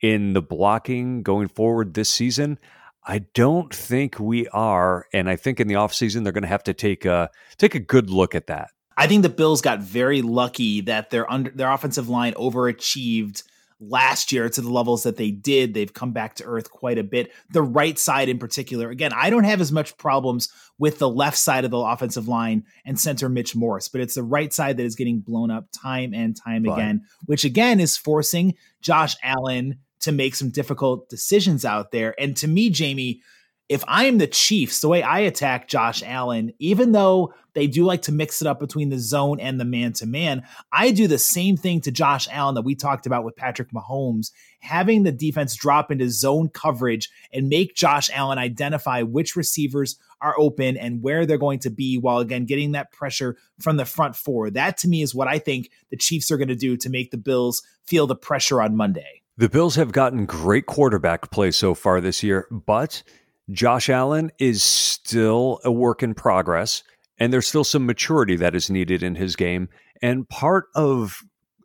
in 0.01 0.33
the 0.33 0.41
blocking 0.41 1.23
going 1.23 1.47
forward 1.47 1.93
this 1.93 2.09
season? 2.09 2.59
I 3.05 3.19
don't 3.33 3.73
think 3.73 4.19
we 4.19 4.47
are, 4.49 5.05
and 5.13 5.29
I 5.29 5.37
think 5.37 5.61
in 5.61 5.69
the 5.69 5.75
offseason 5.75 6.23
they're 6.23 6.33
going 6.33 6.43
to 6.43 6.49
have 6.49 6.63
to 6.63 6.73
take 6.73 7.05
a 7.05 7.29
take 7.57 7.75
a 7.75 7.79
good 7.79 8.09
look 8.09 8.35
at 8.35 8.47
that. 8.47 8.71
I 8.97 9.07
think 9.07 9.23
the 9.23 9.29
Bills 9.29 9.61
got 9.61 9.79
very 9.79 10.21
lucky 10.21 10.81
that 10.81 11.11
their 11.11 11.31
under 11.31 11.49
their 11.51 11.71
offensive 11.71 12.09
line 12.09 12.33
overachieved 12.33 13.43
last 13.79 14.31
year 14.31 14.49
to 14.49 14.61
the 14.61 14.69
levels 14.69 15.03
that 15.03 15.17
they 15.17 15.31
did. 15.31 15.73
They've 15.73 15.93
come 15.93 16.11
back 16.11 16.35
to 16.35 16.43
earth 16.43 16.69
quite 16.69 16.97
a 16.97 17.03
bit. 17.03 17.31
The 17.51 17.61
right 17.61 17.97
side 17.97 18.29
in 18.29 18.37
particular. 18.37 18.89
Again, 18.89 19.11
I 19.13 19.29
don't 19.29 19.45
have 19.45 19.61
as 19.61 19.71
much 19.71 19.97
problems 19.97 20.49
with 20.77 20.99
the 20.99 21.09
left 21.09 21.37
side 21.37 21.65
of 21.65 21.71
the 21.71 21.77
offensive 21.77 22.27
line 22.27 22.65
and 22.85 22.99
center 22.99 23.29
Mitch 23.29 23.55
Morse, 23.55 23.87
but 23.87 24.01
it's 24.01 24.15
the 24.15 24.23
right 24.23 24.51
side 24.51 24.77
that 24.77 24.85
is 24.85 24.95
getting 24.95 25.19
blown 25.19 25.51
up 25.51 25.67
time 25.71 26.13
and 26.13 26.35
time 26.35 26.65
again, 26.65 27.03
which 27.25 27.45
again 27.45 27.79
is 27.79 27.97
forcing 27.97 28.55
Josh 28.81 29.15
Allen 29.23 29.79
to 30.01 30.11
make 30.11 30.35
some 30.35 30.49
difficult 30.49 31.09
decisions 31.09 31.65
out 31.65 31.91
there. 31.91 32.15
And 32.19 32.35
to 32.37 32.47
me, 32.47 32.69
Jamie, 32.69 33.21
if 33.69 33.83
I 33.87 34.05
am 34.05 34.17
the 34.17 34.25
Chiefs, 34.25 34.81
the 34.81 34.87
way 34.87 35.03
I 35.03 35.19
attack 35.19 35.67
Josh 35.67 36.01
Allen, 36.03 36.51
even 36.57 36.91
though 36.91 37.35
they 37.53 37.67
do 37.67 37.85
like 37.85 38.01
to 38.03 38.11
mix 38.11 38.41
it 38.41 38.47
up 38.47 38.59
between 38.59 38.89
the 38.89 38.97
zone 38.97 39.39
and 39.39 39.59
the 39.59 39.65
man 39.65 39.93
to 39.93 40.07
man, 40.07 40.43
I 40.71 40.89
do 40.89 41.07
the 41.07 41.19
same 41.19 41.55
thing 41.55 41.79
to 41.81 41.91
Josh 41.91 42.27
Allen 42.31 42.55
that 42.55 42.63
we 42.63 42.73
talked 42.73 43.05
about 43.05 43.23
with 43.23 43.35
Patrick 43.35 43.71
Mahomes, 43.71 44.31
having 44.61 45.03
the 45.03 45.11
defense 45.11 45.55
drop 45.55 45.91
into 45.91 46.09
zone 46.09 46.49
coverage 46.49 47.09
and 47.31 47.47
make 47.47 47.75
Josh 47.75 48.09
Allen 48.11 48.39
identify 48.39 49.03
which 49.03 49.35
receivers 49.35 49.99
are 50.19 50.35
open 50.39 50.75
and 50.75 51.03
where 51.03 51.27
they're 51.27 51.37
going 51.37 51.59
to 51.59 51.69
be 51.69 51.99
while 51.99 52.17
again 52.17 52.45
getting 52.45 52.71
that 52.71 52.91
pressure 52.91 53.37
from 53.59 53.77
the 53.77 53.85
front 53.85 54.15
four. 54.15 54.49
That 54.49 54.77
to 54.79 54.87
me 54.87 55.03
is 55.03 55.13
what 55.13 55.27
I 55.27 55.37
think 55.37 55.69
the 55.91 55.97
Chiefs 55.97 56.31
are 56.31 56.37
going 56.37 56.47
to 56.47 56.55
do 56.55 56.75
to 56.77 56.89
make 56.89 57.11
the 57.11 57.17
Bills 57.17 57.61
feel 57.85 58.07
the 58.07 58.15
pressure 58.15 58.63
on 58.63 58.75
Monday. 58.75 59.21
The 59.37 59.47
Bills 59.47 59.75
have 59.75 59.91
gotten 59.91 60.25
great 60.25 60.65
quarterback 60.65 61.29
play 61.29 61.51
so 61.51 61.75
far 61.75 62.01
this 62.01 62.23
year, 62.23 62.47
but 62.49 63.03
Josh 63.51 63.89
Allen 63.89 64.31
is 64.39 64.61
still 64.61 65.59
a 65.63 65.71
work 65.71 66.03
in 66.03 66.13
progress, 66.13 66.83
and 67.17 67.33
there's 67.33 67.47
still 67.47 67.63
some 67.63 67.85
maturity 67.85 68.35
that 68.37 68.55
is 68.55 68.69
needed 68.69 69.03
in 69.03 69.15
his 69.15 69.35
game. 69.35 69.69
And 70.01 70.29
part 70.29 70.65
of 70.75 71.21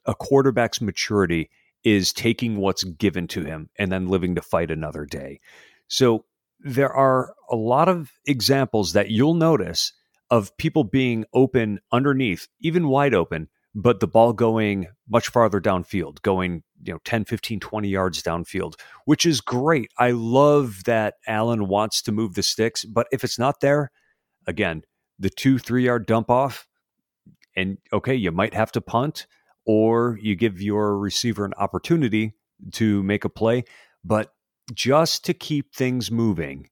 a 0.06 0.14
quarterback's 0.14 0.80
maturity 0.80 1.50
is 1.84 2.12
taking 2.12 2.56
what's 2.56 2.84
given 2.84 3.28
to 3.28 3.44
him 3.44 3.68
and 3.78 3.92
then 3.92 4.08
living 4.08 4.34
to 4.34 4.42
fight 4.42 4.70
another 4.70 5.04
day. 5.04 5.40
So 5.88 6.24
there 6.60 6.92
are 6.92 7.34
a 7.50 7.56
lot 7.56 7.88
of 7.88 8.12
examples 8.26 8.94
that 8.94 9.10
you'll 9.10 9.34
notice 9.34 9.92
of 10.30 10.56
people 10.56 10.84
being 10.84 11.26
open 11.34 11.80
underneath, 11.92 12.48
even 12.60 12.88
wide 12.88 13.14
open, 13.14 13.48
but 13.74 14.00
the 14.00 14.06
ball 14.06 14.32
going 14.32 14.86
much 15.08 15.28
farther 15.28 15.60
downfield, 15.60 16.22
going 16.22 16.62
you 16.84 16.92
know 16.92 17.00
10 17.04 17.24
15 17.24 17.60
20 17.60 17.88
yards 17.88 18.22
downfield 18.22 18.74
which 19.06 19.26
is 19.26 19.40
great. 19.40 19.90
I 19.98 20.10
love 20.12 20.84
that 20.84 21.14
allen 21.26 21.66
wants 21.68 22.02
to 22.02 22.12
move 22.12 22.34
the 22.34 22.42
sticks 22.42 22.84
but 22.84 23.06
if 23.10 23.24
it's 23.24 23.38
not 23.38 23.60
there 23.60 23.90
again 24.46 24.82
the 25.18 25.30
two 25.30 25.58
three 25.58 25.84
yard 25.84 26.06
dump 26.06 26.30
off 26.30 26.66
and 27.56 27.78
okay 27.92 28.14
you 28.14 28.30
might 28.30 28.54
have 28.54 28.72
to 28.72 28.80
punt 28.80 29.26
or 29.66 30.18
you 30.20 30.36
give 30.36 30.60
your 30.60 30.98
receiver 30.98 31.44
an 31.44 31.54
opportunity 31.56 32.34
to 32.72 33.02
make 33.02 33.24
a 33.24 33.28
play 33.28 33.64
but 34.04 34.32
just 34.72 35.24
to 35.24 35.34
keep 35.34 35.74
things 35.74 36.10
moving 36.10 36.68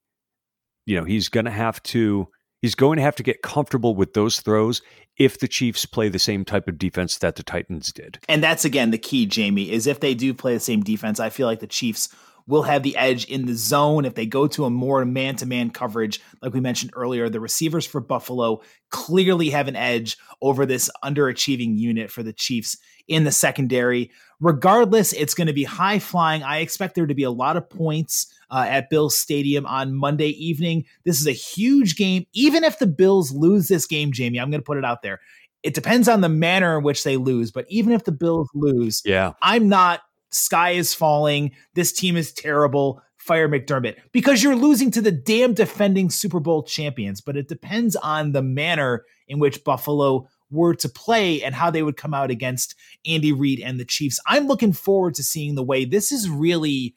you 0.85 0.97
know 0.97 1.05
he's 1.05 1.29
going 1.29 1.45
to 1.45 1.51
have 1.51 1.81
to 1.83 2.27
he's 2.63 2.73
going 2.73 2.95
to 2.95 3.03
have 3.03 3.15
to 3.17 3.23
get 3.23 3.43
comfortable 3.43 3.93
with 3.93 4.13
those 4.13 4.39
throws 4.39 4.81
if 5.17 5.37
the 5.39 5.47
Chiefs 5.47 5.85
play 5.85 6.09
the 6.09 6.17
same 6.17 6.43
type 6.43 6.67
of 6.67 6.79
defense 6.79 7.19
that 7.19 7.35
the 7.35 7.43
Titans 7.43 7.91
did. 7.91 8.17
And 8.27 8.41
that's 8.41 8.65
again 8.65 8.89
the 8.89 8.97
key, 8.97 9.27
Jamie, 9.27 9.69
is 9.69 9.85
if 9.85 9.99
they 9.99 10.15
do 10.15 10.33
play 10.33 10.55
the 10.55 10.59
same 10.59 10.81
defense, 10.81 11.19
I 11.19 11.29
feel 11.29 11.45
like 11.45 11.59
the 11.59 11.67
Chiefs 11.67 12.09
will 12.47 12.63
have 12.63 12.83
the 12.83 12.97
edge 12.97 13.25
in 13.25 13.45
the 13.45 13.53
zone 13.53 14.05
if 14.05 14.15
they 14.15 14.25
go 14.25 14.47
to 14.47 14.65
a 14.65 14.69
more 14.69 15.05
man-to-man 15.05 15.69
coverage 15.69 16.21
like 16.41 16.53
we 16.53 16.59
mentioned 16.59 16.91
earlier 16.93 17.29
the 17.29 17.39
receivers 17.39 17.85
for 17.85 18.01
buffalo 18.01 18.61
clearly 18.89 19.49
have 19.49 19.69
an 19.69 19.77
edge 19.77 20.17
over 20.41 20.65
this 20.65 20.89
underachieving 21.05 21.77
unit 21.77 22.11
for 22.11 22.21
the 22.21 22.33
chiefs 22.33 22.77
in 23.07 23.23
the 23.23 23.31
secondary 23.31 24.11
regardless 24.43 25.13
it's 25.13 25.33
going 25.33 25.47
to 25.47 25.53
be 25.53 25.63
high 25.63 25.99
flying 25.99 26.43
i 26.43 26.59
expect 26.59 26.95
there 26.95 27.07
to 27.07 27.15
be 27.15 27.23
a 27.23 27.31
lot 27.31 27.57
of 27.57 27.69
points 27.69 28.33
uh, 28.53 28.65
at 28.69 28.89
Bills 28.89 29.17
Stadium 29.17 29.65
on 29.65 29.95
Monday 29.95 30.27
evening. 30.27 30.85
This 31.05 31.19
is 31.19 31.25
a 31.25 31.31
huge 31.31 31.95
game. 31.95 32.25
Even 32.33 32.63
if 32.63 32.77
the 32.77 32.85
Bills 32.85 33.31
lose 33.31 33.67
this 33.67 33.87
game, 33.87 34.11
Jamie, 34.11 34.39
I'm 34.39 34.51
going 34.51 34.61
to 34.61 34.65
put 34.65 34.77
it 34.77 34.85
out 34.85 35.01
there. 35.01 35.19
It 35.63 35.73
depends 35.73 36.07
on 36.07 36.21
the 36.21 36.29
manner 36.29 36.77
in 36.77 36.83
which 36.83 37.03
they 37.03 37.17
lose, 37.17 37.51
but 37.51 37.65
even 37.67 37.93
if 37.93 38.03
the 38.03 38.11
Bills 38.11 38.49
lose, 38.53 39.01
yeah, 39.05 39.33
I'm 39.41 39.69
not 39.69 40.01
sky 40.29 40.71
is 40.71 40.93
falling. 40.93 41.51
This 41.73 41.91
team 41.91 42.15
is 42.15 42.31
terrible. 42.31 43.01
Fire 43.17 43.47
McDermott 43.47 43.95
because 44.11 44.43
you're 44.43 44.53
losing 44.53 44.91
to 44.91 45.01
the 45.01 45.09
damn 45.11 45.53
defending 45.53 46.09
Super 46.09 46.41
Bowl 46.41 46.61
champions. 46.61 47.21
But 47.21 47.37
it 47.37 47.47
depends 47.47 47.95
on 47.95 48.33
the 48.33 48.41
manner 48.41 49.05
in 49.29 49.39
which 49.39 49.63
Buffalo 49.63 50.27
were 50.53 50.75
to 50.75 50.87
play 50.87 51.43
and 51.43 51.55
how 51.55 51.69
they 51.69 51.83
would 51.83 51.97
come 51.97 52.13
out 52.13 52.31
against 52.31 52.75
Andy 53.05 53.33
Reid 53.33 53.59
and 53.59 53.79
the 53.79 53.85
Chiefs. 53.85 54.19
I'm 54.27 54.47
looking 54.47 54.73
forward 54.73 55.15
to 55.15 55.23
seeing 55.23 55.55
the 55.55 55.63
way 55.63 55.85
this 55.85 56.11
is 56.11 56.29
really 56.29 56.95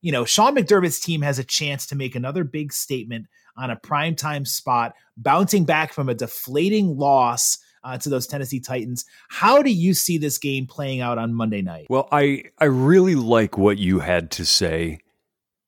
you 0.00 0.12
know, 0.12 0.24
Sean 0.24 0.54
McDermott's 0.54 1.00
team 1.00 1.22
has 1.22 1.38
a 1.38 1.44
chance 1.44 1.86
to 1.86 1.96
make 1.96 2.14
another 2.14 2.44
big 2.44 2.72
statement 2.72 3.26
on 3.56 3.70
a 3.70 3.76
primetime 3.76 4.46
spot, 4.46 4.94
bouncing 5.16 5.64
back 5.64 5.92
from 5.92 6.08
a 6.08 6.14
deflating 6.14 6.96
loss 6.96 7.58
uh, 7.82 7.98
to 7.98 8.08
those 8.08 8.26
Tennessee 8.26 8.60
Titans. 8.60 9.04
How 9.28 9.62
do 9.62 9.70
you 9.70 9.94
see 9.94 10.18
this 10.18 10.38
game 10.38 10.66
playing 10.66 11.00
out 11.00 11.18
on 11.18 11.34
Monday 11.34 11.62
night? 11.62 11.86
Well, 11.90 12.08
I 12.12 12.44
I 12.58 12.66
really 12.66 13.16
like 13.16 13.58
what 13.58 13.78
you 13.78 13.98
had 13.98 14.30
to 14.32 14.44
say 14.44 14.98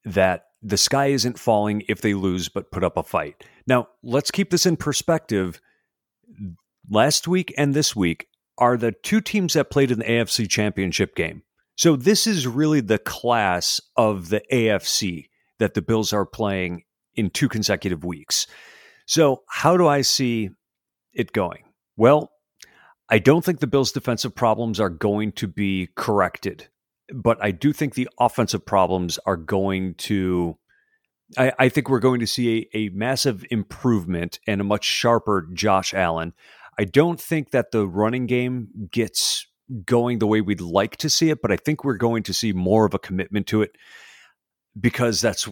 that 0.05 0.47
the 0.62 0.76
sky 0.76 1.07
isn't 1.07 1.38
falling 1.38 1.82
if 1.88 2.01
they 2.01 2.14
lose 2.14 2.49
but 2.49 2.70
put 2.70 2.84
up 2.84 2.97
a 2.97 3.03
fight. 3.03 3.45
Now, 3.66 3.88
let's 4.03 4.30
keep 4.30 4.51
this 4.51 4.66
in 4.66 4.76
perspective. 4.76 5.61
Last 6.93 7.28
week 7.28 7.55
and 7.57 7.72
this 7.72 7.95
week 7.95 8.26
are 8.59 8.76
the 8.76 8.91
two 8.91 9.20
teams 9.20 9.53
that 9.53 9.70
played 9.70 9.93
in 9.93 10.01
the 10.01 10.05
AFC 10.05 10.51
Championship 10.51 11.14
game. 11.14 11.43
So 11.76 11.95
this 11.95 12.26
is 12.26 12.49
really 12.49 12.80
the 12.80 12.99
class 12.99 13.80
of 13.97 14.28
the 14.28 14.43
AFC 14.53 15.26
that 15.61 15.74
the 15.74 15.82
Bills 15.82 16.12
are 16.12 16.26
playing 16.26 16.82
in 17.14 17.30
two 17.30 17.49
consecutive 17.49 18.05
weeks. 18.05 18.49
So 19.07 19.45
how 19.49 19.76
do 19.76 19.86
I 19.86 20.01
see 20.01 20.51
it 21.14 21.32
going? 21.32 21.62
Well, 21.97 22.32
I 23.09 23.20
don't 23.20 23.45
think 23.45 23.61
the 23.61 23.68
Bills' 23.68 23.93
defensive 23.93 24.34
problems 24.34 24.80
are 24.80 24.91
going 24.91 25.30
to 25.32 25.47
be 25.47 25.91
corrected, 25.95 26.68
but 27.14 27.38
I 27.41 27.53
do 27.53 27.72
think 27.72 27.95
the 27.95 28.09
offensive 28.18 28.66
problems 28.66 29.18
are 29.26 29.36
going 29.36 29.95
to. 29.95 30.59
I, 31.38 31.53
I 31.57 31.68
think 31.68 31.88
we're 31.88 32.01
going 32.01 32.18
to 32.18 32.26
see 32.26 32.68
a, 32.74 32.76
a 32.76 32.88
massive 32.88 33.45
improvement 33.53 34.41
and 34.49 34.61
a 34.61 34.64
much 34.64 34.84
sharper 34.84 35.49
Josh 35.55 35.95
Allen. 35.95 36.34
I 36.80 36.84
don't 36.84 37.20
think 37.20 37.50
that 37.50 37.72
the 37.72 37.86
running 37.86 38.24
game 38.24 38.68
gets 38.90 39.46
going 39.84 40.18
the 40.18 40.26
way 40.26 40.40
we'd 40.40 40.62
like 40.62 40.96
to 40.96 41.10
see 41.10 41.28
it, 41.28 41.42
but 41.42 41.52
I 41.52 41.58
think 41.58 41.84
we're 41.84 41.98
going 41.98 42.22
to 42.22 42.32
see 42.32 42.54
more 42.54 42.86
of 42.86 42.94
a 42.94 42.98
commitment 42.98 43.48
to 43.48 43.60
it 43.60 43.72
because 44.80 45.20
that's 45.20 45.46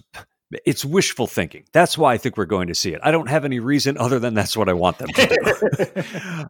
it's 0.65 0.87
wishful 0.87 1.27
thinking. 1.27 1.65
That's 1.75 1.99
why 1.99 2.15
I 2.15 2.17
think 2.17 2.39
we're 2.39 2.47
going 2.47 2.69
to 2.69 2.75
see 2.75 2.95
it. 2.95 3.01
I 3.03 3.11
don't 3.11 3.29
have 3.29 3.45
any 3.45 3.61
reason 3.61 3.99
other 3.99 4.19
than 4.19 4.33
that's 4.33 4.57
what 4.57 4.71
I 4.71 4.73
want 4.73 4.97
them 4.97 5.09
to 5.09 5.27
do. 5.85 6.45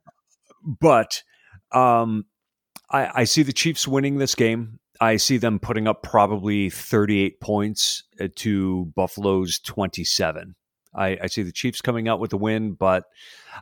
but 0.81 1.25
um, 1.73 2.27
I, 2.89 3.23
I 3.23 3.25
see 3.25 3.43
the 3.43 3.53
Chiefs 3.53 3.89
winning 3.89 4.19
this 4.19 4.37
game. 4.37 4.79
I 5.01 5.17
see 5.17 5.39
them 5.39 5.59
putting 5.59 5.89
up 5.89 6.05
probably 6.05 6.71
38 6.71 7.41
points 7.41 8.05
uh, 8.21 8.29
to 8.37 8.93
Buffalo's 8.95 9.59
27. 9.59 10.55
I, 10.95 11.19
I 11.23 11.27
see 11.27 11.43
the 11.43 11.53
Chiefs 11.53 11.81
coming 11.81 12.09
out 12.09 12.21
with 12.21 12.33
a 12.33 12.37
win, 12.37 12.73
but 12.73 13.05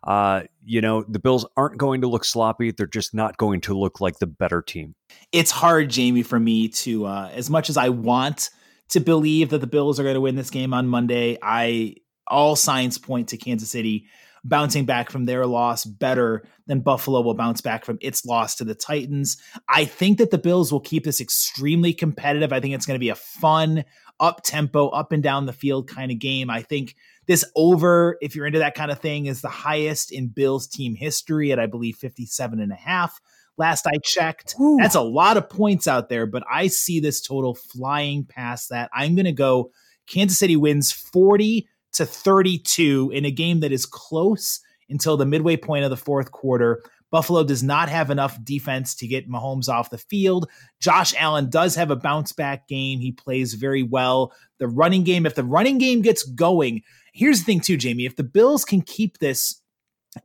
uh, 0.04 0.42
you 0.64 0.80
know 0.80 1.04
the 1.08 1.18
Bills 1.18 1.46
aren't 1.56 1.78
going 1.78 2.00
to 2.00 2.06
look 2.06 2.24
sloppy. 2.24 2.70
They're 2.70 2.86
just 2.86 3.14
not 3.14 3.36
going 3.36 3.60
to 3.62 3.74
look 3.78 4.00
like 4.00 4.18
the 4.18 4.26
better 4.26 4.62
team. 4.62 4.94
It's 5.32 5.50
hard, 5.50 5.90
Jamie, 5.90 6.22
for 6.22 6.38
me 6.38 6.68
to 6.68 7.06
uh, 7.06 7.30
as 7.32 7.50
much 7.50 7.68
as 7.70 7.76
I 7.76 7.88
want 7.88 8.50
to 8.88 9.00
believe 9.00 9.50
that 9.50 9.58
the 9.58 9.66
Bills 9.66 9.98
are 9.98 10.04
going 10.04 10.14
to 10.14 10.20
win 10.20 10.36
this 10.36 10.50
game 10.50 10.72
on 10.72 10.86
Monday. 10.86 11.38
I 11.42 11.96
all 12.28 12.56
signs 12.56 12.98
point 12.98 13.28
to 13.28 13.36
Kansas 13.36 13.70
City 13.70 14.06
bouncing 14.48 14.84
back 14.84 15.10
from 15.10 15.24
their 15.24 15.44
loss 15.46 15.84
better 15.84 16.46
than 16.66 16.80
Buffalo 16.80 17.20
will 17.20 17.34
bounce 17.34 17.60
back 17.60 17.84
from 17.84 17.98
its 18.00 18.24
loss 18.24 18.54
to 18.56 18.64
the 18.64 18.74
Titans. 18.74 19.36
I 19.68 19.84
think 19.84 20.18
that 20.18 20.30
the 20.30 20.38
Bills 20.38 20.72
will 20.72 20.80
keep 20.80 21.04
this 21.04 21.20
extremely 21.20 21.92
competitive. 21.92 22.52
I 22.52 22.60
think 22.60 22.74
it's 22.74 22.86
going 22.86 22.96
to 22.96 23.04
be 23.04 23.08
a 23.08 23.16
fun, 23.16 23.84
up 24.20 24.42
tempo, 24.44 24.88
up 24.88 25.12
and 25.12 25.22
down 25.22 25.46
the 25.46 25.52
field 25.52 25.88
kind 25.88 26.10
of 26.12 26.18
game. 26.18 26.48
I 26.48 26.62
think 26.62 26.94
this 27.26 27.44
over, 27.54 28.16
if 28.20 28.34
you're 28.34 28.46
into 28.46 28.60
that 28.60 28.74
kind 28.74 28.90
of 28.90 29.00
thing, 29.00 29.26
is 29.26 29.40
the 29.40 29.48
highest 29.48 30.12
in 30.12 30.28
Bills 30.28 30.66
team 30.66 30.94
history 30.94 31.52
at, 31.52 31.58
I 31.58 31.66
believe, 31.66 31.96
57 31.96 32.60
and 32.60 32.72
a 32.72 32.76
half. 32.76 33.20
last 33.58 33.86
I 33.86 33.98
checked. 34.02 34.54
Ooh. 34.60 34.76
That's 34.80 34.94
a 34.94 35.00
lot 35.00 35.36
of 35.36 35.48
points 35.48 35.88
out 35.88 36.08
there, 36.08 36.26
but 36.26 36.44
I 36.50 36.68
see 36.68 37.00
this 37.00 37.20
total 37.20 37.54
flying 37.54 38.24
past 38.24 38.70
that. 38.70 38.90
I'm 38.94 39.14
going 39.14 39.26
to 39.26 39.32
go 39.32 39.72
Kansas 40.06 40.38
City 40.38 40.56
wins 40.56 40.92
40 40.92 41.68
to 41.94 42.06
32 42.06 43.10
in 43.12 43.24
a 43.24 43.30
game 43.30 43.60
that 43.60 43.72
is 43.72 43.86
close 43.86 44.60
until 44.88 45.16
the 45.16 45.26
midway 45.26 45.56
point 45.56 45.84
of 45.84 45.90
the 45.90 45.96
fourth 45.96 46.30
quarter. 46.30 46.82
Buffalo 47.10 47.44
does 47.44 47.62
not 47.62 47.88
have 47.88 48.10
enough 48.10 48.42
defense 48.44 48.94
to 48.96 49.06
get 49.06 49.28
Mahomes 49.28 49.68
off 49.68 49.90
the 49.90 49.98
field. 49.98 50.50
Josh 50.80 51.14
Allen 51.16 51.48
does 51.48 51.74
have 51.76 51.90
a 51.90 51.96
bounce 51.96 52.32
back 52.32 52.68
game. 52.68 52.98
He 52.98 53.12
plays 53.12 53.54
very 53.54 53.82
well. 53.82 54.32
The 54.58 54.68
running 54.68 55.04
game, 55.04 55.24
if 55.24 55.34
the 55.34 55.44
running 55.44 55.78
game 55.78 56.02
gets 56.02 56.24
going, 56.24 56.82
here's 57.16 57.40
the 57.40 57.44
thing, 57.44 57.60
too, 57.60 57.76
Jamie. 57.76 58.04
If 58.04 58.16
the 58.16 58.22
Bills 58.22 58.64
can 58.64 58.82
keep 58.82 59.18
this 59.18 59.60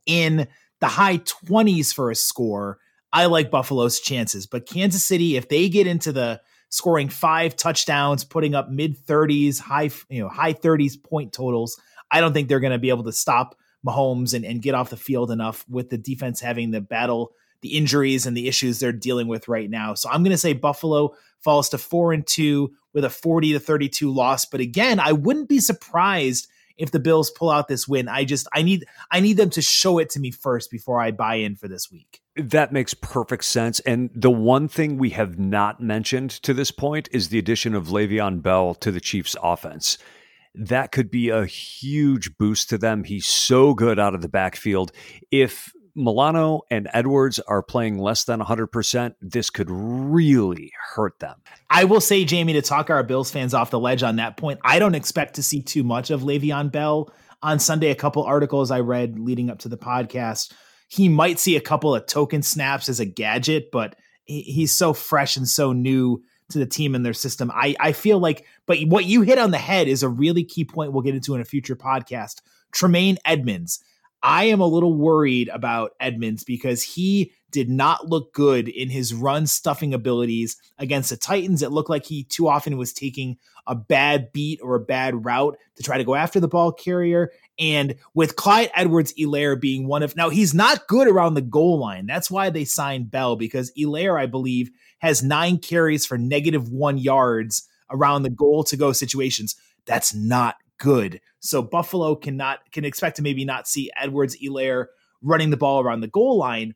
in 0.06 0.46
the 0.80 0.88
high 0.88 1.18
20s 1.18 1.94
for 1.94 2.10
a 2.10 2.14
score, 2.14 2.78
I 3.12 3.26
like 3.26 3.50
Buffalo's 3.50 3.98
chances. 3.98 4.46
But 4.46 4.66
Kansas 4.66 5.04
City, 5.04 5.36
if 5.36 5.48
they 5.48 5.68
get 5.68 5.86
into 5.86 6.12
the 6.12 6.40
scoring 6.68 7.08
five 7.08 7.56
touchdowns, 7.56 8.24
putting 8.24 8.54
up 8.54 8.70
mid 8.70 8.96
30s, 9.06 9.58
high, 9.58 9.90
you 10.08 10.22
know, 10.22 10.28
high 10.28 10.54
30s 10.54 11.02
point 11.02 11.32
totals, 11.32 11.80
I 12.10 12.20
don't 12.20 12.32
think 12.32 12.48
they're 12.48 12.60
going 12.60 12.72
to 12.72 12.78
be 12.78 12.90
able 12.90 13.04
to 13.04 13.12
stop 13.12 13.56
Mahomes 13.86 14.34
and, 14.34 14.44
and 14.44 14.62
get 14.62 14.74
off 14.74 14.90
the 14.90 14.96
field 14.96 15.30
enough 15.30 15.64
with 15.68 15.90
the 15.90 15.98
defense 15.98 16.40
having 16.40 16.70
the 16.70 16.80
battle, 16.80 17.32
the 17.62 17.76
injuries 17.76 18.26
and 18.26 18.36
the 18.36 18.48
issues 18.48 18.78
they're 18.78 18.92
dealing 18.92 19.28
with 19.28 19.48
right 19.48 19.70
now. 19.70 19.94
So 19.94 20.10
I'm 20.10 20.22
going 20.22 20.32
to 20.32 20.38
say 20.38 20.52
Buffalo 20.52 21.14
falls 21.40 21.70
to 21.70 21.78
four 21.78 22.12
and 22.12 22.26
two 22.26 22.72
with 22.92 23.04
a 23.04 23.10
40 23.10 23.54
to 23.54 23.60
32 23.60 24.10
loss. 24.10 24.44
But 24.44 24.60
again, 24.60 25.00
I 25.00 25.12
wouldn't 25.12 25.48
be 25.48 25.58
surprised 25.58 26.48
if 26.76 26.90
the 26.90 26.98
Bills 26.98 27.30
pull 27.30 27.50
out 27.50 27.68
this 27.68 27.86
win. 27.86 28.08
I 28.08 28.24
just 28.24 28.46
I 28.52 28.62
need 28.62 28.86
I 29.10 29.20
need 29.20 29.36
them 29.36 29.50
to 29.50 29.62
show 29.62 29.98
it 29.98 30.10
to 30.10 30.20
me 30.20 30.30
first 30.30 30.70
before 30.70 31.00
I 31.00 31.10
buy 31.10 31.36
in 31.36 31.56
for 31.56 31.68
this 31.68 31.90
week. 31.90 32.20
That 32.36 32.72
makes 32.72 32.94
perfect 32.94 33.44
sense. 33.44 33.80
And 33.80 34.10
the 34.14 34.30
one 34.30 34.68
thing 34.68 34.98
we 34.98 35.10
have 35.10 35.38
not 35.38 35.80
mentioned 35.80 36.30
to 36.30 36.54
this 36.54 36.70
point 36.70 37.08
is 37.12 37.28
the 37.28 37.38
addition 37.38 37.74
of 37.74 37.88
Le'Veon 37.88 38.42
Bell 38.42 38.74
to 38.76 38.90
the 38.90 39.00
Chiefs 39.00 39.36
offense 39.42 39.98
that 40.54 40.92
could 40.92 41.10
be 41.10 41.30
a 41.30 41.46
huge 41.46 42.36
boost 42.36 42.68
to 42.70 42.78
them. 42.78 43.04
He's 43.04 43.26
so 43.26 43.74
good 43.74 43.98
out 43.98 44.14
of 44.14 44.20
the 44.20 44.28
backfield. 44.28 44.92
If 45.30 45.72
Milano 45.94 46.62
and 46.70 46.88
Edwards 46.92 47.38
are 47.40 47.62
playing 47.62 47.98
less 47.98 48.24
than 48.24 48.40
100%, 48.40 49.14
this 49.20 49.50
could 49.50 49.70
really 49.70 50.72
hurt 50.94 51.18
them. 51.18 51.36
I 51.68 51.84
will 51.84 52.00
say, 52.00 52.24
Jamie, 52.24 52.54
to 52.54 52.62
talk 52.62 52.90
our 52.90 53.02
Bills 53.02 53.30
fans 53.30 53.54
off 53.54 53.70
the 53.70 53.78
ledge 53.78 54.02
on 54.02 54.16
that 54.16 54.36
point, 54.36 54.60
I 54.64 54.78
don't 54.78 54.94
expect 54.94 55.34
to 55.34 55.42
see 55.42 55.62
too 55.62 55.84
much 55.84 56.10
of 56.10 56.22
Le'Veon 56.22 56.72
Bell 56.72 57.12
on 57.42 57.58
Sunday. 57.58 57.90
A 57.90 57.94
couple 57.94 58.24
articles 58.24 58.70
I 58.70 58.80
read 58.80 59.18
leading 59.18 59.50
up 59.50 59.58
to 59.60 59.68
the 59.68 59.76
podcast, 59.76 60.52
he 60.88 61.08
might 61.08 61.38
see 61.38 61.56
a 61.56 61.60
couple 61.60 61.94
of 61.94 62.06
token 62.06 62.42
snaps 62.42 62.88
as 62.88 63.00
a 63.00 63.06
gadget, 63.06 63.70
but 63.70 63.96
he's 64.24 64.74
so 64.74 64.94
fresh 64.94 65.36
and 65.36 65.48
so 65.48 65.72
new 65.72 66.22
to 66.50 66.58
the 66.58 66.66
team 66.66 66.94
and 66.94 67.04
their 67.04 67.14
system. 67.14 67.50
I, 67.50 67.74
I 67.80 67.92
feel 67.92 68.18
like, 68.18 68.46
but 68.66 68.78
what 68.82 69.04
you 69.04 69.22
hit 69.22 69.38
on 69.38 69.50
the 69.50 69.58
head 69.58 69.88
is 69.88 70.02
a 70.02 70.08
really 70.08 70.44
key 70.44 70.64
point 70.64 70.92
we'll 70.92 71.02
get 71.02 71.14
into 71.14 71.34
in 71.34 71.40
a 71.40 71.46
future 71.46 71.76
podcast. 71.76 72.40
Tremaine 72.72 73.18
Edmunds. 73.24 73.82
I 74.22 74.44
am 74.44 74.60
a 74.60 74.66
little 74.66 74.94
worried 74.94 75.48
about 75.48 75.92
Edmunds 76.00 76.44
because 76.44 76.82
he 76.82 77.32
did 77.50 77.68
not 77.68 78.08
look 78.08 78.32
good 78.32 78.68
in 78.68 78.88
his 78.88 79.12
run 79.12 79.46
stuffing 79.46 79.92
abilities 79.92 80.56
against 80.78 81.10
the 81.10 81.16
Titans. 81.16 81.62
It 81.62 81.70
looked 81.70 81.90
like 81.90 82.06
he 82.06 82.24
too 82.24 82.48
often 82.48 82.78
was 82.78 82.92
taking 82.92 83.36
a 83.66 83.74
bad 83.74 84.32
beat 84.32 84.60
or 84.62 84.74
a 84.74 84.80
bad 84.80 85.24
route 85.24 85.56
to 85.76 85.82
try 85.82 85.98
to 85.98 86.04
go 86.04 86.14
after 86.14 86.40
the 86.40 86.48
ball 86.48 86.72
carrier. 86.72 87.30
And 87.58 87.96
with 88.14 88.36
Clyde 88.36 88.70
Edwards 88.74 89.12
Helaire 89.14 89.60
being 89.60 89.86
one 89.86 90.02
of 90.02 90.16
now, 90.16 90.30
he's 90.30 90.54
not 90.54 90.88
good 90.88 91.06
around 91.06 91.34
the 91.34 91.42
goal 91.42 91.78
line. 91.78 92.06
That's 92.06 92.30
why 92.30 92.50
they 92.50 92.64
signed 92.64 93.10
Bell 93.10 93.36
because 93.36 93.72
Helaire, 93.78 94.18
I 94.18 94.26
believe, 94.26 94.70
has 94.98 95.22
nine 95.22 95.58
carries 95.58 96.06
for 96.06 96.16
negative 96.16 96.70
one 96.70 96.96
yards 96.96 97.68
around 97.90 98.22
the 98.22 98.30
goal 98.30 98.64
to 98.64 98.76
go 98.76 98.92
situations. 98.92 99.54
That's 99.84 100.14
not 100.14 100.56
good. 100.82 101.20
So 101.38 101.62
Buffalo 101.62 102.16
cannot 102.16 102.58
can 102.72 102.84
expect 102.84 103.16
to 103.16 103.22
maybe 103.22 103.44
not 103.44 103.68
see 103.68 103.90
Edwards 103.96 104.36
Helaire 104.36 104.86
running 105.22 105.50
the 105.50 105.56
ball 105.56 105.80
around 105.80 106.00
the 106.00 106.08
goal 106.08 106.36
line. 106.36 106.74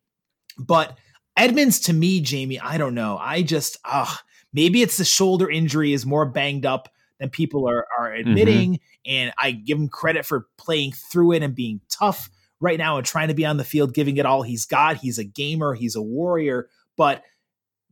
But 0.58 0.96
Edmunds 1.36 1.80
to 1.80 1.92
me, 1.92 2.20
Jamie, 2.20 2.60
I 2.60 2.78
don't 2.78 2.94
know. 2.94 3.18
I 3.20 3.42
just 3.42 3.78
ah, 3.84 4.22
maybe 4.52 4.80
it's 4.80 4.96
the 4.96 5.04
shoulder 5.04 5.50
injury 5.50 5.92
is 5.92 6.06
more 6.06 6.24
banged 6.24 6.64
up 6.64 6.88
than 7.18 7.30
people 7.30 7.68
are 7.68 7.86
are 7.98 8.12
admitting. 8.12 8.74
Mm-hmm. 8.74 9.10
And 9.12 9.32
I 9.38 9.50
give 9.50 9.76
him 9.76 9.88
credit 9.88 10.24
for 10.24 10.46
playing 10.56 10.92
through 10.92 11.32
it 11.32 11.42
and 11.42 11.54
being 11.54 11.80
tough 11.88 12.30
right 12.60 12.78
now 12.78 12.96
and 12.96 13.06
trying 13.06 13.28
to 13.28 13.34
be 13.34 13.44
on 13.44 13.56
the 13.56 13.64
field, 13.64 13.92
giving 13.92 14.18
it 14.18 14.26
all 14.26 14.42
he's 14.42 14.66
got. 14.66 14.98
He's 14.98 15.18
a 15.18 15.24
gamer, 15.24 15.74
he's 15.74 15.96
a 15.96 16.02
warrior, 16.02 16.68
but 16.96 17.22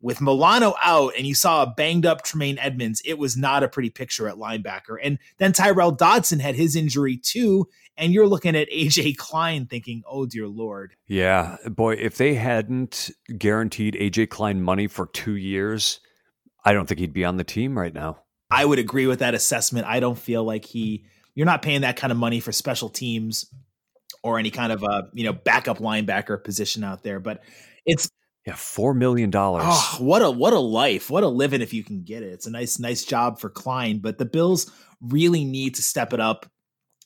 with 0.04 0.20
Milano 0.20 0.74
out 0.82 1.14
and 1.16 1.26
you 1.26 1.34
saw 1.34 1.62
a 1.62 1.66
banged 1.66 2.04
up 2.04 2.22
Tremaine 2.22 2.58
Edmunds, 2.58 3.00
it 3.06 3.16
was 3.16 3.38
not 3.38 3.62
a 3.62 3.68
pretty 3.68 3.88
picture 3.88 4.28
at 4.28 4.34
linebacker. 4.34 4.98
And 5.02 5.18
then 5.38 5.54
Tyrel 5.54 5.96
Dodson 5.96 6.40
had 6.40 6.54
his 6.54 6.76
injury 6.76 7.16
too. 7.16 7.68
And 7.96 8.12
you're 8.12 8.26
looking 8.26 8.54
at 8.54 8.68
AJ 8.72 9.16
Klein 9.16 9.64
thinking, 9.64 10.02
oh, 10.06 10.26
dear 10.26 10.46
Lord. 10.46 10.94
Yeah. 11.06 11.56
Boy, 11.66 11.94
if 11.94 12.18
they 12.18 12.34
hadn't 12.34 13.10
guaranteed 13.38 13.94
AJ 13.94 14.28
Klein 14.28 14.60
money 14.60 14.88
for 14.88 15.06
two 15.06 15.36
years, 15.36 16.00
I 16.66 16.74
don't 16.74 16.86
think 16.86 17.00
he'd 17.00 17.14
be 17.14 17.24
on 17.24 17.38
the 17.38 17.44
team 17.44 17.76
right 17.78 17.94
now. 17.94 18.18
I 18.50 18.66
would 18.66 18.78
agree 18.78 19.06
with 19.06 19.20
that 19.20 19.32
assessment. 19.32 19.86
I 19.86 20.00
don't 20.00 20.18
feel 20.18 20.44
like 20.44 20.66
he, 20.66 21.06
you're 21.34 21.46
not 21.46 21.62
paying 21.62 21.80
that 21.80 21.96
kind 21.96 22.10
of 22.10 22.18
money 22.18 22.40
for 22.40 22.52
special 22.52 22.90
teams 22.90 23.46
or 24.22 24.38
any 24.38 24.50
kind 24.50 24.70
of 24.70 24.82
a, 24.82 25.08
you 25.14 25.24
know, 25.24 25.32
backup 25.32 25.78
linebacker 25.78 26.44
position 26.44 26.84
out 26.84 27.02
there. 27.02 27.20
But 27.20 27.42
it's, 27.86 28.10
yeah, 28.46 28.54
four 28.56 28.92
million 28.92 29.30
dollars. 29.30 29.64
Oh, 29.66 29.96
what 30.00 30.20
a 30.22 30.30
what 30.30 30.52
a 30.52 30.58
life! 30.58 31.08
What 31.08 31.24
a 31.24 31.28
living 31.28 31.62
if 31.62 31.72
you 31.72 31.82
can 31.82 32.02
get 32.02 32.22
it. 32.22 32.32
It's 32.32 32.46
a 32.46 32.50
nice 32.50 32.78
nice 32.78 33.04
job 33.04 33.38
for 33.38 33.48
Klein, 33.48 33.98
but 33.98 34.18
the 34.18 34.26
Bills 34.26 34.70
really 35.00 35.44
need 35.44 35.76
to 35.76 35.82
step 35.82 36.12
it 36.12 36.20
up. 36.20 36.50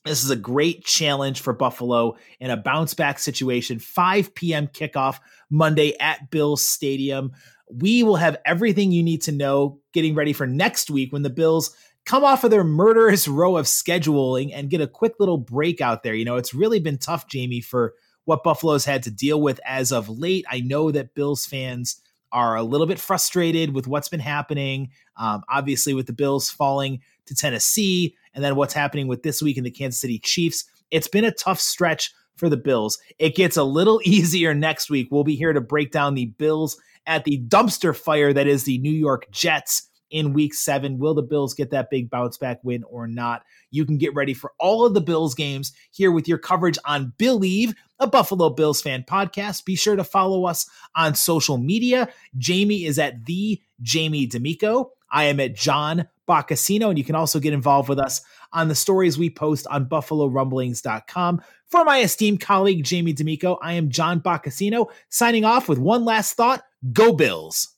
This 0.05 0.25
is 0.25 0.31
a 0.31 0.37
great 0.37 0.85
challenge 0.85 1.41
for 1.41 1.53
Buffalo 1.53 2.17
in 2.41 2.51
a 2.51 2.57
bounce 2.57 2.95
back 2.95 3.19
situation. 3.19 3.79
5 3.79 4.35
p.m. 4.35 4.67
kickoff 4.69 5.19
Monday 5.51 5.97
at 5.99 6.31
Bills 6.31 6.67
Stadium. 6.67 7.33
We 7.71 8.03
will 8.03 8.17
have 8.17 8.39
everything 8.47 8.91
you 8.91 9.03
need 9.03 9.23
to 9.23 9.33
know 9.33 9.81
getting 9.93 10.15
ready 10.15 10.33
for 10.33 10.47
next 10.47 10.91
week 10.91 11.13
when 11.13 11.23
the 11.23 11.31
Bills 11.31 11.77
come 12.07 12.25
off 12.25 12.43
of 12.43 12.51
their 12.51 12.65
murderous 12.65 13.29
row 13.29 13.57
of 13.57 13.67
scheduling 13.67 14.51
and 14.55 14.71
get 14.71 14.81
a 14.81 14.87
quick 14.87 15.15
little 15.21 15.39
break 15.39 15.81
out 15.81 16.03
there. 16.03 16.15
You 16.15 16.25
know, 16.25 16.37
it's 16.37 16.55
really 16.55 16.81
been 16.81 16.99
tough, 16.99 17.29
Jamie, 17.29 17.61
for 17.61 17.95
what 18.29 18.45
Buffalo's 18.45 18.85
had 18.85 19.03
to 19.05 19.11
deal 19.11 19.41
with 19.41 19.59
as 19.65 19.91
of 19.91 20.11
late. 20.11 20.45
I 20.51 20.61
know 20.61 20.91
that 20.91 21.15
Bills 21.15 21.47
fans 21.47 22.03
are 22.31 22.57
a 22.57 22.63
little 22.63 22.87
bit 22.87 22.99
frustrated 22.99 23.73
with 23.73 23.87
what's 23.87 24.11
been 24.11 24.21
happening. 24.21 24.91
Um, 25.17 25.45
obviously, 25.49 25.95
with 25.95 26.07
the 26.07 26.13
Bills 26.13 26.51
falling 26.51 27.01
to 27.25 27.35
Tennessee, 27.35 28.15
and 28.35 28.45
then 28.45 28.55
what's 28.55 28.75
happening 28.75 29.09
with 29.09 29.23
this 29.23 29.41
week 29.41 29.57
in 29.57 29.65
the 29.65 29.71
Kansas 29.71 29.99
City 29.99 30.19
Chiefs. 30.19 30.67
It's 30.91 31.09
been 31.09 31.25
a 31.25 31.33
tough 31.33 31.59
stretch 31.59 32.13
for 32.37 32.51
the 32.51 32.59
Bills. 32.59 32.99
It 33.19 33.35
gets 33.35 33.57
a 33.57 33.65
little 33.65 33.99
easier 34.05 34.53
next 34.53 34.91
week. 34.91 35.09
We'll 35.11 35.25
be 35.25 35.35
here 35.35 35.55
to 35.55 35.63
break 35.63 35.91
down 35.91 36.15
the 36.15 36.27
Bills 36.27 36.79
at 37.07 37.25
the 37.25 37.43
dumpster 37.49 37.97
fire 37.97 38.35
that 38.35 38.47
is 38.47 38.65
the 38.65 38.77
New 38.77 38.93
York 38.93 39.25
Jets 39.31 39.89
in 40.11 40.33
week 40.33 40.55
seven. 40.55 40.99
Will 40.99 41.15
the 41.15 41.23
Bills 41.23 41.55
get 41.55 41.71
that 41.71 41.91
big 41.91 42.11
bounce 42.11 42.37
back 42.37 42.61
win 42.63 42.85
or 42.85 43.07
not? 43.07 43.43
You 43.71 43.85
can 43.85 43.99
get 43.99 44.15
ready 44.15 44.35
for 44.35 44.53
all 44.59 44.85
of 44.85 44.95
the 44.95 45.01
Bills 45.01 45.35
games 45.35 45.73
here 45.91 46.13
with 46.13 46.29
your 46.29 46.39
coverage 46.39 46.79
on 46.85 47.13
Billieve, 47.19 47.75
a 47.99 48.07
Buffalo 48.07 48.51
Bills 48.51 48.81
fan 48.83 49.05
podcast. 49.05 49.65
Be 49.65 49.77
sure 49.77 49.97
to 49.97 50.05
follow 50.05 50.45
us 50.47 50.69
on 50.95 51.15
social 51.15 51.59
media. 51.59 52.09
Jamie 52.37 52.85
is 52.85 52.99
at 52.99 53.27
the 53.27 53.61
Jamie 53.81 54.27
D'Amico. 54.27 54.93
I 55.11 55.25
am 55.25 55.41
at 55.41 55.55
John 55.57 56.07
Boccacino, 56.29 56.91
and 56.91 56.99
you 56.99 57.05
can 57.05 57.15
also 57.15 57.41
get 57.41 57.55
involved 57.55 57.89
with 57.89 57.99
us 57.99 58.21
on 58.53 58.69
the 58.69 58.75
stories 58.75 59.19
we 59.19 59.31
post 59.31 59.67
on 59.69 59.87
BuffaloRumblings.com. 59.87 61.43
For 61.67 61.85
my 61.85 62.01
esteemed 62.01 62.41
colleague 62.41 62.85
Jamie 62.85 63.13
D'Amico, 63.13 63.59
I 63.63 63.75
am 63.75 63.91
John 63.91 64.21
Boccacino, 64.21 64.91
signing 65.09 65.45
off 65.45 65.69
with 65.69 65.79
one 65.79 66.05
last 66.05 66.35
thought: 66.35 66.63
Go 66.93 67.13
Bills! 67.13 67.78